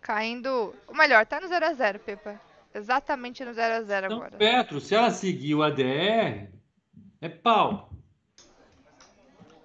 Caindo. 0.00 0.74
Ou 0.86 0.94
melhor, 0.94 1.22
está 1.22 1.40
no 1.40 1.48
0 1.48 1.66
a 1.66 1.72
0 1.72 1.98
Pepa. 2.00 2.40
Exatamente 2.74 3.44
no 3.44 3.54
0 3.54 3.74
a 3.74 3.82
0 3.82 4.06
então, 4.06 4.18
agora. 4.18 4.36
Petro, 4.36 4.80
se 4.80 4.94
ela 4.94 5.10
seguir 5.10 5.54
o 5.54 5.62
ADR, 5.62 6.50
é 7.20 7.28
pau. 7.28 7.90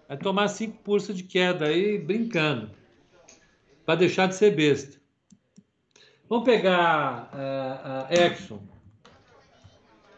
Vai 0.08 0.18
tomar 0.18 0.46
5% 0.46 1.14
de 1.14 1.24
queda 1.24 1.66
aí, 1.66 1.98
brincando. 1.98 2.72
para 3.86 3.96
deixar 3.96 4.28
de 4.28 4.36
ser 4.36 4.56
besta. 4.56 5.00
Vamos 6.30 6.46
pegar 6.46 7.30
a, 7.34 8.08
a 8.08 8.14
Exxon. 8.14 8.71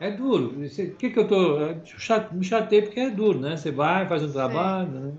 É 0.04 0.12
duro. 0.12 0.62
O 0.62 0.95
que, 0.97 1.10
que 1.12 1.18
eu 1.18 1.26
tô. 1.26 1.60
Me 2.34 2.43
chatei 2.43 2.82
porque 2.82 2.99
é 2.99 3.10
duro, 3.10 3.39
né? 3.39 3.56
Você 3.56 3.72
vai, 3.72 4.06
faz 4.06 4.22
um 4.22 4.34
trabalho, 4.34 4.89
né? 4.89 5.14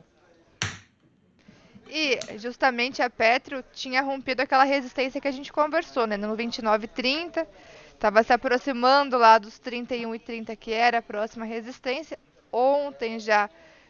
E 1.89 2.19
justamente 2.39 3.01
a 3.01 3.09
Petro 3.09 3.65
tinha 3.73 4.03
rompido 4.03 4.43
aquela 4.43 4.65
resistência 4.65 5.23
que 5.23 5.29
a 5.29 5.31
gente 5.31 5.51
conversou, 5.51 6.07
né? 6.07 6.19
No 6.19 6.37
29,30, 6.37 7.47
estava 7.95 8.23
se 8.23 8.31
aproximando 8.31 9.17
lá 9.17 9.39
dos 9.39 9.59
31,30 9.59 10.55
que 10.55 10.73
era 10.73 10.99
a 10.99 11.03
próxima 11.03 11.47
resistência. 11.47 12.19
Ontem 12.53 13.19
já 13.19 13.49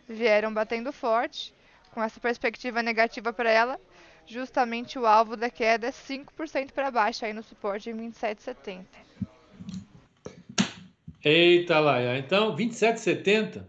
vieram 0.08 0.54
batendo 0.54 0.92
forte, 0.92 1.52
com 1.90 2.00
essa 2.00 2.20
perspectiva 2.20 2.84
negativa 2.84 3.32
para 3.32 3.50
ela. 3.50 3.80
Justamente 4.26 4.96
o 4.96 5.06
alvo 5.06 5.36
da 5.36 5.50
queda 5.50 5.88
é 5.88 5.90
5% 5.90 6.70
para 6.70 6.92
baixo 6.92 7.24
aí 7.24 7.32
no 7.32 7.42
suporte 7.42 7.90
em 7.90 7.96
27,70. 7.96 8.84
Eita 11.24 11.80
lá, 11.80 12.18
então 12.18 12.54
27,70 12.54 13.64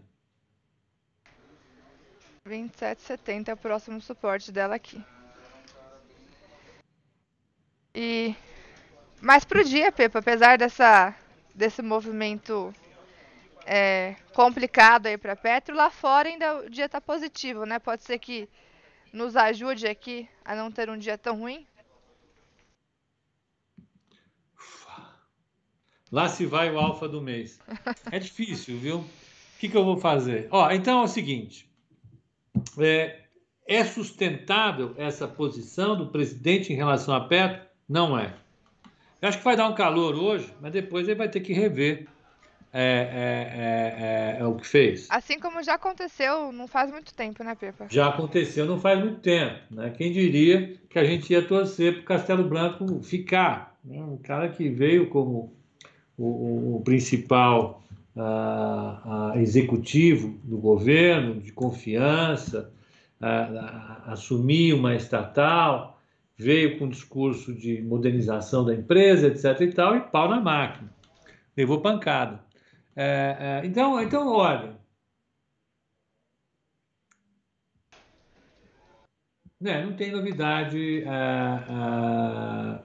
27,70 2.46 3.48
é 3.48 3.54
o 3.54 3.56
próximo 3.56 4.00
suporte 4.00 4.52
dela 4.52 4.76
aqui. 4.76 5.02
E 7.94 8.36
mais 9.20 9.44
pro 9.44 9.64
dia, 9.64 9.90
Pepa, 9.90 10.18
apesar 10.18 10.58
dessa 10.58 11.14
desse 11.54 11.80
movimento 11.80 12.72
é, 13.64 14.14
complicado 14.34 15.06
aí 15.06 15.16
para 15.16 15.34
Petro, 15.34 15.74
lá 15.74 15.88
fora 15.90 16.28
ainda 16.28 16.58
o 16.58 16.70
dia 16.70 16.88
tá 16.88 17.00
positivo, 17.00 17.64
né? 17.64 17.78
Pode 17.78 18.04
ser 18.04 18.18
que 18.18 18.48
nos 19.10 19.34
ajude 19.34 19.88
aqui 19.88 20.28
a 20.44 20.54
não 20.54 20.70
ter 20.70 20.90
um 20.90 20.98
dia 20.98 21.16
tão 21.16 21.40
ruim. 21.40 21.66
Lá 26.10 26.28
se 26.28 26.46
vai 26.46 26.70
o 26.70 26.78
alfa 26.78 27.08
do 27.08 27.20
mês. 27.20 27.58
É 28.10 28.18
difícil, 28.18 28.78
viu? 28.78 28.98
O 28.98 29.58
que, 29.58 29.68
que 29.68 29.76
eu 29.76 29.84
vou 29.84 29.96
fazer? 29.96 30.46
Ó, 30.50 30.70
então 30.70 31.00
é 31.00 31.04
o 31.04 31.08
seguinte: 31.08 31.68
é, 32.78 33.20
é 33.66 33.84
sustentável 33.84 34.94
essa 34.96 35.26
posição 35.26 35.96
do 35.96 36.06
presidente 36.08 36.72
em 36.72 36.76
relação 36.76 37.14
a 37.14 37.20
Petro? 37.26 37.66
Não 37.88 38.18
é. 38.18 38.34
Eu 39.20 39.28
acho 39.28 39.38
que 39.38 39.44
vai 39.44 39.56
dar 39.56 39.68
um 39.68 39.74
calor 39.74 40.14
hoje, 40.14 40.52
mas 40.60 40.72
depois 40.72 41.08
ele 41.08 41.18
vai 41.18 41.28
ter 41.28 41.40
que 41.40 41.52
rever 41.52 42.06
é, 42.72 44.36
é, 44.38 44.38
é, 44.38 44.40
é, 44.40 44.46
o 44.46 44.54
que 44.54 44.66
fez. 44.66 45.06
Assim 45.10 45.40
como 45.40 45.62
já 45.62 45.74
aconteceu 45.74 46.52
não 46.52 46.68
faz 46.68 46.90
muito 46.90 47.14
tempo, 47.14 47.42
né, 47.42 47.54
Pepa? 47.54 47.86
Já 47.90 48.08
aconteceu 48.08 48.66
não 48.66 48.78
faz 48.78 49.00
muito 49.00 49.20
tempo. 49.20 49.58
Né? 49.70 49.90
Quem 49.96 50.12
diria 50.12 50.76
que 50.90 50.98
a 50.98 51.04
gente 51.04 51.32
ia 51.32 51.40
torcer 51.40 51.94
para 51.94 52.02
o 52.02 52.04
Castelo 52.04 52.44
Branco 52.44 53.02
ficar? 53.02 53.74
Né? 53.82 53.98
Um 53.98 54.18
cara 54.18 54.50
que 54.50 54.68
veio 54.68 55.08
como 55.08 55.55
o, 56.18 56.76
o 56.76 56.82
principal 56.84 57.82
uh, 58.16 59.38
executivo 59.38 60.38
do 60.42 60.56
governo, 60.58 61.40
de 61.40 61.52
confiança, 61.52 62.72
uh, 63.20 64.10
assumir 64.10 64.72
uma 64.72 64.94
estatal, 64.94 66.00
veio 66.36 66.78
com 66.78 66.86
um 66.86 66.90
discurso 66.90 67.54
de 67.54 67.82
modernização 67.82 68.64
da 68.64 68.74
empresa, 68.74 69.28
etc. 69.28 69.60
e 69.60 69.72
tal, 69.72 69.96
e 69.96 70.00
pau 70.00 70.28
na 70.28 70.40
máquina. 70.40 70.90
Levou 71.56 71.80
pancada. 71.80 72.40
É, 72.94 73.62
é, 73.62 73.66
então, 73.66 74.00
então, 74.00 74.28
olha. 74.28 74.76
Né, 79.58 79.84
não 79.84 79.94
tem 79.94 80.12
novidade. 80.12 81.02
É, 81.02 82.82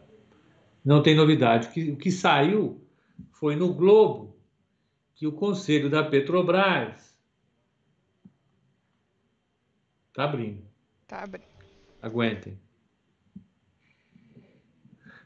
não 0.84 1.03
tem 1.03 1.15
novidade. 1.15 1.67
O 1.67 1.71
que, 1.71 1.91
o 1.91 1.97
que 1.97 2.11
saiu 2.11 2.80
foi 3.41 3.55
no 3.55 3.73
Globo 3.73 4.39
que 5.15 5.25
o 5.25 5.31
conselho 5.31 5.89
da 5.89 6.03
Petrobras 6.03 7.17
está 10.09 10.25
abrindo. 10.25 10.63
Está 11.01 11.23
abrindo. 11.23 11.49
Aguentem. 11.99 12.59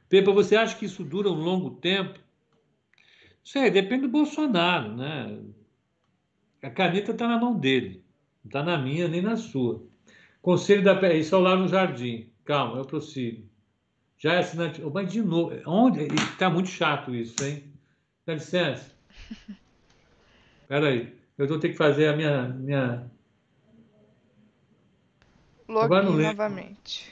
Pepa, 0.08 0.32
você 0.32 0.56
acha 0.56 0.78
que 0.78 0.86
isso 0.86 1.04
dura 1.04 1.30
um 1.30 1.34
longo 1.34 1.72
tempo? 1.72 2.18
Sei, 3.44 3.70
depende 3.70 4.04
do 4.04 4.10
Bolsonaro, 4.10 4.96
né? 4.96 5.38
A 6.62 6.70
caneta 6.70 7.12
está 7.12 7.28
na 7.28 7.38
mão 7.38 7.60
dele, 7.60 8.02
não 8.46 8.48
está 8.48 8.64
na 8.64 8.78
minha 8.78 9.10
nem 9.10 9.22
na 9.22 9.36
sua. 9.36 9.86
Conselho 10.42 10.86
da 10.86 11.14
isso 11.14 11.36
é 11.36 11.38
lá 11.38 11.58
no 11.58 11.68
jardim. 11.68 12.32
Calma, 12.46 12.78
eu 12.78 12.86
prossigo. 12.86 13.46
Já 14.18 14.36
é 14.36 14.38
assinante. 14.38 14.82
Mas 14.82 15.12
de 15.12 15.22
novo, 15.22 15.54
onde? 15.68 16.06
Está 16.14 16.50
muito 16.50 16.70
chato 16.70 17.14
isso, 17.14 17.36
hein? 17.44 17.75
Dá 18.26 18.34
licença. 18.34 18.92
Espera 20.62 20.88
aí. 20.88 21.14
Eu 21.38 21.48
vou 21.48 21.60
ter 21.60 21.70
que 21.70 21.76
fazer 21.76 22.08
a 22.08 22.16
minha. 22.16 22.48
minha... 22.50 23.12
Login 25.68 26.22
novamente. 26.24 27.12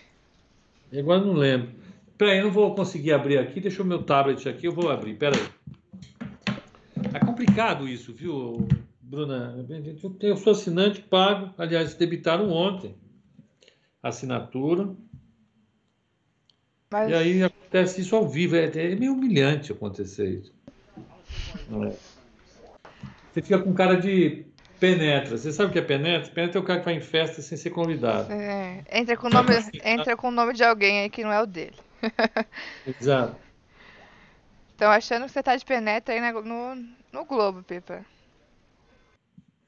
Agora 0.98 1.22
não 1.22 1.34
lembro. 1.34 1.72
Espera 2.08 2.32
aí, 2.32 2.38
eu 2.38 2.46
não 2.46 2.52
vou 2.52 2.74
conseguir 2.76 3.14
abrir 3.14 3.38
aqui. 3.38 3.60
Deixa 3.60 3.82
o 3.82 3.86
meu 3.86 4.04
tablet 4.04 4.48
aqui, 4.48 4.68
eu 4.68 4.72
vou 4.72 4.90
abrir. 4.90 5.12
Espera 5.14 5.36
aí. 5.36 5.64
É 7.14 7.20
complicado 7.20 7.88
isso, 7.88 8.14
viu, 8.14 8.68
Bruna? 9.02 9.66
Eu 10.22 10.38
sou 10.38 10.52
assinante, 10.52 11.02
pago. 11.02 11.54
Aliás, 11.58 11.96
debitaram 11.96 12.50
ontem 12.50 12.96
a 14.02 14.10
assinatura. 14.10 14.96
Mas... 16.92 17.10
E 17.10 17.14
aí 17.14 17.44
acontece 17.44 18.02
isso 18.02 18.16
ao 18.16 18.28
vivo. 18.28 18.56
É, 18.56 18.66
é 18.66 18.96
meio 18.96 19.14
humilhante 19.14 19.72
acontecer 19.72 20.30
isso. 20.30 20.53
Você 21.70 23.42
fica 23.42 23.60
com 23.60 23.74
cara 23.74 23.96
de 23.96 24.46
penetra. 24.80 25.38
Você 25.38 25.52
sabe 25.52 25.70
o 25.70 25.74
que 25.74 25.80
é 25.80 25.82
penetra? 25.82 26.32
Penetra 26.32 26.60
é 26.60 26.62
o 26.62 26.66
cara 26.66 26.80
que 26.80 26.86
vai 26.86 26.96
em 26.96 27.02
festa 27.02 27.42
sem 27.42 27.58
ser 27.58 27.70
convidado. 27.70 28.32
É, 28.32 28.84
entra 28.92 29.16
com 29.16 29.28
o 29.28 29.30
nome, 29.30 29.50
entra 29.84 30.18
com 30.18 30.28
o 30.28 30.32
nome 30.32 30.54
de 30.54 30.64
alguém 30.64 31.02
aí 31.02 31.10
que 31.10 31.24
não 31.24 31.32
é 31.32 31.42
o 31.42 31.46
dele. 31.46 31.78
Exato. 33.00 33.36
Estão 34.72 34.92
achando 34.92 35.26
que 35.26 35.32
você 35.32 35.42
tá 35.42 35.56
de 35.56 35.64
penetra 35.64 36.14
aí 36.14 36.34
no, 36.34 36.76
no 37.12 37.26
Globo, 37.26 37.64
Pipa. 37.64 38.06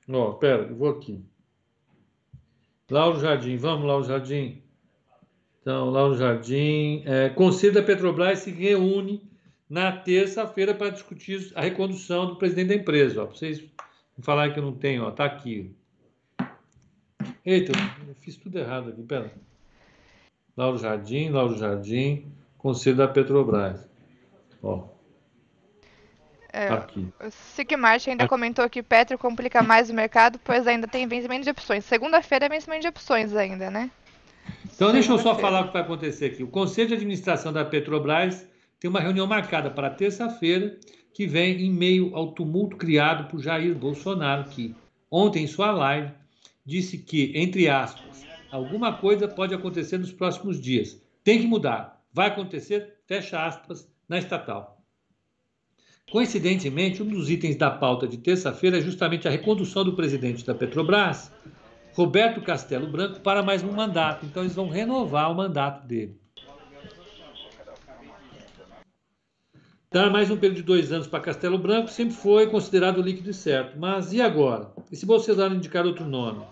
Ó, 0.09 0.33
pera, 0.33 0.63
eu 0.63 0.75
vou 0.75 0.89
aqui. 0.89 1.23
Lauro 2.91 3.19
Jardim, 3.19 3.57
vamos, 3.57 3.85
Lauro 3.85 4.03
Jardim. 4.03 4.61
Então, 5.61 5.89
Lauro 5.89 6.15
Jardim. 6.15 7.03
É, 7.05 7.29
Conselho 7.29 7.73
da 7.73 7.81
Petrobras 7.81 8.39
se 8.39 8.51
reúne 8.51 9.23
na 9.70 9.91
terça-feira 9.91 10.74
para 10.74 10.91
discutir 10.91 11.51
a 11.55 11.61
recondução 11.61 12.28
do 12.28 12.36
presidente 12.36 12.68
da 12.70 12.76
empresa. 12.76 13.24
Ó, 13.24 13.26
para 13.26 13.36
vocês 13.36 13.63
falarem 14.20 14.53
que 14.53 14.59
eu 14.59 14.63
não 14.63 14.74
tenho, 14.74 15.03
ó, 15.03 15.11
tá 15.11 15.26
aqui. 15.26 15.76
Eita, 17.45 17.72
eu 18.07 18.16
fiz 18.16 18.36
tudo 18.38 18.57
errado 18.57 18.89
aqui, 18.89 19.03
pera. 19.03 19.32
Lauro 20.55 20.78
Jardim, 20.78 21.30
Lauro 21.30 21.57
Jardim, 21.57 22.26
Conselho 22.57 22.97
da 22.97 23.07
Petrobras. 23.07 23.88
Ó. 24.63 24.88
É, 26.51 26.68
tá 26.68 26.76
aqui. 26.76 27.07
O 27.20 27.30
Sigmart 27.30 28.07
ainda 28.07 28.28
comentou 28.28 28.70
que 28.70 28.82
Petro 28.82 29.18
complica 29.18 29.61
mais 29.61 29.89
o 29.89 29.93
mercado, 29.93 30.39
pois 30.41 30.66
ainda 30.66 30.88
tem 30.88 31.05
vencimento 31.05 31.43
de 31.43 31.49
opções. 31.49 31.84
Segunda-feira 31.84 32.45
é 32.45 32.49
vencimento 32.49 32.84
de 32.84 32.88
opções 32.88 33.36
ainda, 33.36 33.70
né? 33.70 33.91
Então, 34.74 34.93
deixa 34.93 35.11
eu 35.11 35.20
só 35.20 35.36
falar 35.36 35.61
o 35.61 35.68
que 35.68 35.74
vai 35.74 35.82
acontecer 35.82 36.28
aqui. 36.28 36.43
O 36.43 36.47
Conselho 36.47 36.88
de 36.88 36.93
Administração 36.93 37.51
da 37.51 37.66
Petrobras 37.66 38.47
tem 38.86 38.89
uma 38.91 38.99
reunião 38.99 39.25
marcada 39.25 39.71
para 39.71 39.89
terça-feira, 39.89 40.77
que 41.11 41.25
vem 41.25 41.59
em 41.59 41.71
meio 41.71 42.15
ao 42.15 42.33
tumulto 42.33 42.77
criado 42.77 43.27
por 43.27 43.41
Jair 43.41 43.73
Bolsonaro, 43.73 44.47
que 44.47 44.75
ontem 45.09 45.43
em 45.43 45.47
sua 45.47 45.71
live 45.71 46.11
disse 46.63 46.99
que, 46.99 47.31
entre 47.33 47.67
aspas, 47.67 48.23
alguma 48.51 48.93
coisa 48.93 49.27
pode 49.27 49.55
acontecer 49.55 49.97
nos 49.97 50.11
próximos 50.11 50.61
dias. 50.61 51.01
Tem 51.23 51.39
que 51.39 51.47
mudar. 51.47 51.99
Vai 52.13 52.27
acontecer, 52.27 52.97
fecha 53.07 53.43
aspas, 53.43 53.89
na 54.07 54.19
estatal. 54.19 54.79
Coincidentemente, 56.11 57.01
um 57.01 57.07
dos 57.07 57.31
itens 57.31 57.55
da 57.55 57.71
pauta 57.71 58.07
de 58.07 58.19
terça-feira 58.19 58.77
é 58.77 58.81
justamente 58.81 59.27
a 59.27 59.31
recondução 59.31 59.83
do 59.83 59.95
presidente 59.95 60.45
da 60.45 60.53
Petrobras, 60.53 61.31
Roberto 61.93 62.39
Castelo 62.39 62.88
Branco, 62.88 63.19
para 63.21 63.41
mais 63.41 63.63
um 63.63 63.71
mandato. 63.71 64.27
Então, 64.27 64.43
eles 64.43 64.53
vão 64.53 64.69
renovar 64.69 65.31
o 65.31 65.36
mandato 65.36 65.88
dele. 65.88 66.23
Dar 69.95 70.11
mais 70.11 70.29
um 70.29 70.35
período 70.35 70.57
de 70.57 70.63
dois 70.63 70.91
anos 70.91 71.07
para 71.07 71.21
Castelo 71.21 71.57
Branco 71.57 71.87
sempre 71.87 72.13
foi 72.13 72.47
considerado 72.47 73.01
líquido 73.01 73.29
e 73.29 73.33
certo. 73.33 73.79
Mas 73.79 74.11
e 74.11 74.21
agora? 74.21 74.73
E 74.91 74.95
se 74.97 75.05
Bolsonaro 75.05 75.55
indicar 75.55 75.85
outro 75.85 76.05
nome? 76.05 76.43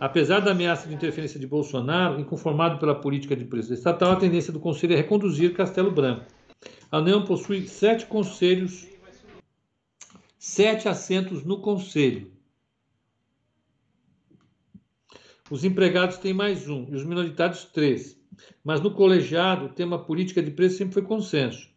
Apesar 0.00 0.40
da 0.40 0.50
ameaça 0.50 0.88
de 0.88 0.94
interferência 0.96 1.38
de 1.38 1.46
Bolsonaro, 1.46 2.18
inconformado 2.18 2.80
pela 2.80 3.00
política 3.00 3.36
de 3.36 3.44
preço 3.44 3.72
estatal, 3.72 4.10
a 4.10 4.16
tendência 4.16 4.52
do 4.52 4.58
Conselho 4.58 4.94
é 4.94 4.96
reconduzir 4.96 5.54
Castelo 5.54 5.92
Branco. 5.92 6.24
A 6.90 6.98
União 6.98 7.24
possui 7.24 7.68
sete 7.68 8.06
conselhos, 8.06 8.88
sete 10.36 10.88
assentos 10.88 11.44
no 11.44 11.60
Conselho. 11.60 12.32
Os 15.48 15.62
empregados 15.62 16.16
têm 16.16 16.34
mais 16.34 16.68
um 16.68 16.88
e 16.90 16.96
os 16.96 17.04
minoritários 17.04 17.66
três. 17.66 18.20
Mas 18.64 18.80
no 18.80 18.90
colegiado, 18.90 19.66
o 19.66 19.68
tema 19.68 19.96
política 19.96 20.42
de 20.42 20.50
preço 20.50 20.78
sempre 20.78 20.94
foi 20.94 21.02
consenso. 21.02 21.69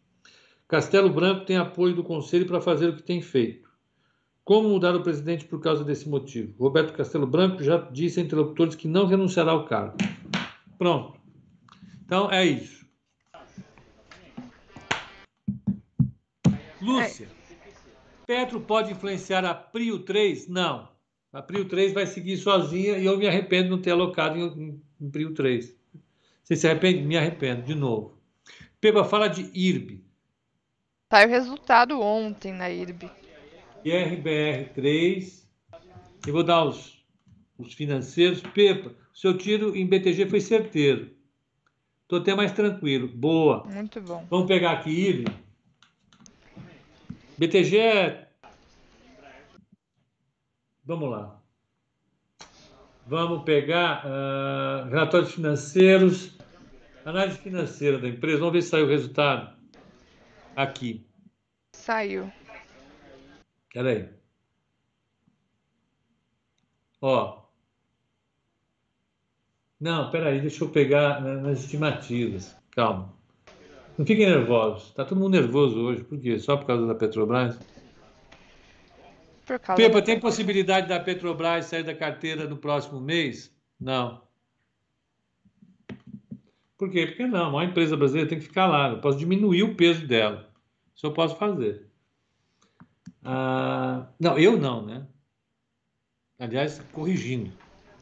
Castelo 0.68 1.10
Branco 1.10 1.46
tem 1.46 1.58
apoio 1.58 1.96
do 1.96 2.04
Conselho 2.04 2.46
para 2.46 2.62
fazer 2.62 2.90
o 2.90 2.96
que 2.96 3.04
tem 3.04 3.22
feito. 3.22 3.70
Como 4.44 4.70
mudar 4.70 4.96
o 4.96 5.04
presidente 5.04 5.46
por 5.46 5.62
causa 5.62 5.84
desse 5.84 6.10
motivo? 6.10 6.54
Roberto 6.62 6.94
Castelo 6.94 7.26
Branco 7.26 7.64
já 7.64 7.78
disse 7.78 8.20
a 8.20 8.24
interlocutores 8.24 8.76
que 8.76 8.88
não 8.88 9.06
renunciará 9.06 9.52
ao 9.52 9.66
cargo. 9.66 9.98
Pronto. 10.78 11.20
Então 12.04 12.30
é 12.30 12.46
isso. 12.46 12.84
Lúcia, 16.82 17.30
Petro 18.28 18.60
pode 18.60 18.92
influenciar 18.92 19.46
a 19.46 19.54
Prio 19.54 20.00
3? 20.00 20.50
Não. 20.50 20.90
A 21.32 21.42
Prio 21.42 21.66
3 21.66 21.94
vai 21.94 22.06
seguir 22.06 22.36
sozinha 22.38 22.98
e 22.98 23.06
eu 23.06 23.18
me 23.18 23.28
arrependo 23.28 23.64
de 23.64 23.70
não 23.70 23.82
ter 23.82 23.92
alocado 23.92 24.38
em, 24.38 24.82
em 25.00 25.10
Prio 25.10 25.34
3. 25.34 25.74
Você 26.44 26.58
se 26.58 26.68
arrepende? 26.68 27.02
Me 27.02 27.18
arrependo, 27.18 27.64
de 27.64 27.74
novo. 27.74 28.18
Peba, 28.82 29.06
fala 29.06 29.30
de 29.30 29.50
IRB. 29.54 30.03
Saiu 31.14 31.28
o 31.28 31.32
resultado 31.32 32.02
ontem 32.02 32.52
na 32.52 32.72
IRB. 32.72 33.08
IRBR3. 33.86 35.44
Eu 36.26 36.34
vou 36.34 36.44
dar 36.44 36.66
os, 36.66 37.06
os 37.56 37.72
financeiros. 37.76 38.42
Pepa, 38.42 38.92
seu 39.14 39.38
tiro 39.38 39.78
em 39.78 39.86
BTG 39.86 40.28
foi 40.28 40.42
certeiro. 40.42 41.12
Estou 42.02 42.18
até 42.18 42.34
mais 42.34 42.52
tranquilo. 42.52 43.08
Boa. 43.08 43.64
Muito 43.66 44.02
bom. 44.02 44.26
Vamos 44.28 44.48
pegar 44.48 44.72
aqui 44.72 44.90
IRB. 44.90 45.26
BTG 47.38 47.78
é. 47.78 48.28
Vamos 50.84 51.12
lá. 51.12 51.40
Vamos 53.06 53.44
pegar 53.44 54.04
uh, 54.04 54.90
relatórios 54.90 55.32
financeiros, 55.32 56.36
análise 57.06 57.38
financeira 57.38 58.00
da 58.00 58.08
empresa. 58.08 58.40
Vamos 58.40 58.54
ver 58.54 58.62
se 58.64 58.70
saiu 58.70 58.88
o 58.88 58.90
resultado. 58.90 59.53
Aqui. 60.56 61.06
Saiu. 61.74 62.32
Espera 63.68 63.90
aí. 63.90 64.10
Ó. 67.02 67.44
Não, 69.80 70.10
peraí, 70.10 70.40
deixa 70.40 70.64
eu 70.64 70.70
pegar 70.70 71.20
nas 71.22 71.60
estimativas. 71.60 72.56
Calma. 72.72 73.14
Não 73.98 74.06
fiquem 74.06 74.26
nervosos. 74.26 74.88
Está 74.90 75.04
todo 75.04 75.20
mundo 75.20 75.34
nervoso 75.34 75.80
hoje. 75.80 76.04
Por 76.04 76.20
quê? 76.20 76.40
Só 76.40 76.56
por 76.56 76.66
causa 76.66 76.88
da 76.88 76.96
Petrobras? 76.96 77.60
Por 79.46 79.60
causa 79.60 79.82
Pepa, 79.82 80.00
da... 80.00 80.06
tem 80.06 80.20
possibilidade 80.20 80.88
da 80.88 81.00
Petrobras 81.00 81.66
sair 81.66 81.84
da 81.84 81.94
carteira 81.94 82.48
no 82.48 82.58
próximo 82.58 83.02
mês? 83.02 83.54
Não. 83.80 84.23
Por 86.78 86.90
quê? 86.90 87.08
Porque 87.08 87.26
não. 87.26 87.52
Uma 87.52 87.66
empresa 87.66 87.96
brasileira 87.96 88.30
tem 88.30 88.40
que 88.40 88.46
ficar 88.46 88.68
lá. 88.68 88.90
Eu 88.90 89.00
posso 89.00 89.18
diminuir 89.18 89.64
o 89.64 89.76
peso 89.76 90.08
dela. 90.08 90.50
Isso 90.96 91.06
eu 91.06 91.14
posso 91.14 91.36
fazer. 91.36 91.88
Ah, 93.24 94.08
não, 94.20 94.38
eu 94.38 94.58
não, 94.58 94.86
né? 94.86 95.08
Aliás, 96.40 96.80
corrigindo. 96.92 97.52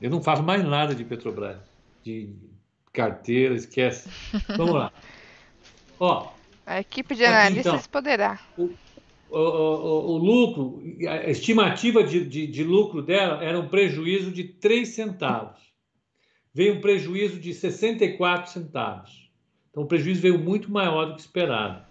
Eu 0.02 0.10
não 0.10 0.22
faço 0.22 0.42
mais 0.42 0.64
nada 0.64 0.96
de 0.96 1.04
Petrobras. 1.04 1.58
De 2.04 2.34
carteira, 2.92 3.56
esquece. 3.56 4.10
Vamos 4.58 4.74
lá. 4.74 4.92
Ó, 6.00 6.32
a 6.66 6.80
equipe 6.80 7.16
de 7.16 7.26
analistas 7.26 7.66
então, 7.66 7.92
poderá. 7.92 8.40
O, 8.58 8.70
o, 9.30 9.38
o, 9.38 10.12
o, 10.12 10.18
lucro, 10.18 10.84
a 11.08 11.30
estimativa 11.30 12.04
de, 12.04 12.26
de, 12.26 12.48
de, 12.48 12.64
lucro 12.64 13.02
dela 13.02 13.44
era 13.44 13.60
um 13.60 13.68
prejuízo 13.68 14.32
de 14.32 14.44
3 14.44 14.88
centavos. 14.88 15.71
Veio 16.54 16.76
um 16.76 16.82
prejuízo 16.82 17.40
de 17.40 17.54
64 17.54 18.52
centavos. 18.52 19.30
Então 19.70 19.84
o 19.84 19.88
prejuízo 19.88 20.22
veio 20.22 20.38
muito 20.38 20.72
maior 20.72 21.06
do 21.06 21.16
que 21.16 21.22
esperado. 21.22 21.86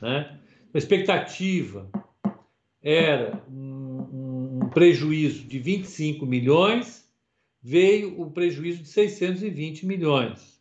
Né? 0.00 0.38
A 0.72 0.78
expectativa 0.78 1.90
era 2.82 3.42
um, 3.48 4.60
um 4.62 4.68
prejuízo 4.68 5.44
de 5.44 5.58
25 5.58 6.26
milhões, 6.26 7.10
veio 7.62 8.20
o 8.20 8.30
prejuízo 8.30 8.82
de 8.82 8.88
620 8.88 9.86
milhões. 9.86 10.60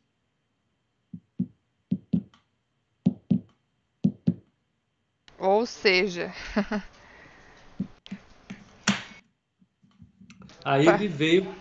Ou 5.38 5.66
seja. 5.66 6.32
Aí 10.64 10.88
ele 10.88 11.08
veio, 11.08 11.52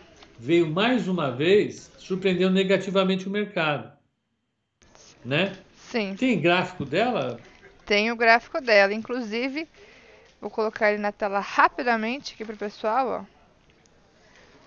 veio 0.41 0.67
mais 0.67 1.07
uma 1.07 1.31
vez 1.31 1.91
surpreendendo 1.99 2.55
negativamente 2.55 3.29
o 3.29 3.31
mercado. 3.31 3.93
Né? 5.23 5.55
Sim. 5.77 6.17
Tem 6.17 6.41
gráfico 6.41 6.87
dela? 6.87 7.39
Tem 7.85 8.11
o 8.11 8.17
gráfico 8.17 8.59
dela. 8.59 8.95
Inclusive, 8.95 9.69
vou 10.41 10.49
colocar 10.49 10.91
ele 10.91 11.03
na 11.03 11.13
tela 11.13 11.41
rapidamente 11.41 12.33
aqui 12.33 12.43
para 12.43 12.55
o 12.55 12.59
pessoal. 12.59 13.27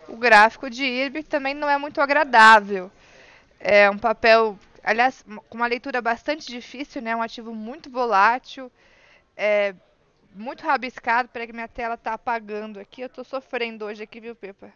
Ó. 0.07 0.13
O 0.13 0.15
gráfico 0.15 0.69
de 0.69 0.83
IRB 0.83 1.23
também 1.23 1.55
não 1.55 1.67
é 1.67 1.77
muito 1.77 1.99
agradável. 1.99 2.91
É 3.59 3.89
um 3.89 3.97
papel, 3.97 4.59
aliás, 4.83 5.25
com 5.49 5.57
uma 5.57 5.65
leitura 5.65 6.03
bastante 6.03 6.45
difícil, 6.45 7.01
né? 7.01 7.15
Um 7.15 7.21
ativo 7.21 7.51
muito 7.55 7.89
volátil 7.89 8.71
é, 9.35 9.73
muito 10.35 10.63
rabiscado. 10.63 11.29
Peraí 11.29 11.47
que 11.47 11.53
minha 11.53 11.67
tela 11.67 11.97
tá 11.97 12.13
apagando 12.13 12.79
aqui. 12.79 13.01
Eu 13.01 13.09
tô 13.09 13.23
sofrendo 13.23 13.85
hoje 13.85 14.03
aqui, 14.03 14.19
viu, 14.19 14.35
Pepa? 14.35 14.71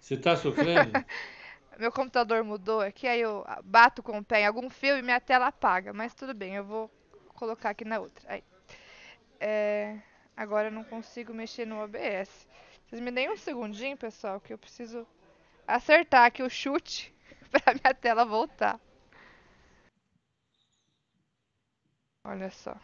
Você 0.00 0.16
tá 0.16 0.36
sofrendo? 0.36 0.92
Meu 1.78 1.92
computador 1.92 2.42
mudou 2.42 2.80
aqui, 2.80 3.06
aí 3.06 3.20
eu 3.20 3.44
bato 3.62 4.02
com 4.02 4.18
o 4.18 4.24
pé 4.24 4.40
em 4.40 4.46
algum 4.46 4.68
fio 4.68 4.98
e 4.98 5.02
minha 5.02 5.20
tela 5.20 5.46
apaga. 5.46 5.92
Mas 5.92 6.12
tudo 6.12 6.34
bem, 6.34 6.56
eu 6.56 6.64
vou 6.64 6.90
colocar 7.34 7.70
aqui 7.70 7.84
na 7.84 8.00
outra. 8.00 8.32
Aí. 8.32 8.42
É, 9.38 9.96
agora 10.36 10.68
eu 10.68 10.72
não 10.72 10.82
consigo 10.82 11.32
mexer 11.32 11.66
no 11.66 11.80
OBS. 11.80 12.48
Vocês 12.84 13.00
me 13.00 13.12
deem 13.12 13.30
um 13.30 13.36
segundinho, 13.36 13.96
pessoal, 13.96 14.40
que 14.40 14.52
eu 14.52 14.58
preciso 14.58 15.06
acertar 15.66 16.24
aqui 16.24 16.42
o 16.42 16.50
chute 16.50 17.14
para 17.52 17.74
minha 17.74 17.94
tela 17.94 18.24
voltar. 18.24 18.80
Olha 22.24 22.50
só. 22.50 22.76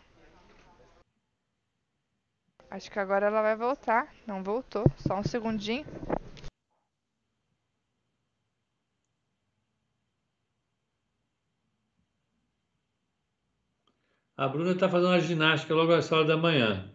Acho 2.70 2.90
que 2.90 2.98
agora 2.98 3.26
ela 3.26 3.42
vai 3.42 3.56
voltar. 3.56 4.12
Não 4.26 4.42
voltou. 4.42 4.84
Só 4.98 5.18
um 5.18 5.24
segundinho. 5.24 5.84
A 14.36 14.48
Bruna 14.48 14.72
está 14.72 14.88
fazendo 14.88 15.10
uma 15.10 15.20
ginástica 15.20 15.74
logo 15.74 15.92
às 15.92 16.10
horas 16.10 16.26
da 16.26 16.36
manhã. 16.36 16.90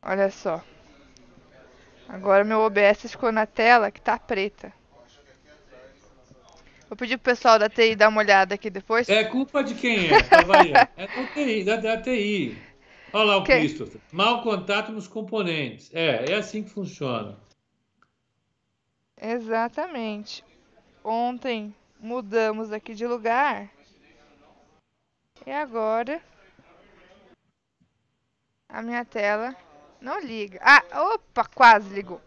Olha 0.00 0.30
só. 0.30 0.64
Agora 2.08 2.44
meu 2.44 2.60
OBS 2.60 3.10
ficou 3.10 3.30
na 3.30 3.44
tela 3.44 3.90
que 3.90 4.00
tá 4.00 4.18
preta. 4.18 4.72
Vou 6.88 6.96
pedir 6.96 7.18
pro 7.18 7.34
pessoal 7.34 7.58
da 7.58 7.68
TI 7.68 7.94
dar 7.94 8.08
uma 8.08 8.20
olhada 8.20 8.54
aqui 8.54 8.70
depois. 8.70 9.06
É 9.10 9.22
culpa 9.24 9.62
de 9.62 9.74
quem 9.74 10.08
é, 10.08 10.16
É 10.96 11.06
da 11.06 11.26
TI, 11.34 11.64
da, 11.64 11.76
da 11.76 12.00
TI. 12.00 12.56
Olha 13.12 13.24
lá 13.24 13.36
o 13.36 13.44
que? 13.44 13.52
Christopher. 13.52 14.00
Mal 14.10 14.42
contato 14.42 14.90
nos 14.90 15.06
componentes. 15.06 15.90
É, 15.94 16.32
é 16.32 16.34
assim 16.36 16.62
que 16.62 16.70
funciona. 16.70 17.36
Exatamente. 19.20 20.42
Ontem 21.04 21.74
mudamos 21.98 22.72
aqui 22.72 22.94
de 22.94 23.06
lugar. 23.06 23.68
E 25.46 25.50
agora 25.50 26.20
a 28.68 28.82
minha 28.82 29.04
tela 29.04 29.56
não 30.00 30.20
liga. 30.20 30.60
Ah, 30.62 30.84
opa, 31.14 31.44
quase 31.44 31.88
ligou. 31.94 32.20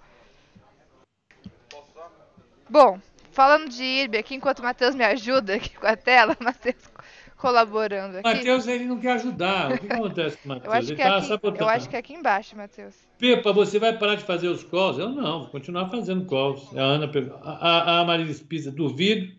Bom, 2.69 2.99
Falando 3.31 3.69
de 3.69 3.81
IRB 3.81 4.17
aqui, 4.17 4.35
enquanto 4.35 4.59
o 4.59 4.63
Matheus 4.63 4.93
me 4.93 5.05
ajuda 5.05 5.55
aqui 5.55 5.75
com 5.75 5.87
a 5.87 5.95
tela, 5.95 6.35
Matheus 6.39 6.91
colaborando 7.37 8.17
aqui. 8.17 8.27
Matheus, 8.27 8.67
ele 8.67 8.85
não 8.85 8.99
quer 8.99 9.13
ajudar. 9.13 9.71
O 9.71 9.77
que 9.79 9.91
acontece 9.91 10.37
com 10.37 10.45
o 10.45 10.49
Matheus? 10.49 10.65
Eu 10.65 10.73
acho, 10.73 10.87
que, 10.89 11.01
tá 11.01 11.17
aqui, 11.17 11.61
eu 11.61 11.69
acho 11.69 11.89
que 11.89 11.95
é 11.95 11.99
aqui 11.99 12.13
embaixo, 12.13 12.55
Matheus. 12.55 12.95
Pepa, 13.17 13.51
você 13.51 13.79
vai 13.79 13.97
parar 13.97 14.15
de 14.15 14.25
fazer 14.25 14.49
os 14.49 14.63
calls? 14.63 14.99
Eu 14.99 15.09
não, 15.09 15.41
vou 15.41 15.49
continuar 15.49 15.89
fazendo 15.89 16.25
calls. 16.25 16.77
A 16.77 16.81
Ana, 16.81 17.09
a, 17.41 18.01
a 18.01 18.05
Maria 18.05 18.29
Espisa, 18.29 18.69
duvido, 18.69 19.33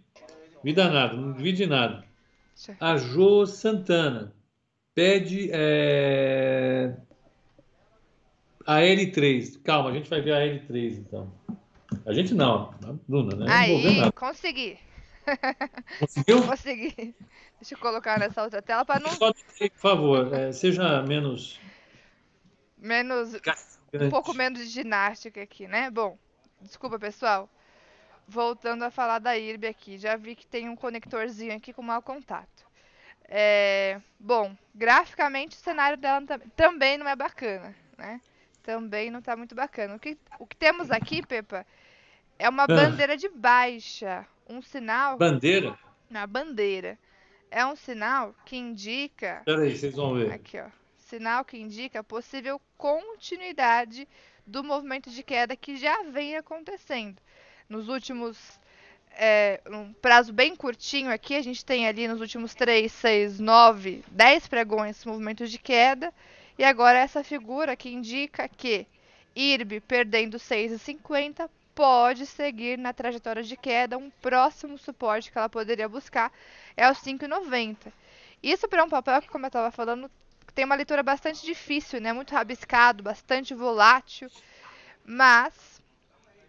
vida 0.62 0.90
nada, 0.90 1.14
não 1.14 1.32
duvido 1.32 1.58
de 1.58 1.66
nada. 1.66 2.04
A 2.80 2.96
Jo 2.96 3.46
Santana 3.46 4.32
pede 4.94 5.50
é, 5.52 6.94
a 8.66 8.76
L3. 8.80 9.60
Calma, 9.62 9.90
a 9.90 9.92
gente 9.92 10.08
vai 10.08 10.20
ver 10.20 10.32
a 10.32 10.40
L3 10.40 10.98
então. 10.98 11.32
A 12.06 12.12
gente 12.12 12.34
não, 12.34 12.74
a 12.84 12.92
Bruna, 13.06 13.36
né? 13.36 13.46
Aí, 13.48 14.12
consegui. 14.12 14.78
Conseguiu? 15.98 16.42
Consegui. 16.46 17.14
Deixa 17.60 17.74
eu 17.74 17.78
colocar 17.78 18.18
nessa 18.18 18.42
outra 18.42 18.60
tela 18.60 18.84
para 18.84 19.00
não. 19.00 19.10
Só 19.10 19.32
por 19.32 19.70
favor, 19.76 20.34
é, 20.34 20.52
seja 20.52 21.02
menos. 21.02 21.60
Menos. 22.76 23.34
Um 23.94 24.10
pouco 24.10 24.34
menos 24.34 24.60
de 24.60 24.66
ginástica 24.66 25.42
aqui, 25.42 25.68
né? 25.68 25.90
Bom, 25.90 26.18
desculpa, 26.60 26.98
pessoal. 26.98 27.48
Voltando 28.26 28.82
a 28.84 28.90
falar 28.90 29.18
da 29.18 29.36
IRB 29.36 29.66
aqui, 29.66 29.98
já 29.98 30.16
vi 30.16 30.34
que 30.34 30.46
tem 30.46 30.68
um 30.68 30.76
conectorzinho 30.76 31.54
aqui 31.54 31.72
com 31.72 31.82
mau 31.82 32.02
contato. 32.02 32.66
É, 33.28 34.00
bom, 34.18 34.56
graficamente 34.74 35.56
o 35.56 35.60
cenário 35.60 35.96
dela 35.96 36.22
também 36.54 36.98
não 36.98 37.08
é 37.08 37.16
bacana, 37.16 37.74
né? 37.96 38.20
Também 38.62 39.10
não 39.10 39.20
está 39.20 39.36
muito 39.36 39.54
bacana. 39.54 39.96
O 39.96 39.98
que, 39.98 40.18
o 40.38 40.46
que 40.46 40.56
temos 40.56 40.90
aqui, 40.90 41.24
Pepa, 41.26 41.66
é 42.38 42.48
uma 42.48 42.64
ah. 42.64 42.66
bandeira 42.66 43.16
de 43.16 43.28
baixa, 43.28 44.26
um 44.48 44.60
sinal. 44.60 45.16
Bandeira? 45.16 45.78
Na 46.10 46.26
bandeira. 46.26 46.98
É 47.50 47.64
um 47.66 47.76
sinal 47.76 48.34
que 48.44 48.56
indica. 48.56 49.42
Peraí, 49.44 49.76
vocês 49.76 49.94
vão 49.94 50.14
ver. 50.14 50.32
Aqui, 50.32 50.58
ó. 50.58 50.68
Sinal 50.96 51.44
que 51.44 51.58
indica 51.58 52.02
possível 52.02 52.60
continuidade 52.76 54.08
do 54.46 54.64
movimento 54.64 55.10
de 55.10 55.22
queda 55.22 55.56
que 55.56 55.76
já 55.76 56.02
vem 56.04 56.36
acontecendo. 56.36 57.20
Nos 57.72 57.88
últimos. 57.88 58.36
É, 59.14 59.62
um 59.66 59.94
prazo 59.94 60.30
bem 60.30 60.54
curtinho 60.54 61.10
aqui, 61.10 61.34
a 61.34 61.42
gente 61.42 61.64
tem 61.64 61.86
ali 61.86 62.06
nos 62.06 62.20
últimos 62.20 62.54
3, 62.54 62.92
6, 62.92 63.40
9, 63.40 64.04
10 64.10 64.46
pregões 64.46 65.02
movimentos 65.06 65.50
de 65.50 65.58
queda. 65.58 66.12
E 66.58 66.64
agora 66.64 66.98
essa 66.98 67.24
figura 67.24 67.74
que 67.74 67.88
indica 67.88 68.46
que 68.46 68.86
IRB 69.34 69.80
perdendo 69.80 70.36
6,50 70.36 71.48
pode 71.74 72.26
seguir 72.26 72.76
na 72.76 72.92
trajetória 72.92 73.42
de 73.42 73.56
queda. 73.56 73.96
Um 73.96 74.10
próximo 74.10 74.76
suporte 74.76 75.32
que 75.32 75.38
ela 75.38 75.48
poderia 75.48 75.88
buscar 75.88 76.30
é 76.76 76.86
o 76.90 76.94
5,90. 76.94 77.90
Isso 78.42 78.68
para 78.68 78.84
um 78.84 78.90
papel 78.90 79.22
que, 79.22 79.28
como 79.28 79.46
eu 79.46 79.48
estava 79.48 79.70
falando, 79.70 80.10
tem 80.54 80.66
uma 80.66 80.74
leitura 80.74 81.02
bastante 81.02 81.42
difícil, 81.46 82.02
né? 82.02 82.12
Muito 82.12 82.34
rabiscado, 82.34 83.02
bastante 83.02 83.54
volátil, 83.54 84.28
mas 85.06 85.71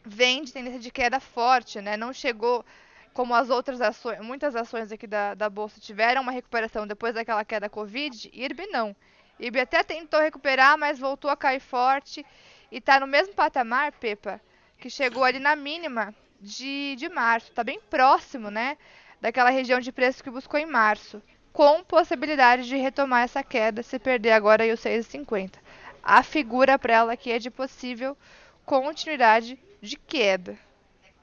vem 0.05 0.43
de 0.43 0.53
tendência 0.53 0.79
de 0.79 0.91
queda 0.91 1.19
forte, 1.19 1.81
né? 1.81 1.97
Não 1.97 2.13
chegou 2.13 2.65
como 3.13 3.33
as 3.35 3.49
outras 3.49 3.79
ações, 3.79 4.19
muitas 4.21 4.55
ações 4.55 4.91
aqui 4.91 5.05
da, 5.05 5.35
da 5.35 5.49
bolsa 5.49 5.79
tiveram 5.79 6.21
uma 6.21 6.31
recuperação 6.31 6.87
depois 6.87 7.13
daquela 7.13 7.45
queda 7.45 7.69
Covid, 7.69 8.29
IRB 8.33 8.67
não. 8.67 8.95
IRB 9.39 9.59
até 9.59 9.83
tentou 9.83 10.19
recuperar, 10.19 10.77
mas 10.77 10.99
voltou 10.99 11.29
a 11.29 11.37
cair 11.37 11.59
forte 11.59 12.25
e 12.71 12.77
está 12.77 12.99
no 12.99 13.07
mesmo 13.07 13.33
patamar, 13.33 13.91
Pepa, 13.93 14.41
que 14.79 14.89
chegou 14.89 15.23
ali 15.23 15.39
na 15.39 15.55
mínima 15.55 16.13
de, 16.41 16.95
de 16.97 17.07
março. 17.07 17.49
Está 17.49 17.63
bem 17.63 17.79
próximo, 17.89 18.49
né? 18.49 18.77
Daquela 19.21 19.49
região 19.49 19.79
de 19.79 19.91
preço 19.91 20.23
que 20.23 20.29
buscou 20.29 20.59
em 20.59 20.65
março 20.65 21.21
com 21.53 21.83
possibilidade 21.83 22.67
de 22.67 22.75
retomar 22.75 23.23
essa 23.23 23.43
queda 23.43 23.83
se 23.83 23.99
perder 23.99 24.31
agora 24.31 24.63
aí 24.63 24.73
os 24.73 24.79
6,50. 24.81 25.53
A 26.01 26.23
figura 26.23 26.79
para 26.79 26.93
ela 26.95 27.13
aqui 27.13 27.31
é 27.31 27.37
de 27.37 27.51
possível 27.51 28.17
continuidade 28.65 29.57
de 29.83 29.97
queda, 29.97 30.57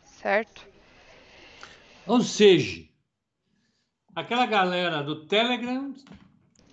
certo? 0.05 0.69
Ou 2.07 2.21
seja, 2.21 2.85
aquela 4.15 4.45
galera 4.45 5.03
do 5.03 5.27
Telegram 5.27 5.95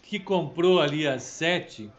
que 0.03 0.19
comprou 0.19 0.81
ali 0.81 1.07
às 1.07 1.23
7 1.23 1.89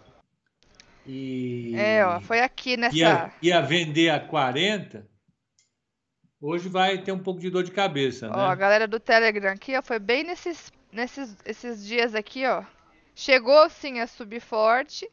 e. 1.06 1.74
É, 1.74 2.04
ó, 2.04 2.20
foi 2.20 2.40
aqui 2.40 2.76
nessa. 2.76 2.96
Ia, 2.96 3.32
ia 3.40 3.62
vender 3.62 4.10
a 4.10 4.20
40. 4.20 5.08
Hoje 6.40 6.68
vai 6.68 7.02
ter 7.02 7.12
um 7.12 7.18
pouco 7.18 7.40
de 7.40 7.48
dor 7.50 7.64
de 7.64 7.72
cabeça, 7.72 8.28
ó, 8.28 8.36
né? 8.36 8.42
a 8.44 8.54
galera 8.54 8.86
do 8.86 9.00
Telegram 9.00 9.52
aqui, 9.52 9.76
ó, 9.76 9.82
foi 9.82 9.98
bem 9.98 10.22
nesses 10.22 10.70
nesses 10.92 11.36
esses 11.44 11.84
dias 11.84 12.14
aqui, 12.14 12.46
ó, 12.46 12.62
chegou 13.14 13.68
sim 13.70 14.00
a 14.00 14.06
subir 14.06 14.40
forte 14.40 15.10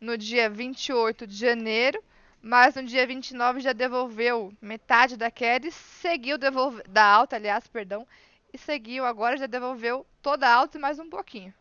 no 0.00 0.18
dia 0.18 0.50
28 0.50 1.26
de 1.26 1.34
janeiro, 1.34 2.02
mas 2.42 2.74
no 2.74 2.84
dia 2.84 3.06
29 3.06 3.60
já 3.60 3.72
devolveu 3.72 4.52
metade 4.60 5.16
da 5.16 5.30
queda 5.30 5.66
e 5.66 5.72
seguiu 5.72 6.38
devolver, 6.38 6.86
da 6.88 7.04
alta, 7.04 7.36
aliás, 7.36 7.66
perdão, 7.66 8.06
e 8.52 8.58
seguiu 8.58 9.04
agora 9.04 9.36
já 9.36 9.46
devolveu 9.46 10.06
toda 10.22 10.46
a 10.46 10.54
alta 10.54 10.78
e 10.78 10.80
mais 10.80 10.98
um 10.98 11.08
pouquinho. 11.08 11.52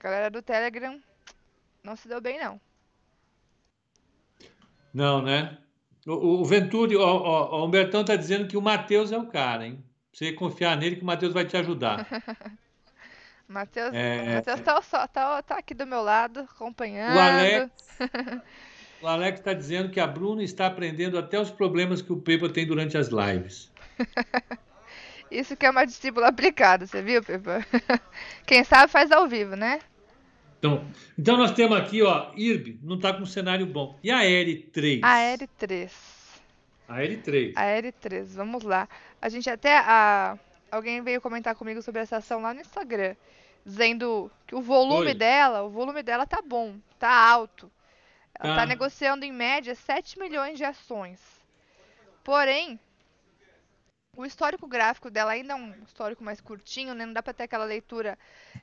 galera 0.00 0.30
do 0.30 0.42
Telegram 0.42 1.00
não 1.82 1.96
se 1.96 2.08
deu 2.08 2.20
bem 2.20 2.38
não. 2.40 2.60
Não, 4.92 5.22
né? 5.22 5.58
O, 6.06 6.40
o 6.40 6.44
Venturi, 6.44 6.96
o, 6.96 7.02
o, 7.02 7.60
o 7.60 7.64
Humbertão 7.64 8.04
tá 8.04 8.16
dizendo 8.16 8.48
que 8.48 8.56
o 8.56 8.62
Matheus 8.62 9.12
é 9.12 9.18
o 9.18 9.26
cara, 9.26 9.66
hein? 9.66 9.84
Você 10.12 10.32
confiar 10.32 10.76
nele 10.76 10.96
que 10.96 11.02
o 11.02 11.06
Matheus 11.06 11.32
vai 11.32 11.44
te 11.44 11.56
ajudar. 11.56 12.06
Matheus 13.46 13.94
é... 13.94 14.40
tá, 14.42 14.82
tá, 15.08 15.42
tá, 15.42 15.58
aqui 15.58 15.72
do 15.72 15.86
meu 15.86 16.02
lado, 16.02 16.40
acompanhando. 16.40 17.16
O 17.16 17.20
Alex 17.20 17.70
o 19.02 19.06
Alex 19.06 19.40
está 19.40 19.52
dizendo 19.52 19.90
que 19.90 20.00
a 20.00 20.06
Bruna 20.06 20.42
está 20.42 20.66
aprendendo 20.66 21.18
até 21.18 21.40
os 21.40 21.50
problemas 21.50 22.02
que 22.02 22.12
o 22.12 22.16
Pepa 22.16 22.48
tem 22.48 22.66
durante 22.66 22.96
as 22.96 23.08
lives. 23.08 23.70
Isso 25.30 25.56
que 25.56 25.66
é 25.66 25.70
uma 25.70 25.84
discípula 25.84 26.28
aplicada, 26.28 26.86
você 26.86 27.02
viu, 27.02 27.22
Pepa? 27.22 27.64
Quem 28.46 28.64
sabe 28.64 28.90
faz 28.90 29.12
ao 29.12 29.28
vivo, 29.28 29.56
né? 29.56 29.80
Então, 30.58 30.84
então 31.16 31.36
nós 31.36 31.52
temos 31.52 31.78
aqui, 31.78 32.02
ó, 32.02 32.32
IRB 32.34 32.78
não 32.82 32.96
está 32.96 33.12
com 33.12 33.22
um 33.22 33.26
cenário 33.26 33.66
bom. 33.66 33.98
E 34.02 34.10
a 34.10 34.20
R3? 34.20 35.00
A 35.02 35.36
R3. 35.36 35.90
A 36.88 36.96
R3. 36.96 37.52
A 37.54 37.62
R3, 37.62 38.24
vamos 38.34 38.64
lá. 38.64 38.88
A 39.20 39.28
gente 39.28 39.48
até. 39.48 39.78
A... 39.78 40.36
Alguém 40.70 41.00
veio 41.00 41.20
comentar 41.20 41.54
comigo 41.54 41.80
sobre 41.80 42.02
essa 42.02 42.18
ação 42.18 42.42
lá 42.42 42.52
no 42.52 42.60
Instagram 42.60 43.14
dizendo 43.68 44.30
que 44.46 44.54
o 44.54 44.62
volume 44.62 45.08
Oi. 45.08 45.14
dela, 45.14 45.62
o 45.62 45.68
volume 45.68 46.02
dela 46.02 46.26
tá 46.26 46.40
bom, 46.44 46.76
tá 46.98 47.10
alto. 47.10 47.70
Ela 48.38 48.54
tá 48.54 48.62
ah. 48.62 48.66
negociando 48.66 49.24
em 49.24 49.32
média 49.32 49.74
7 49.74 50.18
milhões 50.18 50.56
de 50.56 50.64
ações. 50.64 51.20
Porém, 52.22 52.78
o 54.16 54.24
histórico 54.24 54.66
gráfico 54.66 55.10
dela 55.10 55.32
ainda 55.32 55.54
é 55.54 55.56
um 55.56 55.72
histórico 55.84 56.22
mais 56.22 56.40
curtinho, 56.40 56.94
né? 56.94 57.06
Não 57.06 57.12
dá 57.12 57.22
para 57.22 57.32
ter 57.32 57.44
aquela 57.44 57.64
leitura 57.64 58.18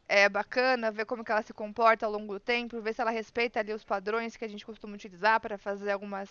é, 0.07 0.29
bacana, 0.29 0.91
ver 0.91 1.05
como 1.05 1.23
que 1.23 1.31
ela 1.31 1.41
se 1.41 1.53
comporta 1.53 2.05
ao 2.05 2.11
longo 2.11 2.33
do 2.33 2.39
tempo, 2.39 2.81
ver 2.81 2.93
se 2.93 3.01
ela 3.01 3.11
respeita 3.11 3.59
ali 3.59 3.73
os 3.73 3.83
padrões 3.83 4.35
que 4.35 4.45
a 4.45 4.47
gente 4.47 4.65
costuma 4.65 4.95
utilizar 4.95 5.39
para 5.39 5.57
fazer 5.57 5.91
algumas 5.91 6.29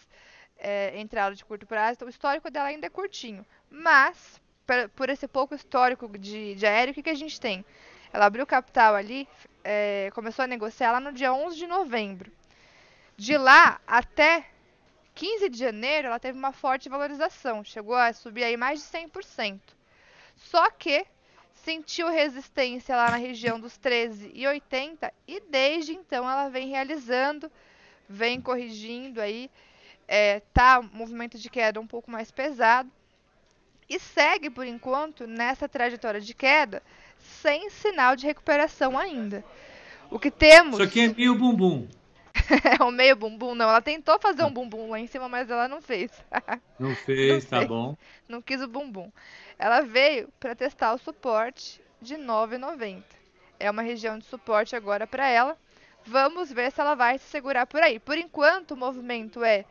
é, 0.59 0.99
entradas 0.99 1.39
de 1.39 1.45
curto 1.45 1.67
prazo. 1.67 1.95
Então, 1.95 2.07
o 2.07 2.11
histórico 2.11 2.51
dela 2.51 2.69
ainda 2.69 2.87
é 2.87 2.91
curtinho. 2.91 3.45
Mas, 3.71 4.41
por 4.95 5.09
esse 5.09 5.27
pouco 5.27 5.55
histórico 5.55 6.07
de, 6.19 6.55
de 6.55 6.67
aéreo, 6.67 6.93
o 6.93 6.95
que, 6.95 7.03
que 7.03 7.11
a 7.11 7.15
gente 7.15 7.41
tem? 7.41 7.65
Ela 8.13 8.27
abriu 8.27 8.47
capital 8.47 8.95
ali, 8.95 9.29
é, 9.65 10.11
começou 10.15 10.45
a 10.45 10.49
negociar 10.49 10.93
lá 10.93 11.01
no 11.01 11.13
dia 11.13 11.33
11 11.33 11.57
de 11.57 11.67
novembro. 11.67 12.31
De 13.17 13.37
lá 13.37 13.81
até 13.87 14.47
15 15.15 15.49
de 15.49 15.59
janeiro, 15.59 16.09
ela 16.09 16.19
teve 16.19 16.39
uma 16.39 16.53
forte 16.53 16.89
valorização, 16.89 17.63
chegou 17.63 17.95
a 17.95 18.13
subir 18.13 18.45
aí 18.45 18.57
mais 18.57 18.81
de 18.81 18.87
100%. 18.87 19.61
Só 20.37 20.71
que 20.71 21.07
sentiu 21.55 22.09
resistência 22.11 22.97
lá 22.97 23.11
na 23.11 23.17
região 23.17 23.59
dos 23.59 23.79
13,80 23.79 25.11
e 25.27 25.41
desde 25.41 25.93
então 25.93 26.29
ela 26.29 26.49
vem 26.49 26.69
realizando, 26.69 27.51
vem 28.09 28.41
corrigindo 28.41 29.21
aí, 29.21 29.51
é, 30.07 30.41
tá 30.53 30.83
movimento 30.93 31.39
de 31.39 31.49
queda 31.49 31.81
um 31.81 31.87
pouco 31.87 32.11
mais 32.11 32.31
pesado 32.31 32.91
e 33.89 33.99
segue 33.99 34.51
por 34.51 34.67
enquanto 34.67 35.27
nessa 35.27 35.69
trajetória 35.69 36.21
de 36.21 36.35
queda 36.35 36.83
sem 37.19 37.71
sinal 37.71 38.17
de 38.17 38.27
recuperação 38.27 38.99
ainda. 38.99 39.45
O 40.11 40.19
que 40.19 40.31
temos. 40.31 40.75
Isso 40.75 40.83
aqui 40.83 41.01
é 41.01 41.09
meio 41.09 41.35
bumbum. 41.35 41.89
é 42.79 42.83
um 42.83 42.91
meio 42.91 43.17
bumbum, 43.17 43.55
não. 43.55 43.69
Ela 43.69 43.81
tentou 43.81 44.19
fazer 44.19 44.43
um 44.45 44.51
bumbum 44.51 44.91
lá 44.91 44.99
em 44.99 45.07
cima, 45.07 45.29
mas 45.29 45.51
ela 45.51 45.69
não 45.69 45.81
fez. 45.81 46.11
não 46.79 46.95
fez, 46.95 47.45
não 47.45 47.51
tá 47.51 47.59
fez. 47.59 47.69
bom. 47.69 47.97
Não 48.29 48.43
quis 48.43 48.61
o 48.63 48.69
bumbum. 48.69 49.11
Ela 49.59 49.81
veio 49.81 50.29
para 50.39 50.55
testar 50.55 50.93
o 50.95 50.99
suporte 50.99 51.81
de 52.01 52.17
9,90. 52.17 53.03
É 53.59 53.71
uma 53.71 53.83
região 53.83 54.19
de 54.19 54.25
suporte 54.25 54.77
agora 54.77 55.07
para 55.07 55.29
ela. 55.29 55.57
Vamos 56.05 56.53
ver 56.53 56.71
se 56.71 56.81
ela 56.81 56.95
vai 56.95 57.19
se 57.19 57.25
segurar 57.31 57.67
por 57.67 57.83
aí. 57.83 57.99
Por 57.99 58.19
enquanto, 58.19 58.73
o 58.73 58.77
movimento 58.77 59.43
é 59.43 59.65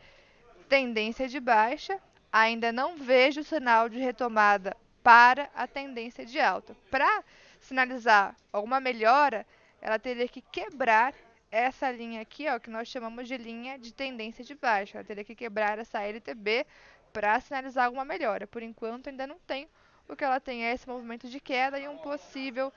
tendência 0.68 1.28
de 1.28 1.38
baixa. 1.38 1.98
Ainda 2.32 2.72
não 2.72 2.96
vejo 2.96 3.44
sinal 3.44 3.88
de 3.88 3.98
retomada 3.98 4.76
para 5.02 5.48
a 5.54 5.66
tendência 5.66 6.26
de 6.26 6.40
alta. 6.40 6.74
Para 6.90 7.22
sinalizar 7.60 8.34
alguma 8.52 8.80
melhora, 8.80 9.46
ela 9.80 9.98
teria 9.98 10.26
que 10.26 10.40
quebrar 10.40 11.14
essa 11.54 11.90
linha 11.90 12.20
aqui, 12.20 12.48
ó, 12.48 12.58
que 12.58 12.68
nós 12.68 12.88
chamamos 12.88 13.28
de 13.28 13.36
linha 13.36 13.78
de 13.78 13.94
tendência 13.94 14.44
de 14.44 14.56
baixa. 14.56 14.98
Ela 14.98 15.04
teria 15.04 15.24
que 15.24 15.36
quebrar 15.36 15.78
essa 15.78 16.02
LTB 16.02 16.66
para 17.12 17.38
sinalizar 17.38 17.86
alguma 17.86 18.04
melhora. 18.04 18.44
Por 18.44 18.60
enquanto, 18.60 19.08
ainda 19.08 19.24
não 19.24 19.38
tem. 19.46 19.68
O 20.08 20.16
que 20.16 20.24
ela 20.24 20.40
tem 20.40 20.66
é 20.66 20.72
esse 20.72 20.88
movimento 20.88 21.28
de 21.28 21.38
queda 21.38 21.78
e 21.78 21.86
um 21.86 21.96
possível 21.98 22.72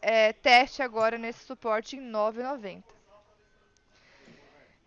é, 0.00 0.32
teste 0.32 0.82
agora 0.82 1.18
nesse 1.18 1.44
suporte 1.44 1.96
em 1.96 2.10
9,90. 2.10 2.82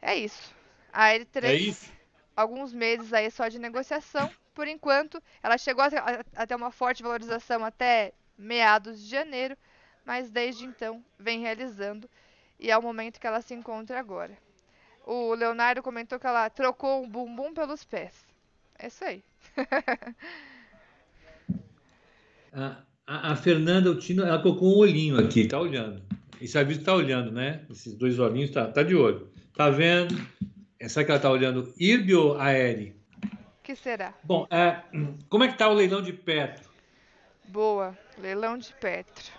É 0.02 0.16
isso. 0.16 0.56
A 0.92 1.10
L3, 1.10 1.44
é 1.44 1.54
isso? 1.54 1.94
alguns 2.36 2.74
meses 2.74 3.14
aí 3.14 3.30
só 3.30 3.48
de 3.48 3.60
negociação. 3.60 4.32
Por 4.56 4.68
enquanto, 4.68 5.22
ela 5.44 5.60
chegou 5.60 5.84
a, 5.84 5.88
a, 5.88 6.44
a 6.44 6.48
ter 6.48 6.56
uma 6.56 6.72
forte 6.72 7.04
valorização 7.04 7.64
até 7.64 8.14
meados 8.36 9.00
de 9.00 9.08
janeiro, 9.08 9.56
mas 10.04 10.32
desde 10.32 10.66
então 10.66 11.06
vem 11.20 11.40
realizando 11.40 12.10
e 12.60 12.72
é 12.72 12.78
o 12.78 12.82
momento 12.82 13.20
que 13.20 13.28
ela 13.28 13.42
se 13.42 13.54
encontra 13.54 14.00
agora. 14.00 14.38
O 15.06 15.34
Leonardo 15.34 15.82
comentou 15.82 16.20
que 16.20 16.28
ela 16.28 16.50
trocou 16.50 17.04
o 17.04 17.08
bumbum 17.08 17.54
pelos 17.54 17.84
pés. 17.84 18.26
É 18.78 18.88
isso 18.88 19.04
aí. 19.04 19.24
a, 22.52 22.78
a, 23.06 23.32
a 23.32 23.36
Fernanda 23.36 23.90
Altino, 23.90 24.24
ela 24.24 24.42
colocou 24.42 24.76
um 24.76 24.80
olhinho 24.80 25.20
aqui, 25.20 25.48
tá 25.48 25.60
olhando. 25.60 26.02
Esse 26.42 26.58
aviso 26.58 26.84
tá 26.84 26.94
olhando, 26.94 27.32
né? 27.32 27.66
Esses 27.70 27.94
dois 27.94 28.20
olhinhos, 28.20 28.52
tá, 28.52 28.68
tá 28.68 28.84
de 28.84 28.96
olho. 28.96 29.32
Tá 29.56 29.70
vendo? 29.70 30.16
Será 30.88 31.06
que 31.06 31.12
ela 31.12 31.20
tá 31.20 31.32
olhando 31.32 31.74
IRB 31.80 32.14
ou 32.14 32.40
AERI? 32.40 32.98
que 33.68 33.76
será? 33.76 34.14
Bom, 34.24 34.48
é, 34.50 34.82
como 35.28 35.44
é 35.44 35.50
que 35.50 35.58
tá 35.58 35.68
o 35.68 35.74
leilão 35.74 36.02
de 36.02 36.14
Petro? 36.14 36.70
Boa, 37.50 37.98
leilão 38.18 38.58
de 38.58 38.74
Petro. 38.76 39.37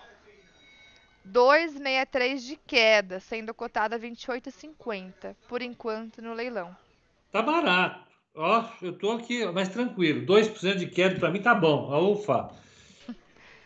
2,63 1.33 2.39
de 2.39 2.57
queda, 2.57 3.20
sendo 3.20 3.53
cotada 3.55 3.99
28,50 3.99 5.37
por 5.49 5.62
enquanto 5.62 6.22
no 6.22 6.33
leilão. 6.33 6.76
Tá 7.31 7.43
barato. 7.43 8.09
Ó, 8.35 8.64
eu 8.81 8.93
tô 8.93 9.12
aqui 9.12 9.45
mais 9.47 9.68
tranquilo. 9.68 10.24
2% 10.24 10.76
de 10.76 10.87
queda 10.87 11.18
para 11.18 11.31
mim 11.31 11.43
tá 11.43 11.55
bom. 11.55 12.12
Ufa. 12.12 12.51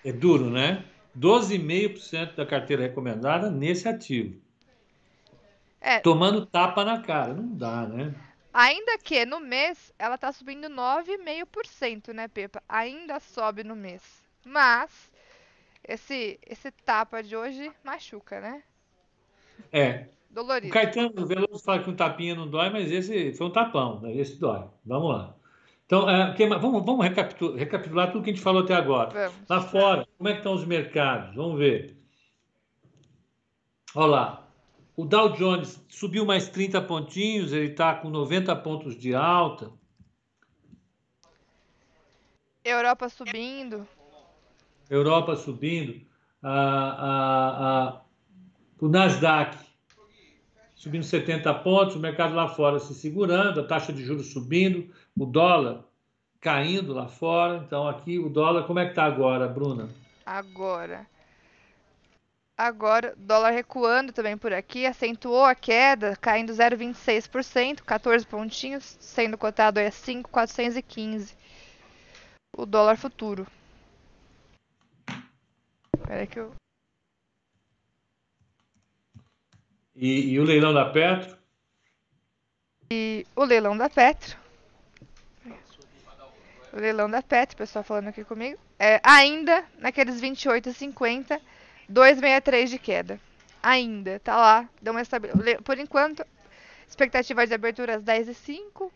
É 0.05 0.11
duro, 0.11 0.51
né? 0.51 0.85
12,5% 1.17 2.35
da 2.35 2.47
carteira 2.47 2.83
recomendada 2.83 3.51
nesse 3.51 3.89
ativo. 3.89 4.41
É. 5.81 6.01
Tomando 6.01 6.47
tapa 6.47 6.85
na 6.85 7.01
cara. 7.03 7.35
Não 7.35 7.55
dá, 7.55 7.87
né? 7.87 8.15
Ainda 8.53 8.99
que 8.99 9.25
no 9.25 9.41
mês 9.41 9.93
ela 9.99 10.19
tá 10.19 10.33
subindo 10.33 10.69
9,5%, 10.69 12.13
né, 12.13 12.29
Pepa? 12.29 12.63
Ainda 12.69 13.21
sobe 13.21 13.63
no 13.63 13.77
mês. 13.77 14.03
Mas 14.45 15.11
esse 15.87 16.39
esse 16.47 16.71
tapa 16.71 17.23
de 17.23 17.37
hoje 17.37 17.71
machuca, 17.85 18.41
né? 18.41 18.63
É. 19.73 20.07
Dolorido. 20.31 20.69
O 20.69 20.71
Caetano 20.71 21.27
Veloso 21.27 21.63
fala 21.63 21.83
que 21.83 21.91
um 21.91 21.95
tapinha 21.95 22.35
não 22.35 22.49
dói, 22.49 22.71
mas 22.71 22.91
esse 22.91 23.35
foi 23.35 23.47
um 23.47 23.51
tapão, 23.51 24.01
né? 24.01 24.17
esse 24.17 24.39
dói. 24.41 24.67
Vamos 24.85 25.11
lá. 25.11 25.37
Então, 25.85 26.09
é, 26.09 26.33
que, 26.33 26.47
vamos, 26.47 26.85
vamos 26.87 27.05
recapitular, 27.05 27.55
recapitular, 27.59 28.11
tudo 28.11 28.25
que 28.25 28.31
a 28.31 28.33
gente 28.33 28.43
falou 28.43 28.63
até 28.63 28.75
agora. 28.75 29.11
Vamos. 29.11 29.49
Lá 29.49 29.61
fora, 29.61 30.09
como 30.17 30.29
é 30.29 30.33
que 30.33 30.39
estão 30.39 30.55
os 30.55 30.65
mercados? 30.65 31.35
Vamos 31.37 31.59
ver. 31.59 31.99
Olha 33.95 34.07
lá. 34.07 34.49
O 34.97 35.05
Dow 35.05 35.31
Jones 35.35 35.85
subiu 35.89 36.25
mais 36.25 36.49
30 36.49 36.81
pontinhos, 36.83 37.53
ele 37.53 37.73
está 37.73 37.95
com 37.95 38.09
90 38.09 38.57
pontos 38.57 38.97
de 38.97 39.15
alta. 39.15 39.71
Europa 42.65 43.09
subindo. 43.09 43.87
Europa 44.91 45.37
subindo. 45.37 46.01
Ah, 46.43 46.97
ah, 46.99 47.57
ah, 47.61 48.01
o 48.81 48.89
Nasdaq 48.89 49.57
subindo 50.83 51.05
70 51.05 51.55
pontos, 51.55 51.95
o 51.95 52.01
mercado 52.01 52.35
lá 52.35 52.49
fora 52.49 52.81
se 52.81 52.93
segurando, 52.93 53.61
a 53.61 53.65
taxa 53.65 53.93
de 53.93 54.05
juros 54.05 54.33
subindo, 54.33 54.93
o 55.17 55.25
dólar 55.25 55.85
caindo 56.41 56.93
lá 56.93 57.07
fora. 57.07 57.63
Então, 57.65 57.89
aqui 57.89 58.19
o 58.19 58.29
dólar, 58.29 58.67
como 58.67 58.81
é 58.81 58.85
que 58.87 58.91
está 58.91 59.05
agora, 59.05 59.47
Bruna? 59.47 59.89
Agora. 60.27 61.07
Agora, 62.59 63.15
dólar 63.17 63.51
recuando 63.51 64.13
também 64.13 64.37
por 64.37 64.53
aqui, 64.53 64.85
acentuou 64.85 65.45
a 65.45 65.55
queda, 65.55 66.17
caindo 66.21 66.53
0,26%, 66.53 67.83
14 67.83 68.27
pontinhos, 68.27 68.97
sendo 69.01 69.39
cotado 69.39 69.79
a 69.79 69.89
5,415. 69.89 71.35
O 72.57 72.67
dólar 72.67 72.97
futuro. 72.97 73.47
Espera 76.03 76.27
que 76.27 76.39
eu 76.39 76.53
E, 79.95 80.33
e 80.33 80.41
o 80.41 80.45
leilão 80.45 80.73
da 80.73 80.87
Petro? 80.91 81.37
E 82.91 83.27
o 83.37 83.45
leilão 83.45 83.77
da 83.77 83.89
Petro. 83.89 84.37
O 86.73 86.77
leilão 86.77 87.11
da 87.11 87.23
Petro, 87.23 87.55
o 87.55 87.59
pessoal 87.59 87.85
falando 87.85 88.09
aqui 88.09 88.25
comigo. 88.25 88.59
É, 88.79 89.01
ainda 89.05 89.65
naqueles 89.79 90.21
28,50, 90.21 91.41
2,63 91.91 92.67
de 92.67 92.79
queda. 92.79 93.21
Ainda, 93.63 94.19
tá 94.21 94.37
lá. 94.37 94.69
Deu 94.81 94.93
uma 94.93 95.03
estabilidade. 95.03 95.63
Por 95.63 95.79
enquanto, 95.79 96.27
expectativa 96.89 97.47
de 97.47 97.55
abertura 97.55 97.97
às 97.97 98.03
10h05. 98.03 98.91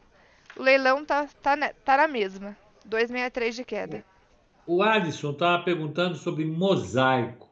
O 0.56 0.62
leilão 0.62 1.04
tá, 1.04 1.28
tá, 1.42 1.56
tá 1.84 1.96
na 1.98 2.08
mesma. 2.08 2.56
2,63 2.88 3.50
de 3.50 3.64
queda. 3.64 4.04
O 4.66 4.82
Alisson 4.82 5.30
estava 5.30 5.62
perguntando 5.62 6.16
sobre 6.16 6.44
mosaico. 6.44 7.46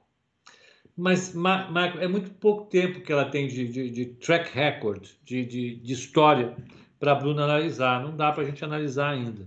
Mas, 0.97 1.35
Marco, 1.35 1.99
é 1.99 2.07
muito 2.07 2.31
pouco 2.31 2.67
tempo 2.67 3.01
que 3.01 3.13
ela 3.13 3.25
tem 3.25 3.49
de, 3.49 3.67
de, 3.67 3.91
de 3.91 4.07
track 4.07 4.55
record, 4.55 5.09
de, 5.25 5.45
de, 5.45 5.77
de 5.77 5.93
história, 5.93 6.57
para 7.01 7.13
a 7.13 7.15
Bruna 7.15 7.45
analisar. 7.45 8.03
Não 8.03 8.17
dá 8.17 8.31
para 8.31 8.43
a 8.43 8.47
gente 8.47 8.65
analisar 8.65 9.11
ainda. 9.11 9.47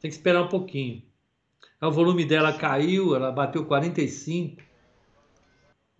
Tem 0.00 0.10
que 0.10 0.16
esperar 0.16 0.42
um 0.42 0.48
pouquinho. 0.48 1.02
O 1.80 1.90
volume 1.90 2.24
dela 2.24 2.52
caiu, 2.52 3.14
ela 3.14 3.30
bateu 3.30 3.64
45 3.66 4.62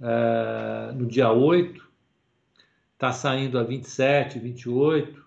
é, 0.01 0.93
no 0.95 1.07
dia 1.07 1.31
8, 1.31 1.87
está 2.95 3.13
saindo 3.13 3.59
a 3.59 3.63
27, 3.63 4.39
28. 4.39 5.27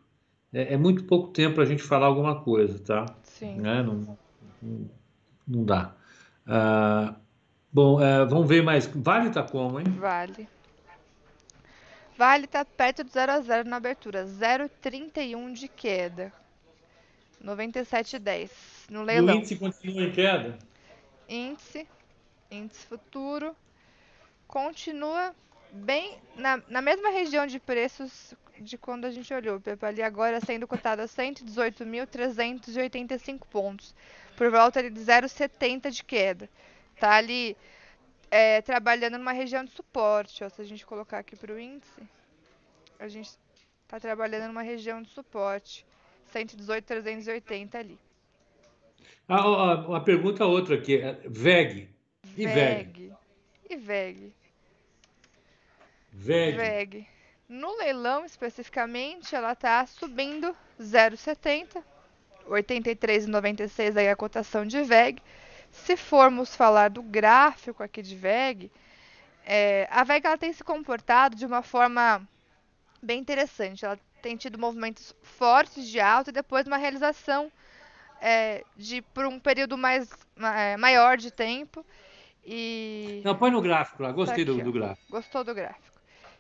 É, 0.52 0.74
é 0.74 0.78
muito 0.78 1.04
pouco 1.04 1.30
tempo 1.30 1.56
para 1.56 1.64
a 1.64 1.68
gente 1.68 1.84
falar 1.84 2.08
alguma 2.08 2.42
coisa, 2.42 2.80
tá? 2.80 3.06
Sim. 3.22 3.58
Né? 3.62 3.84
Não, 3.84 4.18
não, 4.62 4.90
não 5.50 5.66
dá. 5.66 5.94
Uh, 6.46 7.16
Bom, 7.72 8.02
é, 8.02 8.26
vamos 8.26 8.48
ver 8.48 8.64
mais. 8.64 8.88
Vale 8.88 9.30
está 9.30 9.44
como, 9.44 9.80
hein? 9.80 9.86
Vale. 9.98 10.48
Vale 12.18 12.46
está 12.46 12.66
perto 12.66 13.04
do 13.04 13.12
0 13.12 13.32
a 13.32 13.42
0 13.42 13.70
na 13.70 13.78
abertura. 13.78 14.26
0,31 14.26 15.54
de 15.54 15.68
queda. 15.68 16.34
97,10 17.44 18.50
no 18.90 19.04
leilão. 19.04 19.36
E 19.36 19.38
o 19.38 19.40
índice 19.40 19.56
continua 19.56 20.04
em 20.04 20.12
queda? 20.12 20.58
Índice, 21.30 21.88
índice 22.52 22.86
futuro, 22.88 23.56
continua 24.48 25.34
bem 25.72 26.18
na, 26.36 26.62
na 26.68 26.82
mesma 26.82 27.10
região 27.10 27.48
de 27.48 27.60
preços 27.60 28.34
de 28.60 28.78
quando 28.78 29.06
a 29.06 29.12
gente 29.12 29.34
olhou. 29.34 29.62
Pepa 29.62 29.88
ali 29.88 30.02
agora 30.02 30.42
sendo 30.42 30.68
cotado 30.68 31.02
a 31.02 31.06
118.385 31.06 33.40
pontos, 33.50 33.96
por 34.40 34.50
volta 34.50 34.82
de 34.82 34.98
0,70 34.98 35.92
de 35.92 36.02
queda 36.02 36.50
tá 36.98 37.12
ali 37.16 37.58
é, 38.32 38.62
trabalhando 38.62 39.18
numa 39.18 39.34
região 39.34 39.66
de 39.66 39.72
suporte. 39.72 40.46
Ó, 40.46 40.50
se 40.50 40.62
a 40.62 40.64
gente 40.64 40.86
colocar 40.86 41.18
aqui 41.20 41.36
para 41.36 41.54
o 41.54 41.60
índice, 41.60 42.02
a 42.98 43.10
gente 43.10 43.32
está 43.84 44.00
trabalhando 44.00 44.48
numa 44.48 44.62
região 44.62 45.02
de 45.02 45.10
suporte. 45.10 45.86
118,380 46.32 47.78
ali. 47.78 48.00
Ah, 49.28 49.76
uma 49.86 50.02
pergunta 50.02 50.46
outra 50.46 50.76
aqui. 50.76 51.02
É, 51.02 51.20
VEG. 51.26 51.90
E 52.38 52.48
VEG? 52.48 53.14
E 53.70 53.76
VEG? 53.76 54.34
VEG. 56.14 56.58
VEG. 56.58 57.08
No 57.50 57.76
leilão, 57.78 58.24
especificamente, 58.24 59.36
ela 59.36 59.52
está 59.52 59.86
subindo 59.86 60.56
0,70. 60.80 61.84
83,96 62.50 63.98
aí 63.98 64.10
a 64.10 64.16
cotação 64.16 64.66
de 64.66 64.82
VEG. 64.84 65.22
Se 65.72 65.96
formos 65.96 66.56
falar 66.56 66.90
do 66.90 67.02
gráfico 67.02 67.84
aqui 67.84 68.02
de 68.02 68.16
VEG, 68.16 68.72
é, 69.46 69.88
a 69.92 70.04
VEG 70.04 70.26
ela 70.26 70.38
tem 70.38 70.52
se 70.52 70.64
comportado 70.64 71.36
de 71.36 71.46
uma 71.46 71.62
forma 71.62 72.28
bem 73.02 73.20
interessante. 73.20 73.86
Ela 73.86 74.00
tem 74.22 74.36
tido 74.36 74.58
movimentos 74.58 75.16
fortes 75.22 75.88
de 75.88 76.00
alta 76.00 76.30
e 76.30 76.34
depois 76.34 76.68
uma 76.68 76.78
realização 76.78 77.52
é, 78.22 78.64
de 78.76 79.02
por 79.02 79.26
um 79.26 79.40
período 79.40 79.78
mais 79.78 80.10
é, 80.38 80.76
maior 80.78 81.18
de 81.18 81.32
tempo. 81.32 81.86
E... 82.46 83.22
Não, 83.24 83.36
põe 83.36 83.52
no 83.52 83.62
gráfico 83.62 84.02
lá, 84.02 84.12
gostei 84.12 84.44
tá 84.44 84.52
aqui, 84.52 84.62
do, 84.62 84.72
do, 84.72 84.72
gráfico. 84.72 85.12
Gostou 85.12 85.44
do 85.44 85.54
gráfico. 85.54 86.00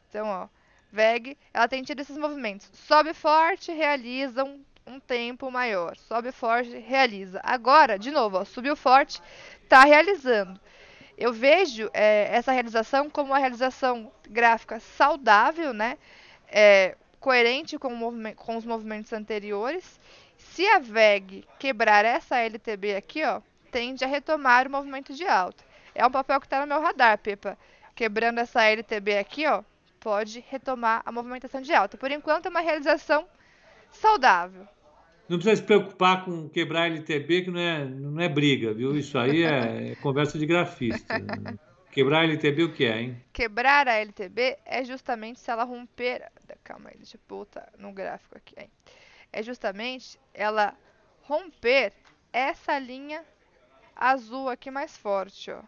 Então, 0.10 0.28
ó, 0.28 0.48
VEG, 0.92 1.38
ela 1.54 1.68
tem 1.68 1.84
tido 1.84 2.00
esses 2.00 2.18
movimentos. 2.18 2.70
Sobe 2.74 3.14
forte, 3.14 3.72
realiza 3.72 4.44
um 4.44 4.64
um 4.90 5.00
tempo 5.00 5.52
maior. 5.52 5.96
Sobe 5.96 6.32
forte, 6.32 6.78
realiza. 6.78 7.40
Agora, 7.44 7.98
de 8.00 8.10
novo, 8.10 8.38
ó, 8.38 8.46
subiu 8.46 8.76
forte, 8.76 9.22
está 9.64 9.84
realizando. 9.84 10.60
Eu 11.18 11.32
vejo 11.32 11.90
é, 11.94 12.30
essa 12.32 12.52
realização 12.52 13.10
como 13.10 13.32
uma 13.32 13.40
realização 13.40 14.12
gráfica 14.28 14.80
saudável, 14.80 15.74
né? 15.74 15.98
É, 16.48 16.96
coerente 17.20 17.78
com, 17.78 17.94
com, 18.36 18.58
os 18.58 18.66
movimentos 18.66 19.14
anteriores. 19.14 20.00
Se 20.38 20.66
a 20.68 20.80
VEG 20.80 21.46
quebrar 21.60 22.06
essa 22.06 22.38
LTB 22.38 22.96
aqui, 22.96 23.24
ó, 23.24 23.42
tende 23.72 24.04
a 24.04 24.08
retomar 24.08 24.68
o 24.68 24.72
movimento 24.72 25.14
de 25.14 25.28
alta. 25.28 25.64
É 25.94 26.06
um 26.06 26.12
papel 26.12 26.40
que 26.40 26.48
está 26.48 26.62
no 26.62 26.68
meu 26.68 26.82
radar, 26.82 27.18
Pepa. 27.18 27.58
Quebrando 27.94 28.40
essa 28.40 28.64
LTB 28.64 29.18
aqui, 29.18 29.46
ó, 29.46 29.62
pode 30.00 30.44
retomar 30.50 31.02
a 31.06 31.12
movimentação 31.12 31.62
de 31.62 31.74
alta. 31.74 31.98
Por 31.98 32.10
enquanto, 32.10 32.46
é 32.46 32.50
uma 32.50 32.62
realização 32.62 33.28
saudável. 33.92 34.68
Não 35.30 35.38
precisa 35.38 35.58
se 35.58 35.64
preocupar 35.64 36.26
com 36.26 36.50
quebrar 36.50 36.88
LTB, 36.88 37.44
que 37.44 37.52
não 37.52 37.60
é, 37.60 37.86
não 37.86 38.20
é 38.20 38.28
briga, 38.28 38.74
viu? 38.74 38.98
Isso 38.98 39.18
aí 39.18 39.44
é, 39.44 39.92
é 39.92 39.96
conversa 39.96 40.40
de 40.40 40.46
grafista. 40.46 41.16
Quebrar 41.92 42.22
a 42.22 42.24
LTB 42.24 42.64
o 42.64 42.74
que 42.74 42.86
é, 42.86 43.02
hein? 43.02 43.24
Quebrar 43.32 43.88
a 43.88 43.96
LTB 43.96 44.58
é 44.66 44.84
justamente 44.84 45.40
se 45.40 45.50
ela 45.52 45.64
romper. 45.64 46.24
Calma 46.64 46.90
aí, 46.90 46.98
deixa 46.98 47.18
eu 47.18 47.22
botar 47.28 47.70
no 47.78 47.92
gráfico 47.92 48.38
aqui. 48.38 48.56
Hein? 48.58 48.70
É 49.32 49.44
justamente 49.44 50.20
ela 50.34 50.76
romper 51.24 51.94
essa 52.34 52.78
linha 52.80 53.24
azul 53.96 54.50
aqui 54.50 54.72
mais 54.72 54.98
forte, 54.98 55.52
ó. 55.52 55.62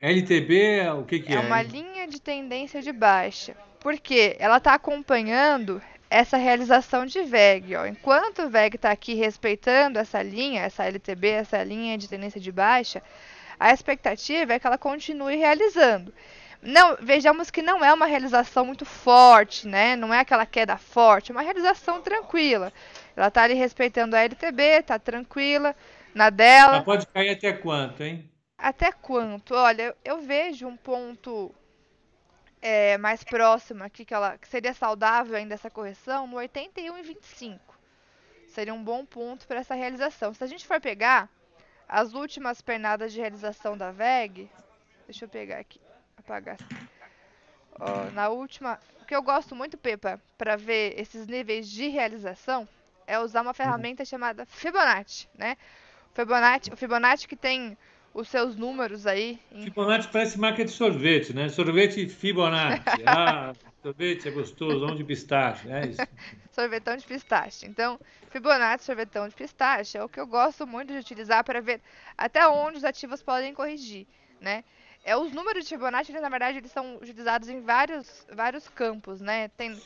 LTB, 0.00 0.88
o 0.98 1.04
que, 1.04 1.20
que 1.20 1.32
é? 1.32 1.36
É 1.36 1.40
uma 1.40 1.60
linha 1.60 2.06
de 2.08 2.20
tendência 2.20 2.80
de 2.80 2.90
baixa. 2.90 3.54
Porque 3.80 4.36
ela 4.38 4.58
está 4.58 4.74
acompanhando 4.74 5.82
essa 6.10 6.36
realização 6.36 7.06
de 7.06 7.22
VEG. 7.22 7.76
Ó. 7.76 7.86
Enquanto 7.86 8.42
o 8.42 8.50
VEG 8.50 8.74
está 8.74 8.90
aqui 8.90 9.14
respeitando 9.14 9.98
essa 9.98 10.20
linha, 10.20 10.62
essa 10.62 10.84
LTB, 10.84 11.28
essa 11.28 11.62
linha 11.62 11.96
de 11.96 12.08
tendência 12.08 12.40
de 12.40 12.50
baixa, 12.50 13.00
a 13.58 13.72
expectativa 13.72 14.52
é 14.52 14.58
que 14.58 14.66
ela 14.66 14.76
continue 14.76 15.36
realizando. 15.36 16.12
Não, 16.60 16.96
vejamos 17.00 17.50
que 17.50 17.62
não 17.62 17.82
é 17.82 17.92
uma 17.92 18.04
realização 18.04 18.66
muito 18.66 18.84
forte, 18.84 19.66
né? 19.66 19.96
Não 19.96 20.12
é 20.12 20.18
aquela 20.18 20.44
queda 20.44 20.76
forte, 20.76 21.30
é 21.30 21.34
uma 21.34 21.42
realização 21.42 22.02
tranquila. 22.02 22.72
Ela 23.16 23.28
está 23.28 23.44
ali 23.44 23.54
respeitando 23.54 24.14
a 24.14 24.20
LTB, 24.20 24.62
está 24.62 24.98
tranquila 24.98 25.74
na 26.14 26.28
dela. 26.28 26.76
Ela 26.76 26.82
pode 26.82 27.06
cair 27.06 27.30
até 27.30 27.52
quanto, 27.52 28.02
hein? 28.02 28.28
Até 28.58 28.92
quanto? 28.92 29.54
Olha, 29.54 29.94
eu 30.04 30.20
vejo 30.20 30.66
um 30.66 30.76
ponto 30.76 31.54
é, 32.60 32.98
mais 32.98 33.24
próximo 33.24 33.82
aqui, 33.82 34.04
que, 34.04 34.12
ela, 34.12 34.36
que 34.38 34.48
seria 34.48 34.74
saudável 34.74 35.36
ainda 35.36 35.54
essa 35.54 35.70
correção, 35.70 36.26
no 36.26 36.36
81,25. 36.36 37.58
Seria 38.48 38.74
um 38.74 38.82
bom 38.82 39.04
ponto 39.04 39.46
para 39.46 39.60
essa 39.60 39.74
realização. 39.74 40.34
Se 40.34 40.42
a 40.42 40.46
gente 40.46 40.66
for 40.66 40.80
pegar 40.80 41.28
as 41.88 42.14
últimas 42.14 42.60
pernadas 42.60 43.12
de 43.12 43.20
realização 43.20 43.76
da 43.76 43.90
VEG, 43.90 44.50
deixa 45.06 45.24
eu 45.24 45.28
pegar 45.28 45.58
aqui, 45.58 45.80
apagar. 46.16 46.58
Ó, 47.78 48.10
na 48.12 48.28
última, 48.28 48.78
o 49.00 49.04
que 49.04 49.14
eu 49.14 49.22
gosto 49.22 49.56
muito, 49.56 49.78
Pepa, 49.78 50.20
para 50.36 50.56
ver 50.56 50.98
esses 51.00 51.26
níveis 51.26 51.68
de 51.68 51.88
realização, 51.88 52.68
é 53.06 53.18
usar 53.18 53.42
uma 53.42 53.54
ferramenta 53.54 54.04
chamada 54.04 54.44
Fibonacci, 54.46 55.28
né? 55.34 55.56
Fibonacci, 56.14 56.72
o 56.72 56.76
Fibonacci 56.76 57.26
que 57.26 57.36
tem 57.36 57.76
os 58.12 58.28
seus 58.28 58.56
números 58.56 59.06
aí. 59.06 59.38
Fibonacci 59.62 60.08
parece 60.08 60.38
marca 60.38 60.64
de 60.64 60.70
sorvete, 60.70 61.32
né? 61.32 61.48
Sorvete 61.48 62.08
Fibonacci. 62.08 62.82
ah, 63.06 63.52
sorvete 63.82 64.28
é 64.28 64.30
gostoso, 64.30 64.84
onde 64.84 64.98
de 64.98 65.04
pistache, 65.04 65.70
é 65.70 65.86
isso. 65.86 66.02
Sorvetão 66.52 66.96
de 66.96 67.04
pistache. 67.04 67.66
Então, 67.66 67.98
Fibonacci, 68.30 68.84
sorvetão 68.84 69.28
de 69.28 69.34
pistache, 69.34 69.96
é 69.96 70.04
o 70.04 70.08
que 70.08 70.18
eu 70.18 70.26
gosto 70.26 70.66
muito 70.66 70.92
de 70.92 70.98
utilizar 70.98 71.44
para 71.44 71.60
ver 71.60 71.80
até 72.18 72.46
onde 72.48 72.78
os 72.78 72.84
ativos 72.84 73.22
podem 73.22 73.54
corrigir, 73.54 74.06
né? 74.40 74.64
É, 75.02 75.16
os 75.16 75.32
números 75.32 75.64
de 75.64 75.70
Fibonacci, 75.70 76.12
eles, 76.12 76.20
na 76.20 76.28
verdade, 76.28 76.58
eles 76.58 76.70
são 76.70 76.96
utilizados 76.96 77.48
em 77.48 77.60
vários, 77.62 78.26
vários 78.32 78.68
campos, 78.68 79.20
né? 79.20 79.48
Tem 79.56 79.80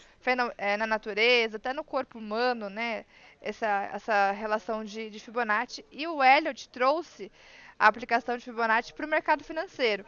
é, 0.57 0.77
na 0.77 0.87
natureza, 0.87 1.57
até 1.57 1.73
no 1.73 1.85
corpo 1.85 2.19
humano, 2.19 2.69
né? 2.69 3.05
Essa, 3.41 3.91
essa 3.93 4.33
relação 4.33 4.85
de, 4.85 5.11
de 5.11 5.21
Fibonacci. 5.21 5.85
E 5.93 6.07
o 6.07 6.25
Elliot 6.25 6.69
trouxe 6.71 7.31
a 7.79 7.87
aplicação 7.87 8.37
de 8.37 8.45
Fibonacci 8.45 8.93
para 8.93 9.07
o 9.07 9.09
mercado 9.09 9.45
financeiro. 9.45 10.05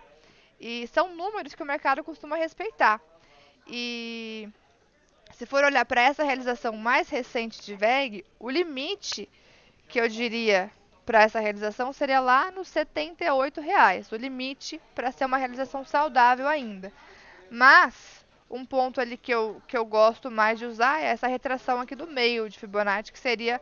E 0.60 0.86
são 0.88 1.14
números 1.14 1.54
que 1.54 1.62
o 1.62 1.66
mercado 1.66 2.02
costuma 2.02 2.36
respeitar. 2.36 3.00
E 3.66 4.48
se 5.32 5.44
for 5.44 5.64
olhar 5.64 5.84
para 5.84 6.00
essa 6.00 6.24
realização 6.24 6.76
mais 6.76 7.08
recente 7.08 7.60
de 7.62 7.74
VEG, 7.74 8.24
o 8.38 8.48
limite 8.48 9.28
que 9.88 10.00
eu 10.00 10.08
diria 10.08 10.70
para 11.04 11.22
essa 11.22 11.38
realização 11.38 11.92
seria 11.92 12.18
lá 12.20 12.50
nos 12.50 12.68
78 12.68 13.60
reais, 13.60 14.10
o 14.10 14.16
limite 14.16 14.80
para 14.94 15.12
ser 15.12 15.24
uma 15.24 15.36
realização 15.36 15.84
saudável 15.84 16.48
ainda. 16.48 16.92
Mas 17.48 18.24
um 18.50 18.64
ponto 18.64 19.00
ali 19.00 19.16
que 19.16 19.32
eu, 19.32 19.62
que 19.68 19.76
eu 19.76 19.84
gosto 19.84 20.30
mais 20.30 20.58
de 20.58 20.66
usar 20.66 21.00
é 21.00 21.06
essa 21.06 21.28
retração 21.28 21.80
aqui 21.80 21.94
do 21.94 22.06
meio 22.06 22.48
de 22.48 22.58
Fibonacci, 22.58 23.12
que 23.12 23.18
seria 23.18 23.60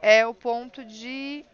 é, 0.00 0.26
o 0.26 0.34
ponto 0.34 0.84
de 0.84 1.44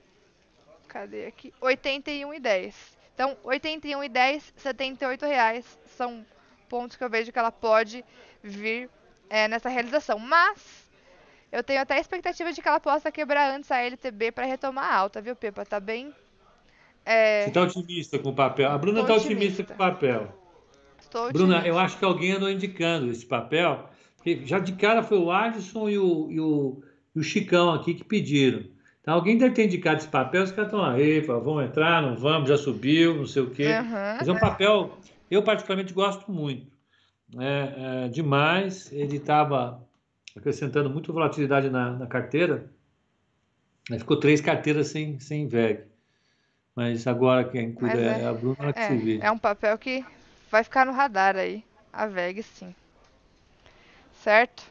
Cadê 0.89 1.27
aqui? 1.27 1.53
81,10. 1.61 2.75
Então, 3.15 3.37
81,10, 3.45 4.43
78 4.57 5.27
reais 5.27 5.79
são 5.87 6.25
pontos 6.69 6.97
que 6.97 7.05
eu 7.05 7.11
vejo 7.11 7.33
que 7.33 7.39
ela 7.39 7.51
pode 7.51 8.05
vir 8.43 8.89
é, 9.29 9.49
nessa 9.49 9.69
realização. 9.69 10.19
Mas 10.19 10.89
eu 11.51 11.63
tenho 11.63 11.81
até 11.81 11.95
a 11.95 12.01
expectativa 12.01 12.53
de 12.53 12.63
que 12.63 12.69
ela 12.69 12.81
possa 12.81 13.11
quebrar 13.11 13.55
antes 13.55 13.71
a 13.71 13.79
LTB 13.81 14.33
para 14.33 14.47
retomar 14.47 14.93
alta, 14.93 15.21
viu, 15.21 15.35
Pepa? 15.35 15.65
Tá 15.65 15.81
bem. 15.81 16.15
É... 17.05 17.45
Você 17.45 17.49
está 17.49 17.63
otimista 17.63 18.19
com 18.19 18.31
o 18.31 18.35
papel? 18.35 18.71
A 18.71 18.79
Bruna 18.79 19.01
está 19.01 19.15
otimista. 19.15 19.35
otimista 19.35 19.65
com 19.65 19.75
o 19.75 19.77
papel. 19.77 20.39
Estou 21.01 21.33
Bruna, 21.33 21.57
otimista. 21.57 21.69
eu 21.69 21.79
acho 21.79 21.99
que 21.99 22.05
alguém 22.05 22.33
andou 22.33 22.51
indicando 22.51 23.11
esse 23.11 23.27
papel. 23.27 23.89
Porque 24.17 24.45
já 24.45 24.59
de 24.59 24.73
cara 24.73 25.03
foi 25.03 25.19
o 25.19 25.31
Alisson 25.31 25.89
e 25.89 25.99
o, 25.99 26.31
e 26.31 26.41
o, 26.41 26.83
e 27.15 27.19
o 27.19 27.23
Chicão 27.23 27.73
aqui 27.73 27.95
que 27.95 28.05
pediram. 28.05 28.65
Então, 29.09 29.17
alguém 29.17 29.39
deve 29.39 29.55
ter 29.55 29.65
indicado 29.65 29.97
esse 29.97 30.09
papel, 30.09 30.43
os 30.43 30.51
caras 30.51 30.67
estão 30.67 30.85
aí, 30.85 31.21
vamos 31.21 31.65
entrar, 31.65 32.03
não 32.03 32.15
vamos, 32.15 32.47
já 32.47 32.59
subiu, 32.59 33.15
não 33.15 33.25
sei 33.25 33.41
o 33.41 33.49
quê. 33.49 33.67
Uhum. 33.67 34.17
Mas 34.19 34.29
é 34.29 34.33
um 34.33 34.39
papel, 34.39 34.99
eu 35.31 35.43
particularmente 35.43 35.95
gosto 35.95 36.31
muito. 36.31 36.71
É, 37.39 38.05
é 38.05 38.09
demais, 38.09 38.93
ele 38.93 39.17
estava 39.17 39.83
acrescentando 40.37 40.91
muita 40.91 41.11
volatilidade 41.11 41.71
na, 41.71 41.93
na 41.93 42.07
carteira. 42.07 42.71
Aí 43.91 43.99
ficou 43.99 44.21
três 44.21 44.43
carteiras 44.43 44.89
sem, 44.89 45.19
sem 45.19 45.49
VEG. 45.49 45.85
Mas 46.77 47.07
agora 47.07 47.45
quem 47.45 47.73
cuida 47.73 47.99
é, 47.99 48.21
é, 48.21 48.27
a 48.27 48.35
Bruna 48.35 48.75
que 48.75 48.79
é, 48.79 48.89
se 48.89 48.97
vê. 48.99 49.21
É 49.23 49.31
um 49.31 49.39
papel 49.39 49.79
que 49.79 50.05
vai 50.51 50.63
ficar 50.63 50.85
no 50.85 50.93
radar 50.93 51.35
aí. 51.35 51.65
A 51.91 52.05
VEG, 52.07 52.43
sim. 52.43 52.75
Certo? 54.23 54.65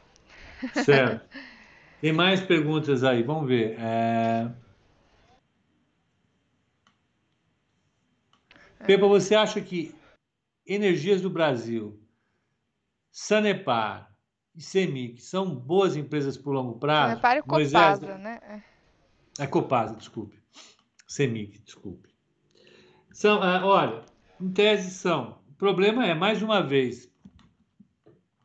Certo. 0.85 1.25
Tem 1.99 2.13
mais 2.13 2.41
perguntas 2.41 3.03
aí, 3.03 3.23
vamos 3.23 3.47
ver. 3.47 3.75
É... 3.79 4.51
Pepa, 8.85 9.07
você 9.07 9.35
acha 9.35 9.59
que 9.59 9.95
Energias 10.65 11.21
do 11.21 11.29
Brasil, 11.29 11.99
Sanepar 13.11 14.13
e 14.55 14.61
Semic 14.61 15.21
são 15.21 15.55
boas 15.55 15.95
empresas 15.95 16.37
por 16.37 16.53
longo 16.53 16.77
prazo? 16.77 17.09
Sanepar 17.09 17.37
e 17.37 17.41
Copasa, 17.41 18.05
Moisés... 18.05 18.19
né? 18.19 18.63
É 19.39 19.47
Copasa, 19.47 19.95
desculpe. 19.95 20.41
Semic, 21.07 21.59
desculpe. 21.59 22.09
São, 23.11 23.41
ah, 23.41 23.65
olha, 23.65 24.05
em 24.39 24.51
tese 24.51 24.91
são. 24.91 25.39
O 25.49 25.53
problema 25.53 26.05
é, 26.05 26.13
mais 26.13 26.43
uma 26.43 26.61
vez, 26.61 27.11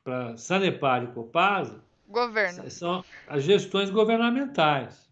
para 0.02 0.36
Sanepar 0.36 1.04
e 1.04 1.08
Copasa, 1.08 1.84
Governo. 2.08 2.70
São 2.70 3.04
as 3.26 3.42
gestões 3.42 3.90
governamentais. 3.90 5.10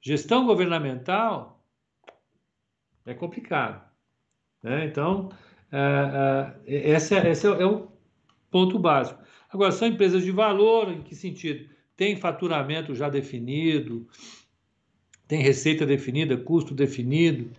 Gestão 0.00 0.46
governamental 0.46 1.64
é 3.04 3.14
complicado. 3.14 3.82
Né? 4.62 4.84
Então, 4.84 5.30
é, 5.72 6.54
é, 6.66 6.90
esse, 6.90 7.14
é, 7.14 7.30
esse 7.30 7.46
é 7.46 7.66
o 7.66 7.88
ponto 8.50 8.78
básico. 8.78 9.20
Agora, 9.48 9.72
são 9.72 9.88
empresas 9.88 10.22
de 10.22 10.30
valor, 10.30 10.90
em 10.92 11.02
que 11.02 11.14
sentido? 11.14 11.68
Tem 11.96 12.16
faturamento 12.16 12.94
já 12.94 13.08
definido, 13.08 14.06
tem 15.26 15.40
receita 15.40 15.86
definida, 15.86 16.36
custo 16.36 16.74
definido, 16.74 17.50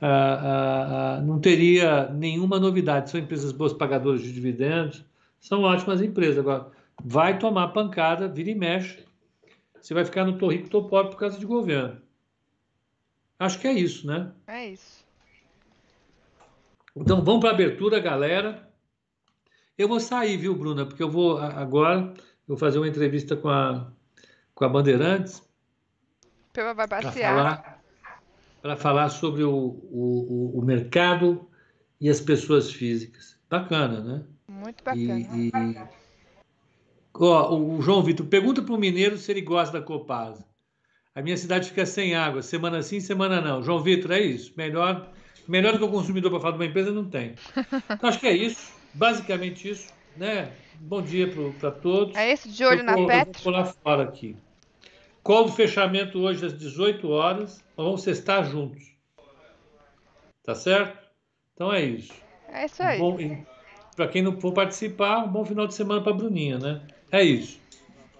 ah, 0.00 0.08
ah, 0.08 1.16
ah, 1.16 1.20
não 1.20 1.40
teria 1.40 2.08
nenhuma 2.10 2.58
novidade. 2.58 3.10
São 3.10 3.20
empresas 3.20 3.52
boas 3.52 3.72
pagadoras 3.72 4.22
de 4.22 4.32
dividendos, 4.32 5.04
são 5.42 5.62
ótimas 5.62 6.00
empresas. 6.00 6.38
Agora, 6.38 6.70
vai 7.04 7.36
tomar 7.36 7.68
pancada, 7.68 8.28
vira 8.28 8.50
e 8.50 8.54
mexe. 8.54 9.04
Você 9.80 9.92
vai 9.92 10.04
ficar 10.04 10.24
no 10.24 10.38
tô 10.38 10.48
rico, 10.48 10.70
tô 10.70 10.84
pobre 10.84 11.10
por 11.10 11.18
causa 11.18 11.36
de 11.36 11.44
governo. 11.44 12.00
Acho 13.38 13.58
que 13.58 13.66
é 13.66 13.72
isso, 13.72 14.06
né? 14.06 14.32
É 14.46 14.68
isso. 14.68 15.04
Então 16.94 17.24
vamos 17.24 17.40
para 17.40 17.50
a 17.50 17.54
abertura, 17.54 17.98
galera. 17.98 18.70
Eu 19.76 19.88
vou 19.88 19.98
sair, 19.98 20.36
viu, 20.36 20.54
Bruna? 20.54 20.86
Porque 20.86 21.02
eu 21.02 21.10
vou 21.10 21.38
agora 21.38 22.14
eu 22.16 22.48
vou 22.48 22.56
fazer 22.56 22.78
uma 22.78 22.86
entrevista 22.86 23.34
com 23.34 23.48
a, 23.48 23.90
com 24.54 24.64
a 24.64 24.68
Bandeirantes. 24.68 25.42
Pela 26.52 26.72
vai 26.72 26.86
passear. 26.86 27.80
Para 28.60 28.76
falar, 28.76 28.76
falar 28.76 29.08
sobre 29.08 29.42
o, 29.42 29.52
o, 29.52 30.52
o 30.54 30.62
mercado 30.62 31.48
e 32.00 32.08
as 32.08 32.20
pessoas 32.20 32.70
físicas. 32.70 33.36
Bacana, 33.50 34.00
né? 34.00 34.24
Muito 34.62 34.84
bacana. 34.84 35.18
E, 35.18 35.48
e 35.48 35.52
Ó, 37.14 37.54
o 37.54 37.82
João 37.82 38.02
Vitor, 38.02 38.26
pergunta 38.26 38.62
para 38.62 38.74
o 38.74 38.78
mineiro 38.78 39.18
se 39.18 39.30
ele 39.30 39.42
gosta 39.42 39.78
da 39.78 39.84
Copasa. 39.84 40.44
A 41.14 41.20
minha 41.20 41.36
cidade 41.36 41.68
fica 41.68 41.84
sem 41.84 42.14
água, 42.14 42.40
semana 42.42 42.82
sim, 42.82 43.00
semana 43.00 43.40
não. 43.40 43.62
João 43.62 43.82
Vitor, 43.82 44.12
é 44.12 44.20
isso. 44.20 44.54
Melhor, 44.56 45.12
melhor 45.46 45.72
do 45.72 45.78
que 45.78 45.84
o 45.84 45.90
consumidor 45.90 46.30
para 46.30 46.40
falar 46.40 46.52
de 46.52 46.58
uma 46.58 46.66
empresa 46.66 46.90
não 46.90 47.04
tem. 47.04 47.34
Então, 47.90 48.08
acho 48.08 48.18
que 48.18 48.26
é 48.26 48.32
isso. 48.32 48.72
Basicamente 48.94 49.68
isso. 49.68 49.92
Né? 50.16 50.52
Bom 50.80 51.02
dia 51.02 51.30
para 51.58 51.70
todos. 51.70 52.16
É 52.16 52.32
isso, 52.32 52.48
de 52.48 52.64
olho 52.64 52.80
eu 52.80 52.84
na 52.84 52.96
vou, 52.96 53.06
Petro. 53.06 53.42
vou 53.42 53.52
pular 53.52 53.64
fora 53.66 54.04
aqui. 54.04 54.36
Call 55.22 55.44
do 55.44 55.52
fechamento 55.52 56.18
hoje 56.18 56.46
às 56.46 56.56
18 56.56 57.08
horas. 57.08 57.62
Nós 57.76 57.86
vamos 57.86 58.06
estar 58.06 58.42
juntos. 58.44 58.82
Tá 60.44 60.54
certo? 60.54 60.98
Então 61.54 61.72
é 61.72 61.82
isso. 61.82 62.12
É 62.48 62.64
isso 62.64 62.82
aí. 62.82 62.98
Para 63.94 64.08
quem 64.08 64.22
não 64.22 64.40
for 64.40 64.52
participar, 64.52 65.24
um 65.24 65.28
bom 65.28 65.44
final 65.44 65.66
de 65.66 65.74
semana 65.74 66.02
para 66.02 66.12
a 66.12 66.16
Bruninha, 66.16 66.58
né? 66.58 66.80
É 67.10 67.22
isso. 67.22 67.60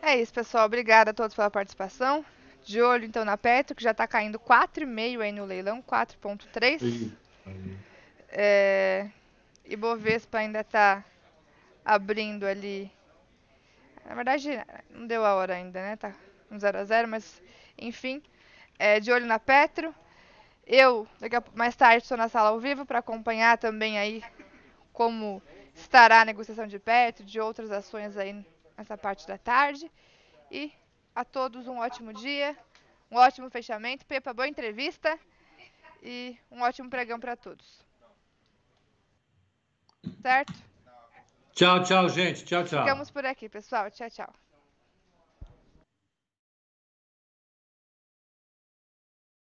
É 0.03 0.21
isso, 0.21 0.33
pessoal. 0.33 0.67
Obrigada 0.67 1.13
a 1.13 1.15
todos 1.15 1.35
pela 1.35 1.51
participação. 1.51 2.25
De 2.65 2.81
olho 2.81 3.05
então 3.05 3.25
na 3.25 3.37
Petro, 3.37 3.75
que 3.75 3.83
já 3.83 3.91
está 3.91 4.07
caindo 4.07 4.39
4,5 4.39 5.21
aí 5.21 5.33
no 5.33 5.45
leilão, 5.45 5.83
4,3. 5.83 7.11
É, 8.29 9.09
e 9.65 9.77
Bovespa 9.77 10.39
ainda 10.39 10.61
está 10.61 11.05
abrindo 11.85 12.45
ali. 12.45 12.91
Na 14.07 14.15
verdade, 14.15 14.51
não 14.91 15.07
deu 15.07 15.25
a 15.25 15.35
hora 15.35 15.55
ainda, 15.55 15.81
né? 15.81 15.97
Tá 15.97 16.13
um 16.51 16.59
0 16.59 16.79
a 16.79 16.85
0 16.85 17.09
mas 17.09 17.43
enfim. 17.79 18.23
É, 18.79 19.01
de 19.01 19.11
olho 19.11 19.27
na 19.27 19.39
Petro. 19.39 19.95
Eu, 20.67 21.07
daqui 21.19 21.37
a, 21.37 21.43
mais 21.55 21.75
tarde, 21.75 22.05
estou 22.05 22.17
na 22.17 22.29
sala 22.29 22.51
ao 22.51 22.61
vivo 22.61 22.87
para 22.87 23.01
acompanhar 23.01 23.59
também 23.59 23.99
aí 23.99 24.23
como 24.93 25.43
estará 25.75 26.21
a 26.21 26.25
negociação 26.25 26.67
de 26.67 26.79
Petro, 26.79 27.25
de 27.25 27.41
outras 27.41 27.71
ações 27.71 28.17
aí 28.17 28.45
nessa 28.77 28.97
parte 28.97 29.27
da 29.27 29.39
tarde. 29.39 29.91
E 30.51 30.73
a 31.15 31.25
todos 31.25 31.67
um 31.67 31.79
ótimo 31.79 32.13
dia, 32.13 32.57
um 33.11 33.17
ótimo 33.17 33.51
fechamento. 33.51 34.05
Pepa, 34.07 34.33
boa 34.33 34.49
entrevista 34.49 35.19
e 36.03 36.37
um 36.51 36.63
ótimo 36.63 36.91
pregão 36.91 37.19
para 37.19 37.37
todos. 37.37 37.85
Certo? 40.21 40.53
Tchau, 41.53 41.83
tchau, 41.83 42.09
gente. 42.09 42.45
Tchau, 42.45 42.65
tchau. 42.65 42.83
Ficamos 42.83 43.11
por 43.11 43.25
aqui, 43.25 43.49
pessoal. 43.49 43.91
Tchau, 43.91 44.11
tchau. 44.11 44.33